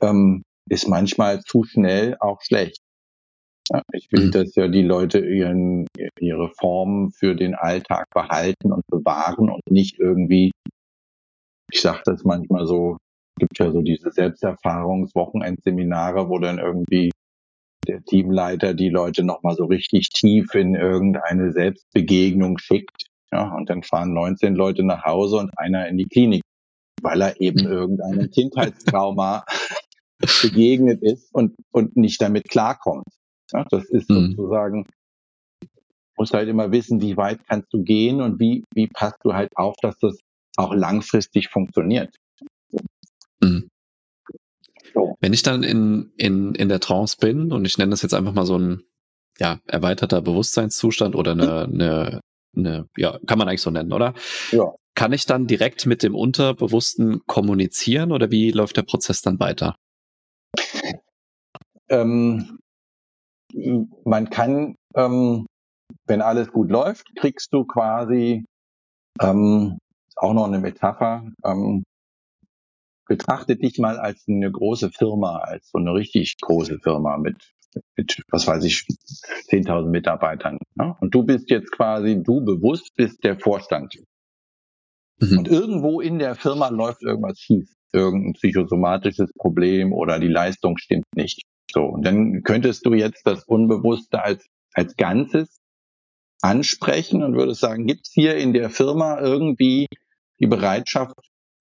ähm, 0.00 0.42
ist 0.68 0.88
manchmal 0.88 1.40
zu 1.40 1.64
schnell 1.64 2.16
auch 2.20 2.42
schlecht. 2.42 2.80
Ja, 3.70 3.82
ich 3.92 4.10
will, 4.12 4.26
mhm. 4.26 4.32
dass 4.32 4.54
ja 4.54 4.68
die 4.68 4.82
Leute 4.82 5.18
ihren, 5.18 5.86
ihre 6.20 6.50
Formen 6.50 7.10
für 7.10 7.34
den 7.34 7.54
Alltag 7.54 8.06
behalten 8.14 8.72
und 8.72 8.86
bewahren 8.88 9.48
und 9.50 9.62
nicht 9.68 9.98
irgendwie, 9.98 10.52
ich 11.72 11.80
sage 11.80 12.02
das 12.04 12.22
manchmal 12.24 12.66
so, 12.66 12.98
gibt 13.38 13.58
ja 13.58 13.72
so 13.72 13.82
diese 13.82 14.12
Selbsterfahrungswochenendseminare, 14.12 16.28
wo 16.28 16.38
dann 16.38 16.58
irgendwie 16.58 17.10
der 17.86 18.02
Teamleiter 18.04 18.74
die 18.74 18.88
Leute 18.88 19.24
nochmal 19.24 19.56
so 19.56 19.64
richtig 19.64 20.10
tief 20.10 20.54
in 20.54 20.74
irgendeine 20.74 21.52
Selbstbegegnung 21.52 22.58
schickt. 22.58 23.06
Ja, 23.32 23.52
und 23.54 23.68
dann 23.68 23.82
fahren 23.82 24.14
19 24.14 24.54
Leute 24.54 24.84
nach 24.84 25.04
Hause 25.04 25.38
und 25.38 25.50
einer 25.58 25.88
in 25.88 25.98
die 25.98 26.06
Klinik, 26.06 26.42
weil 27.02 27.20
er 27.20 27.40
eben 27.40 27.58
irgendeinem 27.66 28.30
Kindheitstrauma 28.30 29.44
begegnet 30.18 31.02
ist 31.02 31.32
und, 31.34 31.54
und 31.72 31.96
nicht 31.96 32.20
damit 32.20 32.48
klarkommt. 32.48 33.06
Ja, 33.52 33.64
das 33.70 33.84
ist 33.90 34.10
mhm. 34.10 34.30
sozusagen, 34.30 34.86
musst 36.16 36.32
halt 36.32 36.48
immer 36.48 36.72
wissen, 36.72 37.00
wie 37.00 37.16
weit 37.16 37.40
kannst 37.46 37.72
du 37.72 37.82
gehen 37.82 38.20
und 38.20 38.40
wie, 38.40 38.64
wie 38.74 38.88
passt 38.88 39.18
du 39.22 39.34
halt 39.34 39.50
auf, 39.56 39.74
dass 39.82 39.98
das 39.98 40.18
auch 40.56 40.74
langfristig 40.74 41.48
funktioniert. 41.48 42.14
Mhm. 43.40 43.68
So. 44.94 45.16
Wenn 45.20 45.32
ich 45.32 45.42
dann 45.42 45.62
in, 45.62 46.12
in, 46.16 46.54
in 46.54 46.68
der 46.68 46.80
Trance 46.80 47.16
bin 47.20 47.52
und 47.52 47.64
ich 47.66 47.76
nenne 47.78 47.90
das 47.90 48.02
jetzt 48.02 48.14
einfach 48.14 48.32
mal 48.32 48.46
so 48.46 48.58
ein 48.58 48.82
ja, 49.38 49.60
erweiterter 49.66 50.22
Bewusstseinszustand 50.22 51.14
oder 51.14 51.32
eine, 51.32 51.64
eine, 51.64 52.20
eine, 52.56 52.88
ja, 52.96 53.18
kann 53.26 53.38
man 53.38 53.48
eigentlich 53.48 53.60
so 53.60 53.70
nennen, 53.70 53.92
oder? 53.92 54.14
Ja. 54.50 54.72
Kann 54.94 55.12
ich 55.12 55.26
dann 55.26 55.46
direkt 55.46 55.84
mit 55.84 56.02
dem 56.02 56.14
Unterbewussten 56.14 57.20
kommunizieren 57.26 58.12
oder 58.12 58.30
wie 58.30 58.50
läuft 58.50 58.78
der 58.78 58.82
Prozess 58.82 59.20
dann 59.20 59.38
weiter? 59.38 59.76
Ähm, 61.88 62.58
man 64.04 64.30
kann, 64.30 64.76
ähm, 64.94 65.46
wenn 66.06 66.20
alles 66.20 66.50
gut 66.50 66.70
läuft, 66.70 67.06
kriegst 67.16 67.52
du 67.52 67.64
quasi 67.64 68.44
ähm, 69.20 69.78
auch 70.16 70.34
noch 70.34 70.46
eine 70.46 70.58
Metapher. 70.58 71.24
Ähm, 71.44 71.84
betrachte 73.06 73.56
dich 73.56 73.78
mal 73.78 73.98
als 73.98 74.24
eine 74.28 74.50
große 74.50 74.90
Firma, 74.90 75.38
als 75.38 75.70
so 75.70 75.78
eine 75.78 75.94
richtig 75.94 76.36
große 76.40 76.78
Firma 76.82 77.16
mit, 77.18 77.36
mit 77.96 78.22
was 78.30 78.46
weiß 78.46 78.64
ich, 78.64 78.84
10.000 79.50 79.88
Mitarbeitern. 79.88 80.58
Ne? 80.74 80.96
Und 81.00 81.14
du 81.14 81.22
bist 81.22 81.50
jetzt 81.50 81.70
quasi, 81.70 82.20
du 82.22 82.44
bewusst 82.44 82.94
bist 82.96 83.22
der 83.24 83.38
Vorstand. 83.38 83.94
Mhm. 85.20 85.38
Und 85.38 85.48
irgendwo 85.48 86.00
in 86.00 86.18
der 86.18 86.34
Firma 86.34 86.68
läuft 86.68 87.02
irgendwas 87.02 87.38
schief. 87.38 87.68
Irgendein 87.92 88.32
psychosomatisches 88.34 89.30
Problem 89.38 89.92
oder 89.92 90.18
die 90.18 90.28
Leistung 90.28 90.76
stimmt 90.76 91.06
nicht. 91.14 91.42
So. 91.72 91.82
Und 91.84 92.04
dann 92.04 92.42
könntest 92.42 92.86
du 92.86 92.94
jetzt 92.94 93.26
das 93.26 93.44
Unbewusste 93.44 94.22
als, 94.22 94.46
als 94.74 94.96
Ganzes 94.96 95.60
ansprechen 96.42 97.22
und 97.22 97.36
würdest 97.36 97.60
sagen, 97.60 97.86
gibt 97.86 98.06
es 98.06 98.12
hier 98.12 98.36
in 98.36 98.52
der 98.52 98.70
Firma 98.70 99.20
irgendwie 99.20 99.86
die 100.38 100.46
Bereitschaft, 100.46 101.14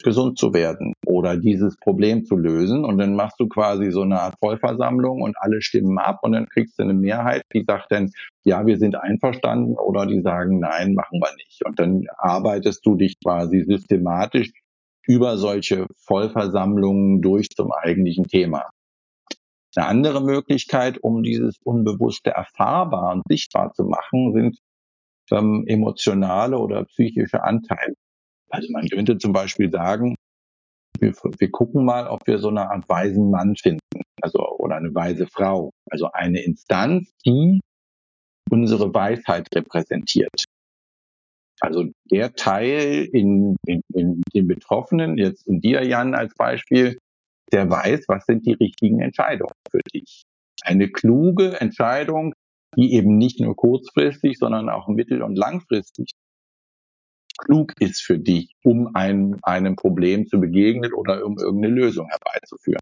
gesund 0.03 0.37
zu 0.37 0.53
werden 0.53 0.93
oder 1.05 1.37
dieses 1.37 1.77
Problem 1.77 2.25
zu 2.25 2.35
lösen. 2.35 2.83
Und 2.83 2.97
dann 2.97 3.15
machst 3.15 3.39
du 3.39 3.47
quasi 3.47 3.91
so 3.91 4.01
eine 4.01 4.19
Art 4.19 4.35
Vollversammlung 4.39 5.21
und 5.21 5.35
alle 5.39 5.61
stimmen 5.61 5.97
ab 5.97 6.19
und 6.21 6.33
dann 6.33 6.47
kriegst 6.47 6.77
du 6.77 6.83
eine 6.83 6.93
Mehrheit, 6.93 7.43
die 7.53 7.63
sagt 7.65 7.91
dann, 7.91 8.11
ja, 8.43 8.65
wir 8.65 8.77
sind 8.77 8.95
einverstanden 8.95 9.75
oder 9.77 10.05
die 10.05 10.21
sagen, 10.21 10.59
nein, 10.59 10.93
machen 10.93 11.19
wir 11.19 11.33
nicht. 11.37 11.65
Und 11.65 11.79
dann 11.79 12.03
arbeitest 12.17 12.85
du 12.85 12.95
dich 12.95 13.15
quasi 13.23 13.63
systematisch 13.67 14.51
über 15.07 15.37
solche 15.37 15.87
Vollversammlungen 16.05 17.21
durch 17.21 17.49
zum 17.49 17.71
eigentlichen 17.71 18.27
Thema. 18.27 18.69
Eine 19.76 19.88
andere 19.88 20.21
Möglichkeit, 20.21 20.97
um 21.03 21.23
dieses 21.23 21.57
Unbewusste 21.63 22.32
erfahrbar 22.32 23.13
und 23.13 23.23
sichtbar 23.28 23.73
zu 23.73 23.84
machen, 23.84 24.34
sind 24.34 24.57
ähm, 25.32 25.65
emotionale 25.67 26.57
oder 26.57 26.86
psychische 26.86 27.43
Anteile. 27.43 27.93
Also 28.49 28.71
man 28.71 28.88
könnte 28.88 29.17
zum 29.17 29.34
Beispiel 29.34 29.71
sagen, 29.71 30.15
wir, 30.99 31.13
wir 31.13 31.51
gucken 31.51 31.84
mal, 31.84 32.07
ob 32.07 32.26
wir 32.28 32.39
so 32.39 32.49
eine 32.49 32.69
Art 32.69 32.88
weisen 32.88 33.30
Mann 33.30 33.55
finden, 33.55 34.01
also 34.21 34.39
oder 34.57 34.76
eine 34.76 34.93
weise 34.93 35.28
Frau, 35.28 35.71
also 35.89 36.09
eine 36.11 36.41
Instanz, 36.41 37.11
die 37.26 37.59
unsere 38.49 38.93
Weisheit 38.93 39.47
repräsentiert. 39.53 40.45
Also 41.61 41.86
der 42.11 42.34
Teil 42.34 43.07
in, 43.11 43.55
in, 43.65 43.82
in 43.93 44.21
den 44.34 44.47
Betroffenen, 44.47 45.17
jetzt 45.17 45.47
in 45.47 45.61
dir, 45.61 45.84
Jan, 45.86 46.13
als 46.13 46.36
Beispiel, 46.36 46.97
der 47.55 47.69
weiß, 47.69 48.05
was 48.09 48.25
sind 48.25 48.45
die 48.45 48.53
richtigen 48.53 48.99
Entscheidungen 48.99 49.53
für 49.71 49.79
dich. 49.93 50.23
Eine 50.61 50.89
kluge 50.89 51.59
Entscheidung, 51.61 52.33
die 52.75 52.93
eben 52.93 53.17
nicht 53.17 53.39
nur 53.39 53.55
kurzfristig, 53.55 54.37
sondern 54.37 54.69
auch 54.69 54.89
mittel- 54.89 55.21
und 55.21 55.37
langfristig 55.37 56.11
klug 57.37 57.73
ist 57.79 58.01
für 58.01 58.19
dich, 58.19 58.51
um 58.63 58.93
einem, 58.93 59.39
einem 59.41 59.75
Problem 59.77 60.27
zu 60.27 60.39
begegnen 60.39 60.93
oder 60.93 61.25
um 61.25 61.37
irgendeine 61.37 61.73
Lösung 61.73 62.09
herbeizuführen. 62.09 62.81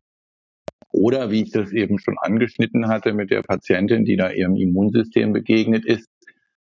Oder 0.90 1.30
wie 1.30 1.44
ich 1.44 1.52
das 1.52 1.72
eben 1.72 2.00
schon 2.00 2.18
angeschnitten 2.20 2.88
hatte 2.88 3.14
mit 3.14 3.30
der 3.30 3.42
Patientin, 3.44 4.06
die 4.06 4.16
da 4.16 4.32
ihrem 4.32 4.56
Immunsystem 4.56 5.34
begegnet 5.34 5.86
ist, 5.86 6.08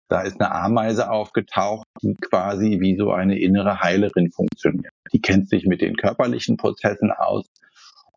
da 0.10 0.22
ist 0.22 0.40
eine 0.42 0.52
Ameise 0.52 1.10
aufgetaucht, 1.10 1.86
die 2.02 2.16
quasi 2.16 2.80
wie 2.82 2.98
so 2.98 3.12
eine 3.12 3.40
innere 3.40 3.80
Heilerin 3.80 4.32
funktioniert. 4.32 4.94
Die 5.14 5.22
kennt 5.22 5.50
sich 5.50 5.66
mit 5.66 5.82
den 5.82 5.96
körperlichen 5.96 6.58
Prozessen 6.58 7.12
aus 7.12 7.46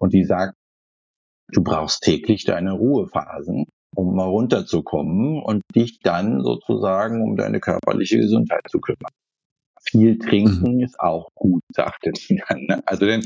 und 0.05 0.13
die 0.13 0.25
sagt, 0.25 0.55
du 1.49 1.63
brauchst 1.63 2.03
täglich 2.03 2.45
deine 2.45 2.73
Ruhephasen, 2.73 3.65
um 3.97 4.15
mal 4.15 4.29
runterzukommen 4.29 5.43
und 5.43 5.63
dich 5.75 5.99
dann 6.01 6.43
sozusagen 6.43 7.23
um 7.23 7.37
deine 7.37 7.59
körperliche 7.59 8.19
Gesundheit 8.19 8.63
zu 8.69 8.81
kümmern 8.81 9.13
viel 9.91 10.19
trinken 10.19 10.77
mhm. 10.77 10.81
ist 10.83 10.99
auch 10.99 11.29
gut, 11.35 11.63
sagte 11.75 12.13
sie 12.17 12.41
dann. 12.49 12.65
Ne? 12.65 12.83
Also 12.87 13.07
dann 13.07 13.21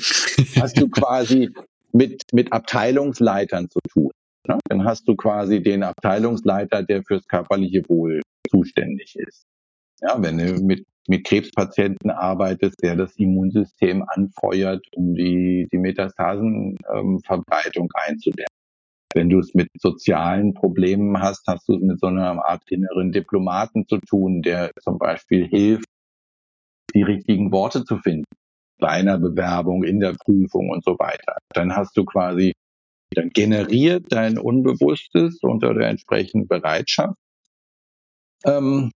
hast 0.61 0.79
du 0.79 0.89
quasi 0.89 1.51
mit, 1.93 2.23
mit 2.33 2.53
Abteilungsleitern 2.53 3.69
zu 3.71 3.79
tun. 3.89 4.11
Ne? 4.47 4.59
Dann 4.69 4.85
hast 4.85 5.07
du 5.09 5.17
quasi 5.17 5.63
den 5.63 5.83
Abteilungsleiter, 5.83 6.83
der 6.83 7.03
fürs 7.05 7.27
körperliche 7.27 7.89
Wohl 7.89 8.23
zuständig 8.51 9.15
ist. 9.17 9.45
Ja, 10.01 10.23
wenn 10.23 10.39
du 10.39 10.63
mit, 10.63 10.87
mit 11.09 11.25
Krebspatienten 11.25 12.11
arbeitest, 12.11 12.83
der 12.83 12.97
das 12.97 13.17
Immunsystem 13.17 14.05
anfeuert, 14.07 14.87
um 14.95 15.15
die, 15.15 15.69
die 15.73 15.79
Metastasenverbreitung 15.79 17.85
ähm, 17.85 17.91
einzudämmen. 17.95 18.47
Wenn 19.15 19.31
du 19.31 19.39
es 19.41 19.55
mit 19.55 19.69
sozialen 19.81 20.53
Problemen 20.55 21.21
hast, 21.21 21.47
hast 21.47 21.67
du 21.69 21.77
es 21.77 21.83
mit 21.83 21.99
so 21.99 22.09
einer 22.09 22.45
Art 22.45 22.63
inneren 22.71 23.11
Diplomaten 23.11 23.89
zu 23.89 23.97
tun, 23.99 24.43
der 24.43 24.71
zum 24.83 24.99
Beispiel 24.99 25.49
hilft, 25.49 25.87
die 26.95 27.03
richtigen 27.03 27.51
Worte 27.51 27.85
zu 27.85 27.97
finden. 27.99 28.27
Bei 28.79 28.89
einer 28.89 29.19
Bewerbung, 29.19 29.83
in 29.83 29.99
der 29.99 30.15
Prüfung 30.15 30.71
und 30.71 30.85
so 30.85 30.93
weiter. 30.99 31.39
Dann 31.53 31.75
hast 31.75 31.97
du 31.97 32.05
quasi, 32.05 32.53
dann 33.13 33.31
generiert 33.31 34.05
dein 34.11 34.39
Unbewusstes 34.39 35.41
unter 35.43 35.75
der 35.75 35.89
entsprechenden 35.89 36.47
Bereitschaft 36.47 37.17
ähm, 38.45 38.93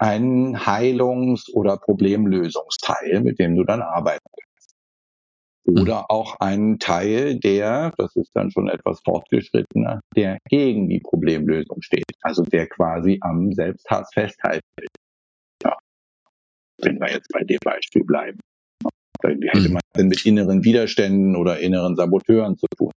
einen 0.00 0.66
Heilungs- 0.66 1.52
oder 1.52 1.76
Problemlösungsteil, 1.76 3.20
mit 3.22 3.38
dem 3.38 3.54
du 3.54 3.64
dann 3.64 3.82
arbeiten 3.82 4.24
kannst. 4.30 4.74
Oder 5.66 6.10
auch 6.10 6.38
einen 6.40 6.78
Teil, 6.78 7.38
der, 7.38 7.92
das 7.96 8.14
ist 8.16 8.30
dann 8.34 8.50
schon 8.50 8.68
etwas 8.68 9.00
fortgeschrittener, 9.04 10.00
der 10.14 10.38
gegen 10.48 10.88
die 10.88 11.00
Problemlösung 11.00 11.80
steht. 11.80 12.04
Also 12.20 12.42
der 12.42 12.66
quasi 12.68 13.18
am 13.22 13.52
Selbsthass 13.52 14.10
festhalten 14.12 14.66
will 14.76 14.88
wenn 16.84 17.00
wir 17.00 17.10
jetzt 17.10 17.28
bei 17.32 17.42
dem 17.44 17.58
Beispiel 17.62 18.04
bleiben. 18.04 18.38
Da 19.20 19.28
hätte 19.30 19.68
mhm. 19.68 19.78
man 19.96 20.08
mit 20.08 20.26
inneren 20.26 20.64
Widerständen 20.64 21.36
oder 21.36 21.58
inneren 21.60 21.96
Saboteuren 21.96 22.56
zu 22.58 22.66
tun. 22.76 22.90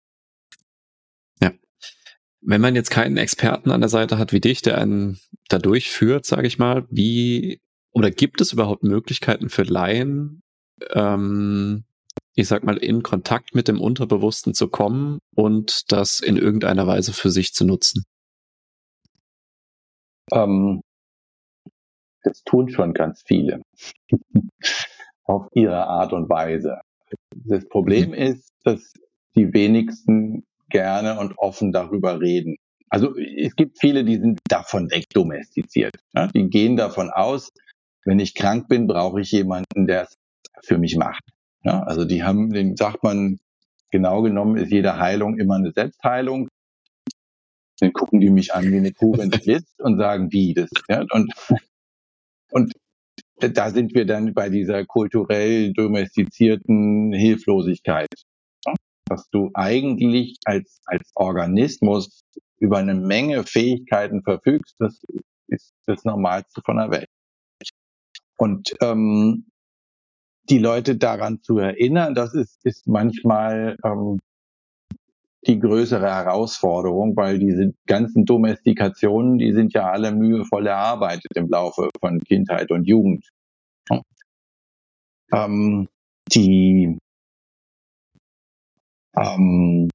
Wenn 2.48 2.60
man 2.60 2.76
jetzt 2.76 2.90
keinen 2.90 3.16
Experten 3.16 3.72
an 3.72 3.80
der 3.80 3.90
Seite 3.90 4.18
hat 4.18 4.32
wie 4.32 4.40
dich, 4.40 4.62
der 4.62 4.78
einen 4.78 5.18
da 5.48 5.58
durchführt, 5.58 6.24
sage 6.26 6.46
ich 6.46 6.58
mal, 6.58 6.86
wie 6.90 7.60
oder 7.92 8.12
gibt 8.12 8.40
es 8.40 8.52
überhaupt 8.52 8.84
Möglichkeiten 8.84 9.48
für 9.48 9.64
Laien, 9.64 10.42
ähm, 10.92 11.84
ich 12.36 12.46
sag 12.46 12.62
mal, 12.62 12.76
in 12.76 13.02
Kontakt 13.02 13.56
mit 13.56 13.66
dem 13.66 13.80
Unterbewussten 13.80 14.54
zu 14.54 14.68
kommen 14.68 15.18
und 15.34 15.90
das 15.90 16.20
in 16.20 16.36
irgendeiner 16.36 16.86
Weise 16.86 17.12
für 17.12 17.30
sich 17.30 17.52
zu 17.52 17.64
nutzen? 17.64 18.04
Ähm, 20.32 20.82
das 22.22 22.44
tun 22.44 22.68
schon 22.68 22.94
ganz 22.94 23.24
viele 23.26 23.62
auf 25.24 25.48
ihre 25.52 25.88
Art 25.88 26.12
und 26.12 26.28
Weise. 26.28 26.80
Das 27.34 27.66
Problem 27.66 28.10
mhm. 28.10 28.14
ist, 28.14 28.52
dass 28.62 28.92
die 29.34 29.52
wenigsten 29.52 30.44
gerne 30.70 31.18
und 31.18 31.38
offen 31.38 31.72
darüber 31.72 32.20
reden. 32.20 32.56
Also 32.88 33.16
es 33.16 33.56
gibt 33.56 33.78
viele, 33.78 34.04
die 34.04 34.18
sind 34.18 34.40
davon 34.48 34.90
wegdomestiziert. 34.90 35.96
Ja? 36.14 36.28
Die 36.28 36.48
gehen 36.48 36.76
davon 36.76 37.10
aus, 37.10 37.50
wenn 38.04 38.18
ich 38.18 38.34
krank 38.34 38.68
bin, 38.68 38.86
brauche 38.86 39.20
ich 39.20 39.32
jemanden, 39.32 39.86
der 39.86 40.02
es 40.02 40.14
für 40.62 40.78
mich 40.78 40.96
macht. 40.96 41.24
Ja? 41.64 41.82
Also 41.82 42.04
die 42.04 42.22
haben, 42.22 42.52
den 42.52 42.76
sagt 42.76 43.02
man, 43.02 43.38
genau 43.90 44.22
genommen 44.22 44.56
ist 44.56 44.70
jede 44.70 44.98
Heilung 44.98 45.38
immer 45.38 45.56
eine 45.56 45.72
Selbstheilung. 45.72 46.48
Dann 47.80 47.92
gucken 47.92 48.20
die 48.20 48.30
mich 48.30 48.54
an 48.54 48.70
wie 48.70 48.78
eine 48.78 48.92
Kuh, 48.92 49.18
wenn 49.18 49.30
sie 49.30 49.52
ist 49.52 49.80
und 49.80 49.98
sagen, 49.98 50.32
wie 50.32 50.54
das. 50.54 50.70
Ja? 50.88 51.04
Und 51.10 51.32
und 52.50 52.72
da 53.38 53.70
sind 53.70 53.94
wir 53.94 54.06
dann 54.06 54.34
bei 54.34 54.48
dieser 54.48 54.84
kulturell 54.84 55.72
domestizierten 55.72 57.12
Hilflosigkeit, 57.12 58.08
dass 59.08 59.28
du 59.30 59.50
eigentlich 59.54 60.36
als, 60.44 60.80
als 60.86 61.10
Organismus 61.14 62.24
über 62.58 62.78
eine 62.78 62.94
Menge 62.94 63.44
Fähigkeiten 63.44 64.22
verfügst, 64.22 64.76
das 64.78 65.02
ist 65.48 65.74
das 65.86 66.04
Normalste 66.04 66.62
von 66.64 66.76
der 66.76 66.90
Welt. 66.90 67.08
Und 68.36 68.74
ähm, 68.80 69.46
die 70.48 70.58
Leute 70.58 70.96
daran 70.96 71.40
zu 71.42 71.58
erinnern, 71.58 72.14
das 72.14 72.34
ist, 72.34 72.64
ist 72.64 72.86
manchmal 72.86 73.76
ähm, 73.84 74.18
die 75.46 75.58
größere 75.58 76.06
Herausforderung, 76.06 77.16
weil 77.16 77.38
diese 77.38 77.72
ganzen 77.86 78.24
Domestikationen, 78.24 79.38
die 79.38 79.52
sind 79.52 79.72
ja 79.72 79.90
alle 79.90 80.12
mühevoll 80.12 80.66
erarbeitet 80.66 81.32
im 81.34 81.48
Laufe 81.48 81.88
von 82.00 82.20
Kindheit 82.20 82.70
und 82.70 82.84
Jugend. 82.84 83.28
Ähm, 85.32 85.88
die 86.32 86.98
ähm, 89.18 89.88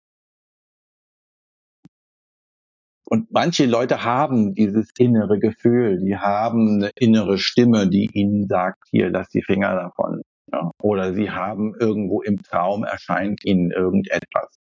und 3.06 3.32
manche 3.32 3.66
Leute 3.66 4.04
haben 4.04 4.54
dieses 4.56 4.92
innere 4.98 5.38
Gefühl, 5.40 6.00
die 6.00 6.18
haben 6.18 6.76
eine 6.76 6.92
innere 6.96 7.38
Stimme, 7.38 7.90
die 7.90 8.10
ihnen 8.14 8.48
sagt, 8.48 8.84
hier, 8.90 9.10
lass 9.10 9.30
die 9.30 9.44
Finger 9.44 9.76
davon. 9.76 10.22
Ja? 10.52 10.72
Oder 10.82 11.14
sie 11.14 11.30
haben 11.30 11.76
irgendwo 11.78 12.22
im 12.22 12.42
Traum 12.42 12.84
erscheint 12.84 13.44
ihnen 13.44 13.72
irgendetwas 13.72 14.62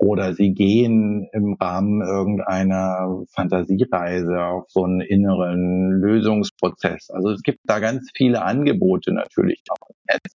oder 0.00 0.34
sie 0.34 0.54
gehen 0.54 1.28
im 1.32 1.54
Rahmen 1.54 2.00
irgendeiner 2.00 3.22
Fantasiereise 3.34 4.42
auf 4.42 4.64
so 4.70 4.84
einen 4.84 5.02
inneren 5.02 5.90
Lösungsprozess. 6.00 7.10
Also 7.10 7.30
es 7.30 7.42
gibt 7.42 7.60
da 7.64 7.80
ganz 7.80 8.10
viele 8.16 8.42
Angebote 8.42 9.12
natürlich 9.12 9.62
auch 9.68 9.90
im 9.90 9.96
Netz. 10.08 10.36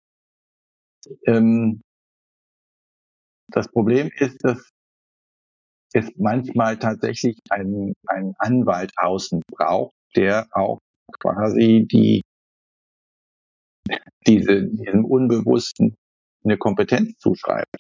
Ähm, 1.26 1.82
das 3.54 3.68
Problem 3.68 4.10
ist, 4.18 4.44
dass 4.44 4.70
es 5.94 6.12
manchmal 6.18 6.78
tatsächlich 6.80 7.38
einen, 7.50 7.94
einen 8.08 8.34
Anwalt 8.40 8.92
außen 8.98 9.42
braucht, 9.48 9.94
der 10.16 10.48
auch 10.52 10.80
quasi 11.20 11.88
die 11.90 12.22
diese, 14.26 14.64
diesem 14.64 15.06
Unbewussten 15.06 15.96
eine 16.44 16.58
Kompetenz 16.58 17.18
zuschreibt. 17.20 17.76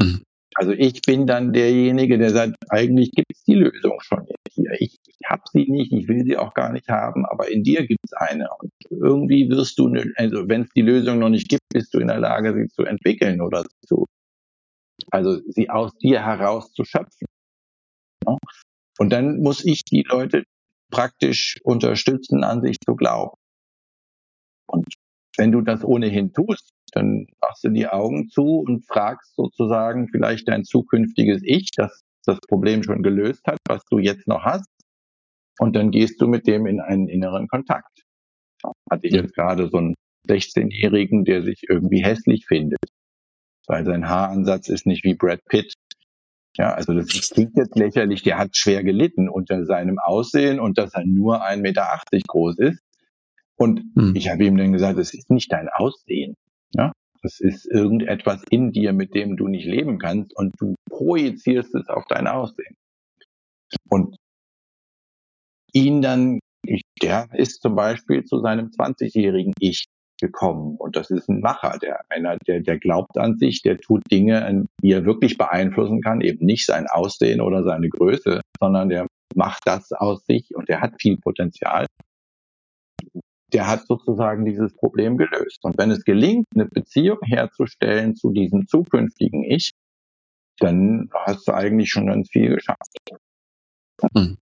Mhm. 0.00 0.22
Also 0.54 0.72
ich 0.72 1.02
bin 1.02 1.26
dann 1.26 1.52
derjenige, 1.52 2.18
der 2.18 2.30
sagt, 2.30 2.56
eigentlich 2.68 3.12
gibt 3.12 3.30
es 3.30 3.44
die 3.44 3.54
Lösung 3.54 4.00
schon 4.00 4.26
hier. 4.50 4.72
Ich, 4.78 4.96
ich 5.06 5.28
habe 5.28 5.42
sie 5.52 5.70
nicht, 5.70 5.92
ich 5.92 6.08
will 6.08 6.24
sie 6.24 6.36
auch 6.36 6.54
gar 6.54 6.72
nicht 6.72 6.88
haben, 6.88 7.26
aber 7.26 7.50
in 7.50 7.62
dir 7.62 7.86
gibt 7.86 8.00
es 8.02 8.12
eine. 8.14 8.48
Und 8.58 8.72
irgendwie 8.90 9.48
wirst 9.50 9.78
du, 9.78 9.88
ne, 9.88 10.12
also 10.16 10.48
wenn 10.48 10.62
es 10.62 10.70
die 10.74 10.82
Lösung 10.82 11.18
noch 11.18 11.28
nicht 11.28 11.48
gibt, 11.48 11.62
bist 11.72 11.94
du 11.94 11.98
in 11.98 12.08
der 12.08 12.18
Lage, 12.18 12.54
sie 12.54 12.68
zu 12.68 12.82
entwickeln 12.82 13.40
oder 13.40 13.64
zu, 13.86 14.06
also 15.10 15.40
sie 15.48 15.70
aus 15.70 15.96
dir 15.98 16.24
heraus 16.24 16.72
zu 16.72 16.84
schöpfen. 16.84 17.26
Und 18.98 19.10
dann 19.10 19.40
muss 19.40 19.64
ich 19.64 19.84
die 19.84 20.02
Leute 20.02 20.44
praktisch 20.90 21.58
unterstützen, 21.62 22.44
an 22.44 22.62
sich 22.62 22.78
zu 22.80 22.96
glauben. 22.96 23.36
Und 24.66 24.86
wenn 25.36 25.52
du 25.52 25.60
das 25.60 25.84
ohnehin 25.84 26.32
tust, 26.32 26.70
dann 26.92 27.26
machst 27.40 27.64
du 27.64 27.70
die 27.70 27.86
Augen 27.86 28.28
zu 28.28 28.60
und 28.66 28.84
fragst 28.86 29.34
sozusagen 29.36 30.08
vielleicht 30.08 30.48
dein 30.48 30.64
zukünftiges 30.64 31.42
Ich, 31.44 31.70
das 31.76 32.02
das 32.28 32.38
Problem 32.40 32.82
schon 32.82 33.02
gelöst 33.02 33.46
hat, 33.46 33.58
was 33.66 33.84
du 33.86 33.98
jetzt 33.98 34.28
noch 34.28 34.44
hast. 34.44 34.68
Und 35.58 35.74
dann 35.74 35.90
gehst 35.90 36.20
du 36.20 36.28
mit 36.28 36.46
dem 36.46 36.66
in 36.66 36.80
einen 36.80 37.08
inneren 37.08 37.48
Kontakt. 37.48 38.04
Hatte 38.90 39.06
ich 39.06 39.14
jetzt 39.14 39.34
gerade 39.34 39.68
so 39.68 39.78
einen 39.78 39.94
16-Jährigen, 40.28 41.24
der 41.24 41.42
sich 41.42 41.62
irgendwie 41.68 42.04
hässlich 42.04 42.46
findet, 42.46 42.78
weil 43.68 43.84
sein 43.84 44.08
Haaransatz 44.08 44.68
ist 44.68 44.86
nicht 44.86 45.04
wie 45.04 45.14
Brad 45.14 45.44
Pitt. 45.44 45.74
Ja, 46.56 46.72
also 46.72 46.92
das 46.92 47.06
klingt 47.30 47.56
jetzt 47.56 47.76
lächerlich, 47.76 48.22
der 48.24 48.38
hat 48.38 48.56
schwer 48.56 48.82
gelitten 48.82 49.28
unter 49.28 49.64
seinem 49.64 49.98
Aussehen 50.00 50.58
und 50.58 50.76
dass 50.76 50.92
er 50.94 51.04
nur 51.04 51.44
1,80 51.44 51.56
Meter 51.60 51.86
groß 52.26 52.58
ist. 52.58 52.80
Und 53.56 53.82
hm. 53.94 54.16
ich 54.16 54.28
habe 54.28 54.44
ihm 54.44 54.56
dann 54.56 54.72
gesagt, 54.72 54.98
es 54.98 55.14
ist 55.14 55.30
nicht 55.30 55.52
dein 55.52 55.68
Aussehen. 55.68 56.34
Ja? 56.74 56.92
Das 57.22 57.40
ist 57.40 57.66
irgendetwas 57.66 58.42
in 58.50 58.72
dir, 58.72 58.92
mit 58.92 59.14
dem 59.14 59.36
du 59.36 59.46
nicht 59.46 59.66
leben 59.66 59.98
kannst 59.98 60.34
und 60.36 60.52
du 60.58 60.74
projizierst 60.88 61.74
es 61.74 61.88
auf 61.88 62.04
dein 62.08 62.26
Aussehen. 62.26 62.76
Und 63.88 64.16
ihn 65.72 66.00
dann, 66.00 66.40
der 67.02 67.28
ist 67.34 67.60
zum 67.60 67.74
Beispiel 67.76 68.24
zu 68.24 68.40
seinem 68.40 68.68
20-jährigen 68.68 69.52
Ich 69.58 69.84
gekommen. 70.20 70.76
Und 70.76 70.96
das 70.96 71.10
ist 71.10 71.28
ein 71.28 71.40
Macher, 71.40 71.78
der 71.80 72.00
einer, 72.08 72.36
der, 72.46 72.60
der 72.60 72.78
glaubt 72.78 73.18
an 73.18 73.38
sich, 73.38 73.62
der 73.62 73.78
tut 73.78 74.02
Dinge, 74.10 74.66
die 74.82 74.92
er 74.92 75.04
wirklich 75.04 75.38
beeinflussen 75.38 76.00
kann, 76.00 76.20
eben 76.20 76.44
nicht 76.44 76.66
sein 76.66 76.86
Aussehen 76.86 77.40
oder 77.40 77.64
seine 77.64 77.88
Größe, 77.88 78.40
sondern 78.60 78.88
der 78.88 79.06
macht 79.34 79.62
das 79.66 79.92
aus 79.92 80.24
sich 80.26 80.54
und 80.54 80.68
der 80.68 80.80
hat 80.80 81.00
viel 81.00 81.16
Potenzial 81.18 81.86
der 83.52 83.66
hat 83.66 83.86
sozusagen 83.86 84.44
dieses 84.44 84.74
Problem 84.74 85.16
gelöst. 85.16 85.58
Und 85.62 85.78
wenn 85.78 85.90
es 85.90 86.04
gelingt, 86.04 86.46
eine 86.54 86.66
Beziehung 86.66 87.18
herzustellen 87.22 88.14
zu 88.14 88.30
diesem 88.30 88.66
zukünftigen 88.66 89.42
Ich, 89.44 89.72
dann 90.58 91.08
hast 91.14 91.48
du 91.48 91.52
eigentlich 91.52 91.90
schon 91.90 92.06
ganz 92.06 92.28
viel 92.30 92.54
geschafft. 92.54 92.98
Hm. 94.14 94.36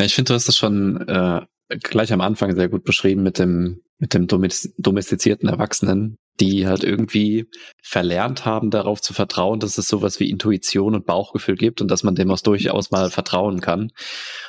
Ja, 0.00 0.06
ich 0.06 0.14
finde, 0.14 0.30
du 0.30 0.34
hast 0.34 0.48
das 0.48 0.56
schon 0.56 1.08
äh, 1.08 1.42
gleich 1.68 2.12
am 2.12 2.20
Anfang 2.20 2.54
sehr 2.54 2.68
gut 2.68 2.84
beschrieben 2.84 3.22
mit 3.22 3.38
dem 3.38 3.82
mit 3.98 4.14
dem 4.14 4.28
domestizierten 4.28 5.48
Erwachsenen, 5.48 6.18
die 6.40 6.66
halt 6.66 6.84
irgendwie 6.84 7.46
verlernt 7.82 8.44
haben, 8.44 8.70
darauf 8.70 9.00
zu 9.00 9.12
vertrauen, 9.12 9.58
dass 9.58 9.76
es 9.76 9.88
sowas 9.88 10.20
wie 10.20 10.30
Intuition 10.30 10.94
und 10.94 11.04
Bauchgefühl 11.04 11.56
gibt 11.56 11.80
und 11.80 11.90
dass 11.90 12.04
man 12.04 12.14
dem 12.14 12.30
auch 12.30 12.40
durchaus 12.40 12.92
mal 12.92 13.10
vertrauen 13.10 13.60
kann. 13.60 13.90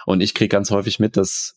Und 0.05 0.21
ich 0.21 0.35
kriege 0.35 0.49
ganz 0.49 0.69
häufig 0.69 0.99
mit, 0.99 1.17
dass 1.17 1.55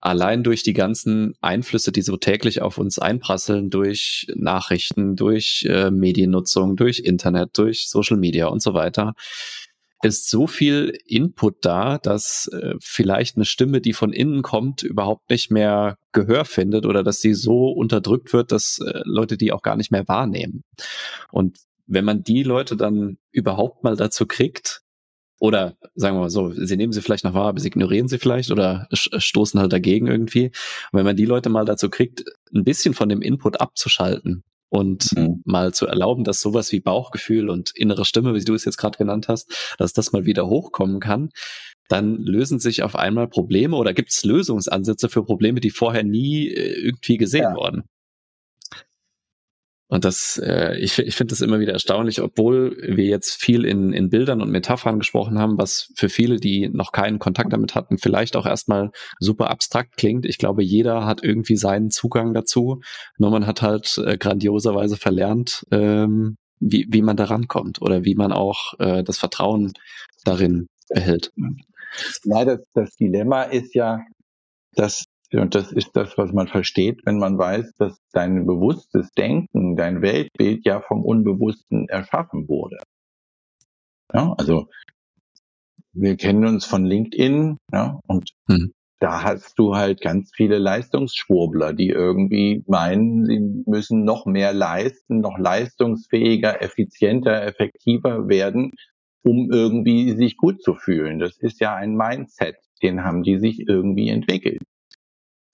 allein 0.00 0.42
durch 0.42 0.64
die 0.64 0.72
ganzen 0.72 1.34
Einflüsse, 1.40 1.92
die 1.92 2.02
so 2.02 2.16
täglich 2.16 2.60
auf 2.60 2.78
uns 2.78 2.98
einprasseln, 2.98 3.70
durch 3.70 4.26
Nachrichten, 4.34 5.14
durch 5.14 5.64
äh, 5.68 5.90
Mediennutzung, 5.90 6.76
durch 6.76 7.00
Internet, 7.00 7.56
durch 7.56 7.88
Social 7.88 8.16
Media 8.16 8.46
und 8.48 8.62
so 8.62 8.74
weiter, 8.74 9.14
ist 10.02 10.30
so 10.30 10.46
viel 10.46 10.96
Input 11.06 11.64
da, 11.64 11.98
dass 11.98 12.48
äh, 12.52 12.74
vielleicht 12.80 13.36
eine 13.36 13.44
Stimme, 13.44 13.80
die 13.80 13.92
von 13.92 14.12
innen 14.12 14.42
kommt, 14.42 14.82
überhaupt 14.82 15.28
nicht 15.30 15.50
mehr 15.50 15.96
Gehör 16.12 16.44
findet 16.44 16.86
oder 16.86 17.02
dass 17.02 17.20
sie 17.20 17.34
so 17.34 17.70
unterdrückt 17.70 18.32
wird, 18.32 18.52
dass 18.52 18.78
äh, 18.78 19.00
Leute 19.04 19.36
die 19.36 19.52
auch 19.52 19.62
gar 19.62 19.76
nicht 19.76 19.90
mehr 19.90 20.06
wahrnehmen. 20.06 20.62
Und 21.32 21.58
wenn 21.86 22.04
man 22.04 22.22
die 22.22 22.42
Leute 22.42 22.76
dann 22.76 23.18
überhaupt 23.32 23.82
mal 23.82 23.96
dazu 23.96 24.26
kriegt, 24.26 24.82
oder 25.40 25.76
sagen 25.94 26.16
wir 26.16 26.22
mal 26.22 26.30
so, 26.30 26.50
sie 26.52 26.76
nehmen 26.76 26.92
sie 26.92 27.00
vielleicht 27.00 27.24
noch 27.24 27.34
wahr, 27.34 27.48
aber 27.48 27.60
sie 27.60 27.68
ignorieren 27.68 28.08
sie 28.08 28.18
vielleicht 28.18 28.50
oder 28.50 28.88
stoßen 28.90 29.60
halt 29.60 29.72
dagegen 29.72 30.08
irgendwie. 30.08 30.46
Und 30.46 30.98
wenn 30.98 31.06
man 31.06 31.16
die 31.16 31.26
Leute 31.26 31.48
mal 31.48 31.64
dazu 31.64 31.88
kriegt, 31.90 32.24
ein 32.52 32.64
bisschen 32.64 32.92
von 32.92 33.08
dem 33.08 33.22
Input 33.22 33.60
abzuschalten 33.60 34.42
und 34.68 35.16
mhm. 35.16 35.42
mal 35.44 35.72
zu 35.72 35.86
erlauben, 35.86 36.24
dass 36.24 36.40
sowas 36.40 36.72
wie 36.72 36.80
Bauchgefühl 36.80 37.48
und 37.50 37.72
innere 37.74 38.04
Stimme, 38.04 38.34
wie 38.34 38.44
du 38.44 38.54
es 38.54 38.64
jetzt 38.64 38.76
gerade 38.76 38.98
genannt 38.98 39.28
hast, 39.28 39.74
dass 39.78 39.92
das 39.92 40.12
mal 40.12 40.26
wieder 40.26 40.46
hochkommen 40.46 41.00
kann, 41.00 41.30
dann 41.88 42.16
lösen 42.16 42.58
sich 42.58 42.82
auf 42.82 42.94
einmal 42.96 43.28
Probleme 43.28 43.76
oder 43.76 43.94
gibt 43.94 44.10
es 44.10 44.24
Lösungsansätze 44.24 45.08
für 45.08 45.24
Probleme, 45.24 45.60
die 45.60 45.70
vorher 45.70 46.04
nie 46.04 46.48
äh, 46.48 46.84
irgendwie 46.84 47.16
gesehen 47.16 47.42
ja. 47.42 47.54
wurden. 47.54 47.84
Und 49.88 50.04
das, 50.04 50.38
äh, 50.44 50.76
ich, 50.78 50.98
ich 50.98 51.16
finde 51.16 51.32
das 51.32 51.40
immer 51.40 51.60
wieder 51.60 51.72
erstaunlich, 51.72 52.20
obwohl 52.20 52.76
wir 52.82 53.06
jetzt 53.06 53.40
viel 53.40 53.64
in, 53.64 53.92
in 53.94 54.10
Bildern 54.10 54.42
und 54.42 54.50
Metaphern 54.50 54.98
gesprochen 54.98 55.38
haben, 55.38 55.56
was 55.56 55.90
für 55.96 56.10
viele, 56.10 56.36
die 56.36 56.68
noch 56.68 56.92
keinen 56.92 57.18
Kontakt 57.18 57.52
damit 57.52 57.74
hatten, 57.74 57.96
vielleicht 57.96 58.36
auch 58.36 58.44
erstmal 58.44 58.90
super 59.18 59.50
abstrakt 59.50 59.96
klingt. 59.96 60.26
Ich 60.26 60.36
glaube, 60.36 60.62
jeder 60.62 61.06
hat 61.06 61.24
irgendwie 61.24 61.56
seinen 61.56 61.90
Zugang 61.90 62.34
dazu. 62.34 62.82
Nur 63.16 63.30
man 63.30 63.46
hat 63.46 63.62
halt 63.62 63.98
äh, 64.04 64.18
grandioserweise 64.18 64.98
verlernt, 64.98 65.64
ähm, 65.70 66.36
wie, 66.60 66.86
wie 66.90 67.02
man 67.02 67.16
da 67.16 67.24
rankommt 67.24 67.80
oder 67.80 68.04
wie 68.04 68.14
man 68.14 68.32
auch 68.32 68.74
äh, 68.78 69.02
das 69.02 69.16
Vertrauen 69.16 69.72
darin 70.24 70.66
behält. 70.88 71.32
Ja, 72.24 72.44
das, 72.44 72.60
das 72.74 72.94
Dilemma 72.96 73.44
ist 73.44 73.74
ja, 73.74 74.00
dass 74.74 75.04
und 75.32 75.54
das 75.54 75.72
ist 75.72 75.90
das, 75.94 76.16
was 76.16 76.32
man 76.32 76.48
versteht, 76.48 77.00
wenn 77.04 77.18
man 77.18 77.36
weiß, 77.36 77.74
dass 77.74 78.00
dein 78.12 78.46
bewusstes 78.46 79.10
Denken, 79.12 79.76
dein 79.76 80.00
Weltbild 80.00 80.64
ja 80.64 80.80
vom 80.80 81.04
Unbewussten 81.04 81.88
erschaffen 81.88 82.48
wurde. 82.48 82.78
Ja, 84.12 84.34
also 84.38 84.68
wir 85.92 86.16
kennen 86.16 86.46
uns 86.46 86.64
von 86.64 86.86
LinkedIn, 86.86 87.58
ja, 87.72 88.00
und 88.06 88.30
hm. 88.48 88.72
da 89.00 89.22
hast 89.22 89.58
du 89.58 89.74
halt 89.74 90.00
ganz 90.00 90.30
viele 90.34 90.58
Leistungsschwurbler, 90.58 91.74
die 91.74 91.88
irgendwie 91.90 92.64
meinen, 92.66 93.26
sie 93.26 93.62
müssen 93.66 94.04
noch 94.04 94.24
mehr 94.24 94.54
leisten, 94.54 95.20
noch 95.20 95.38
leistungsfähiger, 95.38 96.62
effizienter, 96.62 97.42
effektiver 97.42 98.28
werden, 98.28 98.72
um 99.22 99.50
irgendwie 99.52 100.12
sich 100.16 100.38
gut 100.38 100.62
zu 100.62 100.74
fühlen. 100.74 101.18
Das 101.18 101.36
ist 101.36 101.60
ja 101.60 101.74
ein 101.74 101.94
Mindset, 101.94 102.56
den 102.82 103.04
haben 103.04 103.22
die 103.22 103.38
sich 103.38 103.68
irgendwie 103.68 104.08
entwickelt. 104.08 104.62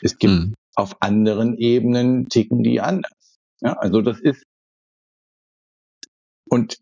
Es 0.05 0.19
gibt 0.19 0.33
mhm. 0.33 0.55
auf 0.77 0.97
anderen 1.01 1.57
Ebenen 1.57 2.29
ticken 2.29 2.63
die 2.63 2.81
anders. 2.81 3.39
Ja, 3.63 3.73
also 3.79 4.03
das 4.03 4.21
ist 4.21 4.43
und 6.51 6.77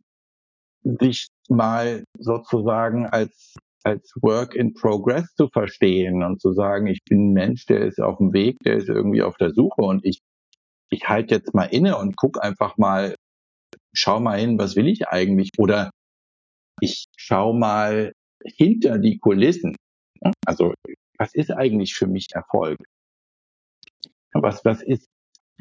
sich 0.83 1.29
mal 1.49 2.05
sozusagen 2.19 3.07
als 3.07 3.55
als 3.85 4.13
Work 4.21 4.55
in 4.55 4.75
Progress 4.75 5.35
zu 5.35 5.49
verstehen 5.49 6.23
und 6.23 6.41
zu 6.41 6.53
sagen, 6.53 6.87
ich 6.87 7.01
bin 7.05 7.31
ein 7.31 7.33
Mensch, 7.33 7.67
der 7.67 7.81
ist 7.81 8.01
auf 8.01 8.19
dem 8.19 8.33
Weg, 8.33 8.59
der 8.65 8.77
ist 8.77 8.89
irgendwie 8.89 9.23
auf 9.23 9.37
der 9.37 9.51
Suche 9.51 9.83
und 9.83 10.05
ich 10.05 10.21
ich 10.91 11.09
halte 11.09 11.37
jetzt 11.37 11.55
mal 11.55 11.65
inne 11.65 11.97
und 11.97 12.17
guck 12.17 12.43
einfach 12.43 12.77
mal, 12.77 13.15
schau 13.95 14.21
mal 14.21 14.39
hin, 14.39 14.59
was 14.59 14.77
will 14.77 14.89
ich 14.89 15.09
eigentlich? 15.09 15.51
Oder 15.59 15.91
ich 16.81 17.07
schau 17.17 17.53
mal 17.53 18.13
hinter 18.45 18.99
die 18.99 19.19
Kulissen. 19.19 19.77
Also, 20.45 20.75
was 21.19 21.35
ist 21.35 21.51
eigentlich 21.51 21.95
für 21.95 22.07
mich 22.07 22.27
Erfolg? 22.33 22.79
Was, 24.35 24.65
was 24.65 24.83
ist 24.83 25.09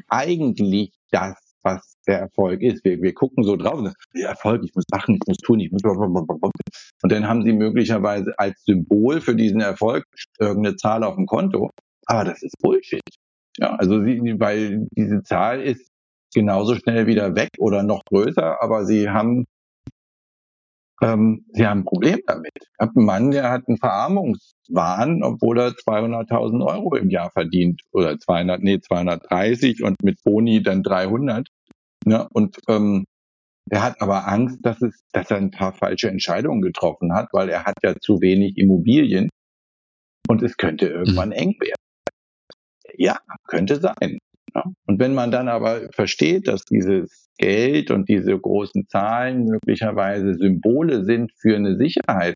eigentlich 0.08 0.92
das, 1.10 1.36
was 1.62 1.94
der 2.06 2.20
Erfolg 2.20 2.62
ist? 2.62 2.84
Wir, 2.84 3.00
wir 3.00 3.14
gucken 3.14 3.44
so 3.44 3.56
drauf, 3.56 3.80
Erfolg, 4.14 4.62
ich 4.64 4.74
muss 4.74 4.84
machen, 4.90 5.16
ich 5.16 5.26
muss 5.26 5.36
tun, 5.38 5.60
ich 5.60 5.70
muss. 5.70 5.82
Und 5.84 7.12
dann 7.12 7.28
haben 7.28 7.44
sie 7.44 7.52
möglicherweise 7.52 8.32
als 8.38 8.62
Symbol 8.64 9.20
für 9.20 9.36
diesen 9.36 9.60
Erfolg 9.60 10.04
irgendeine 10.38 10.76
Zahl 10.76 11.04
auf 11.04 11.16
dem 11.16 11.26
Konto. 11.26 11.70
Aber 12.06 12.24
das 12.24 12.42
ist 12.42 12.56
Bullshit. 12.60 13.02
Ja, 13.58 13.74
also 13.76 14.02
sie, 14.02 14.34
weil 14.38 14.86
diese 14.96 15.22
Zahl 15.22 15.60
ist 15.60 15.88
genauso 16.34 16.74
schnell 16.74 17.06
wieder 17.06 17.36
weg 17.36 17.50
oder 17.58 17.82
noch 17.82 18.02
größer, 18.06 18.62
aber 18.62 18.86
sie 18.86 19.10
haben 19.10 19.44
ähm, 21.02 21.44
sie 21.52 21.66
haben 21.66 21.80
ein 21.80 21.84
Problem 21.84 22.20
damit. 22.26 22.52
Ich 22.56 22.78
habe 22.80 22.92
einen 22.96 23.06
Mann, 23.06 23.30
der 23.32 23.50
hat 23.50 23.66
einen 23.66 23.78
Verarmungswahn, 23.78 25.22
obwohl 25.22 25.58
er 25.58 25.70
200.000 25.70 26.64
Euro 26.64 26.94
im 26.94 27.10
Jahr 27.10 27.30
verdient 27.30 27.82
oder 27.90 28.18
200, 28.18 28.62
nee 28.62 28.80
230 28.80 29.82
und 29.82 29.96
mit 30.02 30.22
Boni 30.22 30.62
dann 30.62 30.82
300. 30.82 31.48
Ne? 32.04 32.28
Und 32.32 32.58
ähm, 32.68 33.04
er 33.70 33.82
hat 33.82 34.00
aber 34.00 34.28
Angst, 34.28 34.58
dass 34.62 34.80
es, 34.82 35.02
dass 35.12 35.30
er 35.30 35.38
ein 35.38 35.50
paar 35.50 35.72
falsche 35.72 36.08
Entscheidungen 36.08 36.62
getroffen 36.62 37.14
hat, 37.14 37.28
weil 37.32 37.48
er 37.48 37.64
hat 37.64 37.76
ja 37.82 37.94
zu 38.00 38.20
wenig 38.20 38.56
Immobilien 38.56 39.28
und 40.28 40.42
es 40.42 40.56
könnte 40.56 40.86
irgendwann 40.86 41.32
eng 41.32 41.56
werden. 41.60 41.74
Ja, 42.96 43.18
könnte 43.48 43.80
sein. 43.80 44.18
Ja? 44.54 44.64
Und 44.86 44.98
wenn 45.00 45.14
man 45.14 45.30
dann 45.30 45.48
aber 45.48 45.88
versteht, 45.92 46.48
dass 46.48 46.64
dieses 46.64 47.21
Geld 47.38 47.90
und 47.90 48.08
diese 48.08 48.38
großen 48.38 48.86
Zahlen 48.88 49.44
möglicherweise 49.44 50.34
Symbole 50.34 51.04
sind 51.04 51.32
für 51.38 51.56
eine 51.56 51.76
Sicherheit, 51.76 52.34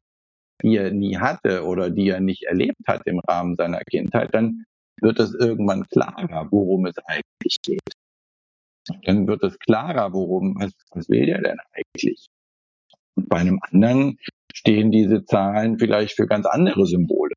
die 0.62 0.76
er 0.76 0.90
nie 0.90 1.18
hatte 1.18 1.64
oder 1.64 1.90
die 1.90 2.08
er 2.08 2.20
nicht 2.20 2.44
erlebt 2.44 2.80
hat 2.86 3.02
im 3.06 3.20
Rahmen 3.20 3.56
seiner 3.56 3.80
Kindheit, 3.80 4.34
dann 4.34 4.64
wird 5.00 5.20
es 5.20 5.34
irgendwann 5.34 5.84
klarer, 5.88 6.48
worum 6.50 6.86
es 6.86 6.96
eigentlich 7.06 7.56
geht. 7.62 7.80
Dann 9.04 9.26
wird 9.26 9.42
es 9.42 9.58
klarer, 9.58 10.12
worum, 10.12 10.54
was, 10.58 10.72
was 10.90 11.08
will 11.08 11.26
der 11.26 11.42
denn 11.42 11.58
eigentlich? 11.72 12.26
Und 13.16 13.28
bei 13.28 13.38
einem 13.38 13.58
anderen 13.62 14.18
stehen 14.54 14.90
diese 14.90 15.24
Zahlen 15.24 15.78
vielleicht 15.78 16.14
für 16.14 16.26
ganz 16.26 16.46
andere 16.46 16.86
Symbole. 16.86 17.34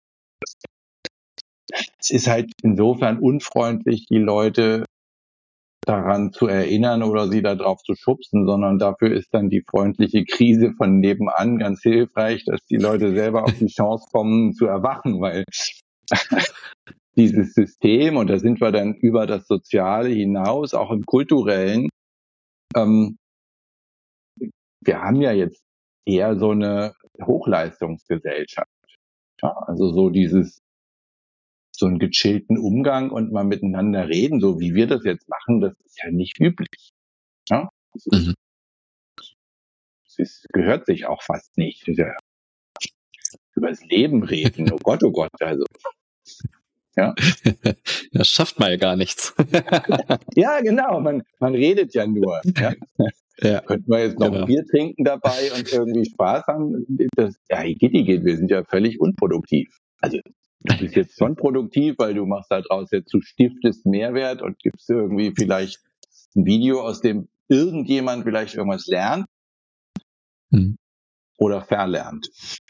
Es 2.00 2.12
ist 2.12 2.28
halt 2.28 2.52
insofern 2.64 3.20
unfreundlich, 3.20 4.06
die 4.08 4.18
Leute 4.18 4.86
daran 5.90 6.32
zu 6.32 6.46
erinnern 6.46 7.02
oder 7.02 7.28
sie 7.28 7.42
darauf 7.42 7.82
zu 7.82 7.96
schubsen, 7.96 8.46
sondern 8.46 8.78
dafür 8.78 9.12
ist 9.12 9.34
dann 9.34 9.50
die 9.50 9.64
freundliche 9.68 10.24
Krise 10.24 10.74
von 10.78 11.00
nebenan 11.00 11.58
ganz 11.58 11.82
hilfreich, 11.82 12.46
dass 12.46 12.64
die 12.66 12.78
Leute 12.78 13.12
selber 13.12 13.44
auf 13.46 13.58
die 13.58 13.68
Chance 13.68 14.06
kommen 14.12 14.54
zu 14.54 14.68
erwachen, 14.68 15.20
weil 15.20 15.46
dieses 17.16 17.54
System, 17.54 18.18
und 18.18 18.30
da 18.30 18.38
sind 18.38 18.62
wir 18.62 18.72
dann 18.72 18.94
über 18.94 19.26
das 19.26 19.48
Soziale 19.48 20.10
hinaus, 20.10 20.76
auch 20.76 20.92
im 20.92 21.06
Kulturellen, 21.06 21.90
ähm, 22.76 23.18
wir 24.82 25.02
haben 25.02 25.22
ja 25.22 25.32
jetzt 25.32 25.64
eher 26.06 26.38
so 26.38 26.52
eine 26.52 26.94
Hochleistungsgesellschaft. 27.20 28.70
Ja, 29.42 29.56
also 29.66 29.92
so 29.92 30.12
dieses 30.12 30.60
so 31.80 31.88
einen 31.88 32.00
gechillten 32.00 32.58
Umgang 32.58 33.10
und 33.10 33.32
mal 33.32 33.44
miteinander 33.44 34.08
reden, 34.08 34.40
so 34.40 34.60
wie 34.60 34.74
wir 34.74 34.88
das 34.88 35.04
jetzt 35.04 35.28
machen, 35.30 35.62
das 35.62 35.74
ist 35.86 36.00
ja 36.04 36.12
nicht 36.12 36.40
üblich. 36.40 36.92
Ja? 37.50 37.70
Mhm. 38.12 38.36
das 40.18 40.46
gehört 40.54 40.86
sich 40.86 41.06
auch 41.08 41.24
fast 41.24 41.58
nicht. 41.58 41.88
Ja 41.88 42.14
über 43.60 43.70
das 43.70 43.84
Leben 43.86 44.24
reden. 44.24 44.70
Oh 44.74 44.80
Gott, 44.82 45.04
oh 45.04 45.12
Gott, 45.12 45.30
also. 45.40 45.66
Ja. 46.96 47.14
Das 48.12 48.28
schafft 48.28 48.60
man 48.60 48.72
ja 48.72 48.78
gar 48.78 48.96
nichts. 48.96 49.36
ja, 50.36 50.60
genau. 50.62 51.00
Man, 51.00 51.22
man 51.40 51.54
redet 51.54 51.94
ja 51.94 52.08
nur. 52.08 52.42
Ja. 52.58 52.74
Ja. 53.42 53.62
Könnten 53.62 53.90
wir 53.90 54.00
jetzt 54.00 54.20
noch 54.20 54.32
genau. 54.32 54.46
Bier 54.48 54.66
trinken 54.66 55.04
dabei 55.04 55.52
und 55.56 55.72
irgendwie 55.72 56.10
Spaß 56.10 56.48
haben? 56.48 56.86
Das, 57.16 57.36
ja, 57.50 57.64
geht, 57.64 57.92
geht. 57.94 58.26
Wir 58.26 58.36
sind 58.36 58.50
ja 58.50 58.64
völlig 58.66 59.00
unproduktiv. 59.00 59.70
Also 60.02 60.20
du 60.62 60.78
bist 60.78 60.96
jetzt 60.96 61.18
schon 61.18 61.36
produktiv, 61.36 61.96
weil 61.98 62.14
du 62.14 62.26
machst 62.26 62.52
daraus 62.52 62.92
jetzt, 62.92 63.14
du 63.14 63.22
stiftest 63.22 63.86
Mehrwert 63.86 64.42
und 64.42 64.60
gibst 64.60 64.90
irgendwie 64.90 65.34
vielleicht 65.36 65.80
ein 66.36 66.46
Video, 66.46 66.82
aus 66.82 67.02
dem 67.02 67.30
irgendjemand 67.48 68.24
vielleicht 68.24 68.56
irgendwas 68.56 68.88
lernt 68.88 69.26
hm. 70.52 70.78
oder 71.38 71.62
verlernt. 71.62 72.30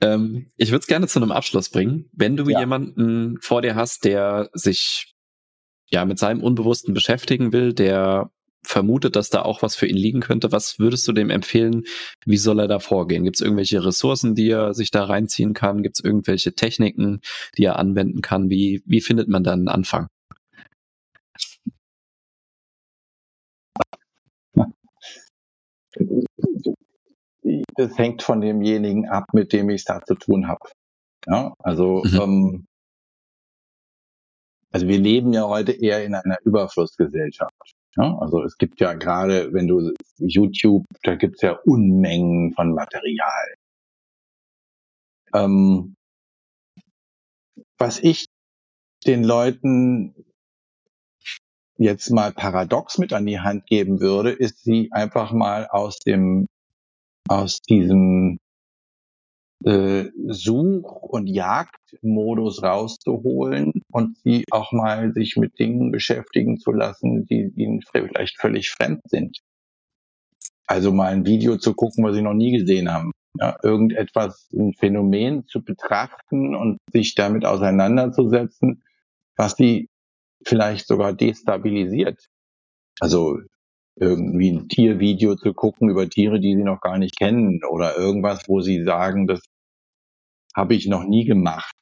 ähm, 0.00 0.50
ich 0.56 0.70
würde 0.70 0.80
es 0.80 0.86
gerne 0.86 1.06
zu 1.08 1.18
einem 1.18 1.32
Abschluss 1.32 1.68
bringen. 1.70 2.08
Wenn 2.12 2.36
du 2.36 2.48
ja. 2.48 2.60
jemanden 2.60 3.38
vor 3.40 3.62
dir 3.62 3.74
hast, 3.74 4.04
der 4.04 4.50
sich 4.52 5.14
ja 5.90 6.04
mit 6.04 6.18
seinem 6.18 6.42
Unbewussten 6.42 6.94
beschäftigen 6.94 7.52
will, 7.52 7.72
der 7.74 8.30
vermutet, 8.62 9.16
dass 9.16 9.30
da 9.30 9.42
auch 9.42 9.62
was 9.62 9.74
für 9.76 9.86
ihn 9.86 9.96
liegen 9.96 10.20
könnte. 10.20 10.52
Was 10.52 10.78
würdest 10.78 11.06
du 11.08 11.12
dem 11.12 11.30
empfehlen? 11.30 11.84
Wie 12.24 12.36
soll 12.36 12.60
er 12.60 12.68
da 12.68 12.78
vorgehen? 12.78 13.24
Gibt 13.24 13.36
es 13.36 13.40
irgendwelche 13.40 13.84
Ressourcen, 13.84 14.34
die 14.34 14.50
er 14.50 14.74
sich 14.74 14.90
da 14.90 15.04
reinziehen 15.04 15.54
kann? 15.54 15.82
Gibt 15.82 15.98
es 15.98 16.04
irgendwelche 16.04 16.54
Techniken, 16.54 17.20
die 17.56 17.64
er 17.64 17.78
anwenden 17.78 18.20
kann? 18.20 18.50
Wie, 18.50 18.82
wie 18.86 19.00
findet 19.00 19.28
man 19.28 19.44
da 19.44 19.52
einen 19.52 19.68
Anfang? 19.68 20.08
Das 27.74 27.96
hängt 27.96 28.22
von 28.22 28.40
demjenigen 28.40 29.08
ab, 29.08 29.24
mit 29.32 29.52
dem 29.52 29.70
ich 29.70 29.80
es 29.80 29.84
da 29.84 30.02
zu 30.02 30.14
tun 30.14 30.48
habe. 30.48 30.68
Ja, 31.26 31.54
also 31.58 32.02
mhm. 32.04 32.20
ähm, 32.20 32.66
also 34.72 34.86
wir 34.86 34.98
leben 34.98 35.32
ja 35.32 35.48
heute 35.48 35.72
eher 35.72 36.04
in 36.04 36.14
einer 36.14 36.38
Überflussgesellschaft. 36.44 37.74
Ja, 37.96 38.16
also 38.18 38.42
es 38.44 38.56
gibt 38.56 38.80
ja 38.80 38.92
gerade, 38.94 39.52
wenn 39.52 39.66
du 39.66 39.92
YouTube, 40.18 40.86
da 41.02 41.16
gibt's 41.16 41.42
ja 41.42 41.58
Unmengen 41.64 42.52
von 42.54 42.72
Material. 42.72 43.54
Ähm, 45.34 45.96
was 47.78 47.98
ich 47.98 48.26
den 49.06 49.24
Leuten 49.24 50.14
jetzt 51.78 52.10
mal 52.10 52.32
paradox 52.32 52.98
mit 52.98 53.12
an 53.12 53.26
die 53.26 53.40
Hand 53.40 53.66
geben 53.66 54.00
würde, 54.00 54.30
ist 54.30 54.62
sie 54.62 54.92
einfach 54.92 55.32
mal 55.32 55.66
aus 55.66 55.98
dem, 55.98 56.46
aus 57.28 57.60
diesem 57.62 58.38
äh, 59.64 60.06
Such- 60.28 61.02
und 61.02 61.26
Jagdmodus 61.26 62.62
rauszuholen 62.62 63.82
und 63.90 64.16
sie 64.18 64.44
auch 64.50 64.72
mal 64.72 65.12
sich 65.12 65.36
mit 65.36 65.58
Dingen 65.58 65.90
beschäftigen 65.90 66.58
zu 66.58 66.72
lassen, 66.72 67.26
die 67.26 67.52
ihnen 67.56 67.82
vielleicht 67.82 68.38
völlig 68.40 68.70
fremd 68.70 69.02
sind. 69.04 69.38
Also 70.66 70.92
mal 70.92 71.12
ein 71.12 71.26
Video 71.26 71.56
zu 71.56 71.74
gucken, 71.74 72.04
was 72.04 72.14
sie 72.14 72.22
noch 72.22 72.34
nie 72.34 72.52
gesehen 72.52 72.92
haben. 72.92 73.12
Ja, 73.38 73.56
irgendetwas, 73.62 74.48
ein 74.52 74.72
Phänomen 74.74 75.46
zu 75.46 75.62
betrachten 75.62 76.54
und 76.54 76.78
sich 76.92 77.14
damit 77.14 77.44
auseinanderzusetzen, 77.44 78.82
was 79.36 79.54
sie 79.56 79.88
vielleicht 80.44 80.86
sogar 80.86 81.12
destabilisiert. 81.12 82.26
Also 82.98 83.38
irgendwie 83.96 84.52
ein 84.52 84.68
Tiervideo 84.68 85.36
zu 85.36 85.52
gucken 85.52 85.90
über 85.90 86.08
Tiere, 86.08 86.40
die 86.40 86.56
sie 86.56 86.62
noch 86.62 86.80
gar 86.80 86.98
nicht 86.98 87.18
kennen 87.18 87.60
oder 87.64 87.96
irgendwas, 87.96 88.48
wo 88.48 88.60
sie 88.60 88.82
sagen, 88.82 89.26
das 89.26 89.40
habe 90.54 90.74
ich 90.74 90.86
noch 90.86 91.04
nie 91.04 91.24
gemacht. 91.24 91.74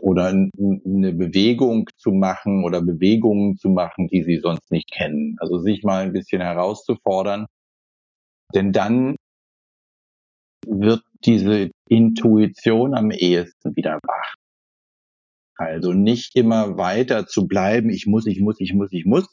Oder 0.00 0.26
eine 0.26 1.12
Bewegung 1.14 1.88
zu 1.96 2.10
machen 2.10 2.64
oder 2.64 2.82
Bewegungen 2.82 3.56
zu 3.56 3.70
machen, 3.70 4.08
die 4.08 4.22
sie 4.22 4.36
sonst 4.36 4.70
nicht 4.70 4.90
kennen. 4.90 5.36
Also 5.38 5.58
sich 5.58 5.82
mal 5.82 6.02
ein 6.02 6.12
bisschen 6.12 6.42
herauszufordern. 6.42 7.46
Denn 8.54 8.72
dann 8.72 9.16
wird 10.66 11.02
diese 11.24 11.70
Intuition 11.88 12.94
am 12.94 13.10
ehesten 13.10 13.74
wieder 13.76 13.98
wach. 14.02 14.34
Also 15.56 15.92
nicht 15.92 16.36
immer 16.36 16.76
weiter 16.76 17.26
zu 17.26 17.46
bleiben, 17.46 17.88
ich 17.88 18.06
muss, 18.06 18.26
ich 18.26 18.40
muss, 18.40 18.60
ich 18.60 18.74
muss, 18.74 18.92
ich 18.92 19.06
muss, 19.06 19.26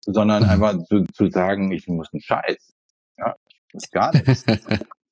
sondern 0.00 0.44
einfach 0.44 0.82
zu, 0.84 1.04
zu 1.12 1.30
sagen, 1.30 1.70
ich 1.72 1.86
muss 1.86 2.12
einen 2.12 2.22
Scheiß. 2.22 2.72
Ja, 3.18 3.34
ich 3.48 3.74
muss 3.74 3.90
gar 3.90 4.12
nichts. 4.12 4.44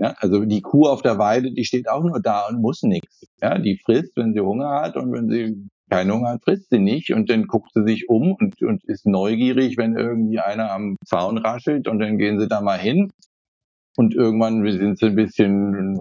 ja, 0.00 0.14
also 0.18 0.46
die 0.46 0.62
Kuh 0.62 0.86
auf 0.86 1.02
der 1.02 1.18
Weide, 1.18 1.52
die 1.52 1.66
steht 1.66 1.88
auch 1.88 2.02
nur 2.02 2.20
da 2.20 2.46
und 2.48 2.62
muss 2.62 2.82
nichts. 2.82 3.26
Ja, 3.42 3.58
die 3.58 3.78
frisst, 3.84 4.16
wenn 4.16 4.32
sie 4.32 4.40
Hunger 4.40 4.80
hat 4.80 4.96
und 4.96 5.12
wenn 5.12 5.28
sie 5.28 5.68
keinen 5.90 6.10
Hunger 6.10 6.30
hat, 6.30 6.42
frisst 6.42 6.70
sie 6.70 6.78
nicht 6.78 7.12
und 7.12 7.28
dann 7.28 7.46
guckt 7.46 7.70
sie 7.74 7.84
sich 7.84 8.08
um 8.08 8.32
und, 8.32 8.62
und 8.62 8.82
ist 8.84 9.04
neugierig, 9.06 9.76
wenn 9.76 9.96
irgendwie 9.96 10.40
einer 10.40 10.72
am 10.72 10.96
Zaun 11.04 11.36
raschelt 11.36 11.86
und 11.86 11.98
dann 11.98 12.16
gehen 12.16 12.40
sie 12.40 12.48
da 12.48 12.62
mal 12.62 12.78
hin 12.78 13.12
und 13.96 14.14
irgendwann 14.14 14.66
sind 14.72 14.98
sie 14.98 15.06
ein 15.06 15.16
bisschen 15.16 15.98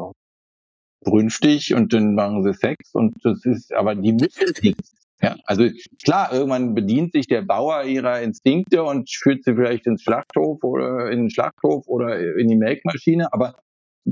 brünstig 1.03 1.73
und 1.73 1.91
dann 1.91 2.15
machen 2.15 2.43
sie 2.43 2.53
Sex 2.53 2.93
und 2.93 3.17
das 3.23 3.43
ist, 3.43 3.73
aber 3.73 3.95
die 3.95 4.13
müssen 4.13 4.53
nichts. 4.61 4.95
Ja, 5.21 5.35
also 5.43 5.67
klar, 6.01 6.31
irgendwann 6.31 6.73
bedient 6.73 7.11
sich 7.11 7.27
der 7.27 7.41
Bauer 7.41 7.83
ihrer 7.83 8.21
Instinkte 8.21 8.81
und 8.83 9.09
führt 9.09 9.43
sie 9.43 9.55
vielleicht 9.55 9.85
ins 9.85 10.03
Schlachthof 10.03 10.63
oder 10.63 11.11
in 11.11 11.23
den 11.23 11.29
Schlachthof 11.29 11.85
oder 11.87 12.37
in 12.37 12.47
die 12.47 12.55
Melkmaschine, 12.55 13.33
aber 13.33 13.55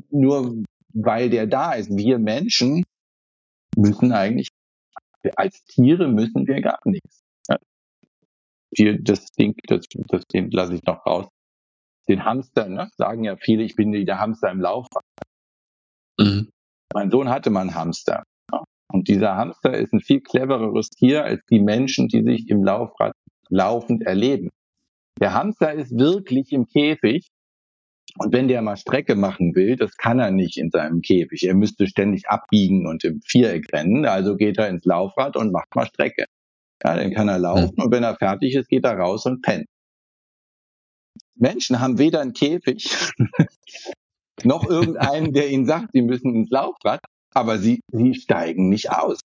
nur 0.09 0.63
weil 0.93 1.29
der 1.29 1.47
da 1.47 1.73
ist. 1.73 1.95
Wir 1.95 2.19
Menschen 2.19 2.83
müssen 3.75 4.11
eigentlich, 4.11 4.49
als 5.35 5.63
Tiere 5.65 6.07
müssen 6.07 6.47
wir 6.47 6.61
gar 6.61 6.79
nichts. 6.85 7.23
Wir, 8.71 9.01
das 9.01 9.27
Ding, 9.31 9.55
das, 9.67 9.85
das 10.09 10.23
den 10.25 10.51
lasse 10.51 10.75
ich 10.75 10.83
noch 10.83 11.05
raus. 11.05 11.27
Den 12.07 12.25
Hamster, 12.25 12.67
ne, 12.67 12.89
sagen 12.97 13.23
ja 13.23 13.35
viele, 13.37 13.63
ich 13.63 13.75
bin 13.75 13.91
der 13.91 14.19
Hamster 14.19 14.51
im 14.51 14.61
Laufrad. 14.61 15.03
Mhm. 16.19 16.49
Mein 16.93 17.11
Sohn 17.11 17.29
hatte 17.29 17.49
mal 17.49 17.61
einen 17.61 17.75
Hamster. 17.75 18.23
Und 18.91 19.09
dieser 19.09 19.35
Hamster 19.35 19.77
ist 19.77 19.93
ein 19.93 19.99
viel 19.99 20.21
clevereres 20.21 20.89
Tier 20.89 21.25
als 21.25 21.41
die 21.49 21.59
Menschen, 21.59 22.07
die 22.07 22.23
sich 22.23 22.49
im 22.49 22.63
Laufrad 22.63 23.13
laufend 23.49 24.03
erleben. 24.03 24.49
Der 25.19 25.33
Hamster 25.33 25.73
ist 25.73 25.97
wirklich 25.97 26.51
im 26.51 26.67
Käfig. 26.67 27.27
Und 28.17 28.33
wenn 28.33 28.47
der 28.47 28.61
mal 28.61 28.77
Strecke 28.77 29.15
machen 29.15 29.55
will, 29.55 29.75
das 29.75 29.95
kann 29.97 30.19
er 30.19 30.31
nicht 30.31 30.57
in 30.57 30.71
seinem 30.71 31.01
Käfig. 31.01 31.43
Er 31.43 31.53
müsste 31.53 31.87
ständig 31.87 32.27
abbiegen 32.27 32.87
und 32.87 33.03
im 33.03 33.21
Viereck 33.21 33.71
rennen. 33.73 34.05
Also 34.05 34.35
geht 34.35 34.57
er 34.57 34.69
ins 34.69 34.85
Laufrad 34.85 35.35
und 35.35 35.51
macht 35.51 35.75
mal 35.75 35.85
Strecke. 35.85 36.25
Ja, 36.83 36.95
dann 36.95 37.13
kann 37.13 37.27
er 37.27 37.39
laufen 37.39 37.81
und 37.81 37.91
wenn 37.91 38.03
er 38.03 38.15
fertig 38.15 38.53
ist, 38.53 38.69
geht 38.69 38.85
er 38.85 38.97
raus 38.97 39.25
und 39.25 39.41
pennt. 39.41 39.65
Menschen 41.35 41.79
haben 41.79 41.97
weder 41.97 42.21
einen 42.21 42.33
Käfig 42.33 43.11
noch 44.43 44.67
irgendeinen, 44.69 45.33
der 45.33 45.49
ihnen 45.49 45.65
sagt, 45.65 45.91
sie 45.93 46.01
müssen 46.01 46.35
ins 46.35 46.49
Laufrad 46.51 46.99
aber 47.37 47.59
sie, 47.59 47.81
sie 47.91 48.15
steigen 48.15 48.69
nicht 48.69 48.91
aus. 48.91 49.19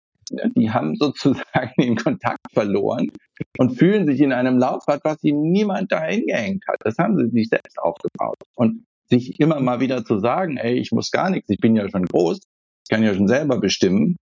Die 0.55 0.71
haben 0.71 0.95
sozusagen 0.99 1.73
den 1.79 1.97
Kontakt 1.97 2.53
verloren 2.53 3.11
und 3.59 3.79
fühlen 3.79 4.07
sich 4.07 4.21
in 4.21 4.33
einem 4.33 4.59
Laufrad, 4.59 5.01
was 5.05 5.23
ihnen 5.25 5.51
niemand 5.51 5.93
dahin 5.93 6.27
gehängt 6.27 6.65
hat. 6.69 6.79
Das 6.81 6.99
haben 6.99 7.17
sie 7.17 7.31
sich 7.31 7.49
selbst 7.49 7.79
aufgebaut. 7.79 8.39
Und 8.55 8.85
sich 9.13 9.39
immer 9.41 9.61
mal 9.61 9.81
wieder 9.81 10.05
zu 10.05 10.19
sagen, 10.19 10.57
ey, 10.57 10.75
ich 10.75 10.91
muss 10.91 11.11
gar 11.11 11.29
nichts, 11.29 11.51
ich 11.51 11.59
bin 11.59 11.77
ja 11.77 11.89
schon 11.91 12.07
groß, 12.07 12.39
ich 12.39 12.89
kann 12.89 13.03
ja 13.03 13.15
schon 13.15 13.29
selber 13.29 13.61
bestimmen, 13.61 14.17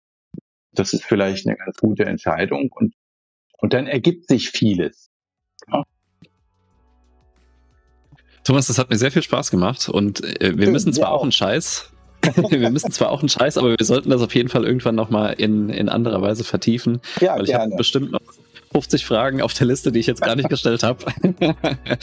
das 0.74 0.94
ist 0.94 1.04
vielleicht 1.04 1.48
eine 1.48 1.58
ganz 1.58 1.78
gute 1.78 2.06
Entscheidung 2.06 2.72
und, 2.72 2.94
und 3.60 3.74
dann 3.74 3.86
ergibt 3.86 4.28
sich 4.28 4.50
vieles. 4.50 5.10
Ja. 5.72 5.84
Thomas, 8.44 8.68
das 8.68 8.80
hat 8.80 8.90
mir 8.90 8.98
sehr 8.98 9.12
viel 9.12 9.22
Spaß 9.22 9.52
gemacht 9.52 9.90
und 9.90 10.24
äh, 10.42 10.58
wir 10.58 10.72
müssen 10.72 10.92
zwar 10.92 11.12
auch 11.12 11.22
einen 11.22 11.32
Scheiß, 11.32 11.92
wir 12.50 12.70
müssen 12.70 12.92
zwar 12.92 13.10
auch 13.10 13.22
einen 13.22 13.30
Scheiß, 13.30 13.58
aber 13.58 13.70
wir 13.70 13.86
sollten 13.86 14.10
das 14.10 14.22
auf 14.22 14.36
jeden 14.36 14.50
Fall 14.50 14.66
irgendwann 14.66 14.96
nochmal 14.96 15.34
in, 15.38 15.70
in 15.70 15.90
anderer 15.90 16.22
Weise 16.22 16.44
vertiefen. 16.44 17.00
Ja, 17.22 17.36
weil 17.36 17.46
ich 17.46 17.54
habe 17.54 17.76
bestimmt 17.76 18.12
noch 18.12 18.22
50 18.72 19.06
Fragen 19.06 19.42
auf 19.42 19.54
der 19.54 19.68
Liste, 19.68 19.92
die 19.92 20.00
ich 20.00 20.08
jetzt 20.08 20.22
gar 20.22 20.36
nicht 20.36 20.50
gestellt 20.50 20.84
habe. 20.84 21.06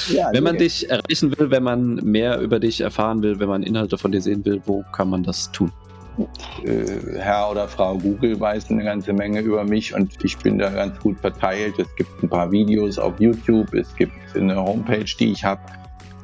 ja, 0.08 0.30
wenn 0.32 0.42
man 0.42 0.56
dich 0.56 0.90
erreichen 0.90 1.38
will, 1.38 1.50
wenn 1.50 1.62
man 1.62 1.96
mehr 1.96 2.40
über 2.40 2.58
dich 2.58 2.80
erfahren 2.80 3.22
will, 3.22 3.38
wenn 3.38 3.48
man 3.48 3.62
Inhalte 3.62 3.98
von 3.98 4.10
dir 4.10 4.20
sehen 4.20 4.44
will, 4.44 4.60
wo 4.66 4.84
kann 4.92 5.08
man 5.08 5.22
das 5.22 5.52
tun? 5.52 5.70
Äh, 6.64 7.18
Herr 7.18 7.50
oder 7.50 7.68
Frau 7.68 7.98
Google 7.98 8.40
weiß 8.40 8.70
eine 8.70 8.82
ganze 8.82 9.12
Menge 9.12 9.40
über 9.40 9.64
mich 9.64 9.94
und 9.94 10.12
ich 10.24 10.36
bin 10.38 10.58
da 10.58 10.70
ganz 10.70 10.98
gut 10.98 11.20
verteilt. 11.20 11.78
Es 11.78 11.94
gibt 11.96 12.22
ein 12.22 12.28
paar 12.28 12.50
Videos 12.50 12.98
auf 12.98 13.20
YouTube, 13.20 13.72
es 13.74 13.94
gibt 13.96 14.12
eine 14.34 14.56
Homepage, 14.56 15.04
die 15.18 15.32
ich 15.32 15.44
habe. 15.44 15.60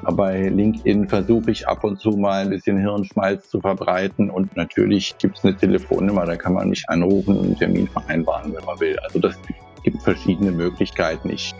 Bei 0.05 0.49
LinkedIn 0.49 1.09
versuche 1.09 1.53
ich 1.53 1.69
ab 1.69 1.85
und 1.85 2.01
zu 2.01 2.11
mal 2.11 2.43
ein 2.43 2.51
bisschen 2.51 2.79
Hirnschmalz 2.79 3.49
zu 3.49 3.61
verbreiten 3.61 4.31
und 4.31 4.57
natürlich 4.57 5.17
gibt 5.19 5.39
es 5.39 5.45
eine 5.45 5.57
Telefonnummer, 5.57 6.27
da 6.27 6.37
kann 6.37 6.55
man 6.55 6.69
mich 6.69 6.89
anrufen 6.89 7.37
und 7.37 7.47
einen 7.47 7.57
Termin 7.57 7.89
vereinbaren, 7.89 8.53
wenn 8.55 8.65
man 8.65 8.81
will. 8.81 8.99
Also 9.01 9.21
das 9.21 9.39
gibt 9.85 10.03
verschiedene 10.03 10.51
Möglichkeiten. 10.51 11.31
Ich 11.31 11.55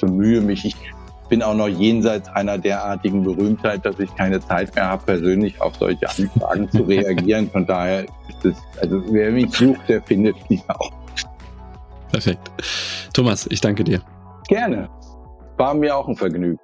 bemühe 0.00 0.40
mich, 0.40 0.64
ich 0.64 0.76
bin 1.28 1.42
auch 1.42 1.54
noch 1.54 1.68
jenseits 1.68 2.28
einer 2.28 2.56
derartigen 2.56 3.24
Berühmtheit, 3.24 3.84
dass 3.84 3.98
ich 3.98 4.14
keine 4.14 4.40
Zeit 4.40 4.74
mehr 4.74 4.88
habe, 4.88 5.04
persönlich 5.04 5.60
auf 5.60 5.74
solche 5.76 6.08
Anfragen 6.08 6.70
zu 6.70 6.82
reagieren. 6.84 7.50
Von 7.50 7.66
daher 7.66 8.04
ist 8.28 8.44
es, 8.44 8.56
also 8.80 9.02
wer 9.10 9.32
mich 9.32 9.50
sucht, 9.50 9.88
der 9.88 10.02
findet 10.02 10.36
mich 10.48 10.62
auch. 10.68 10.92
Perfekt. 12.12 12.50
Thomas, 13.12 13.46
ich 13.50 13.60
danke 13.60 13.82
dir. 13.82 14.00
Gerne. 14.48 14.88
War 15.56 15.74
mir 15.74 15.96
auch 15.96 16.06
ein 16.06 16.14
Vergnügen. 16.14 16.60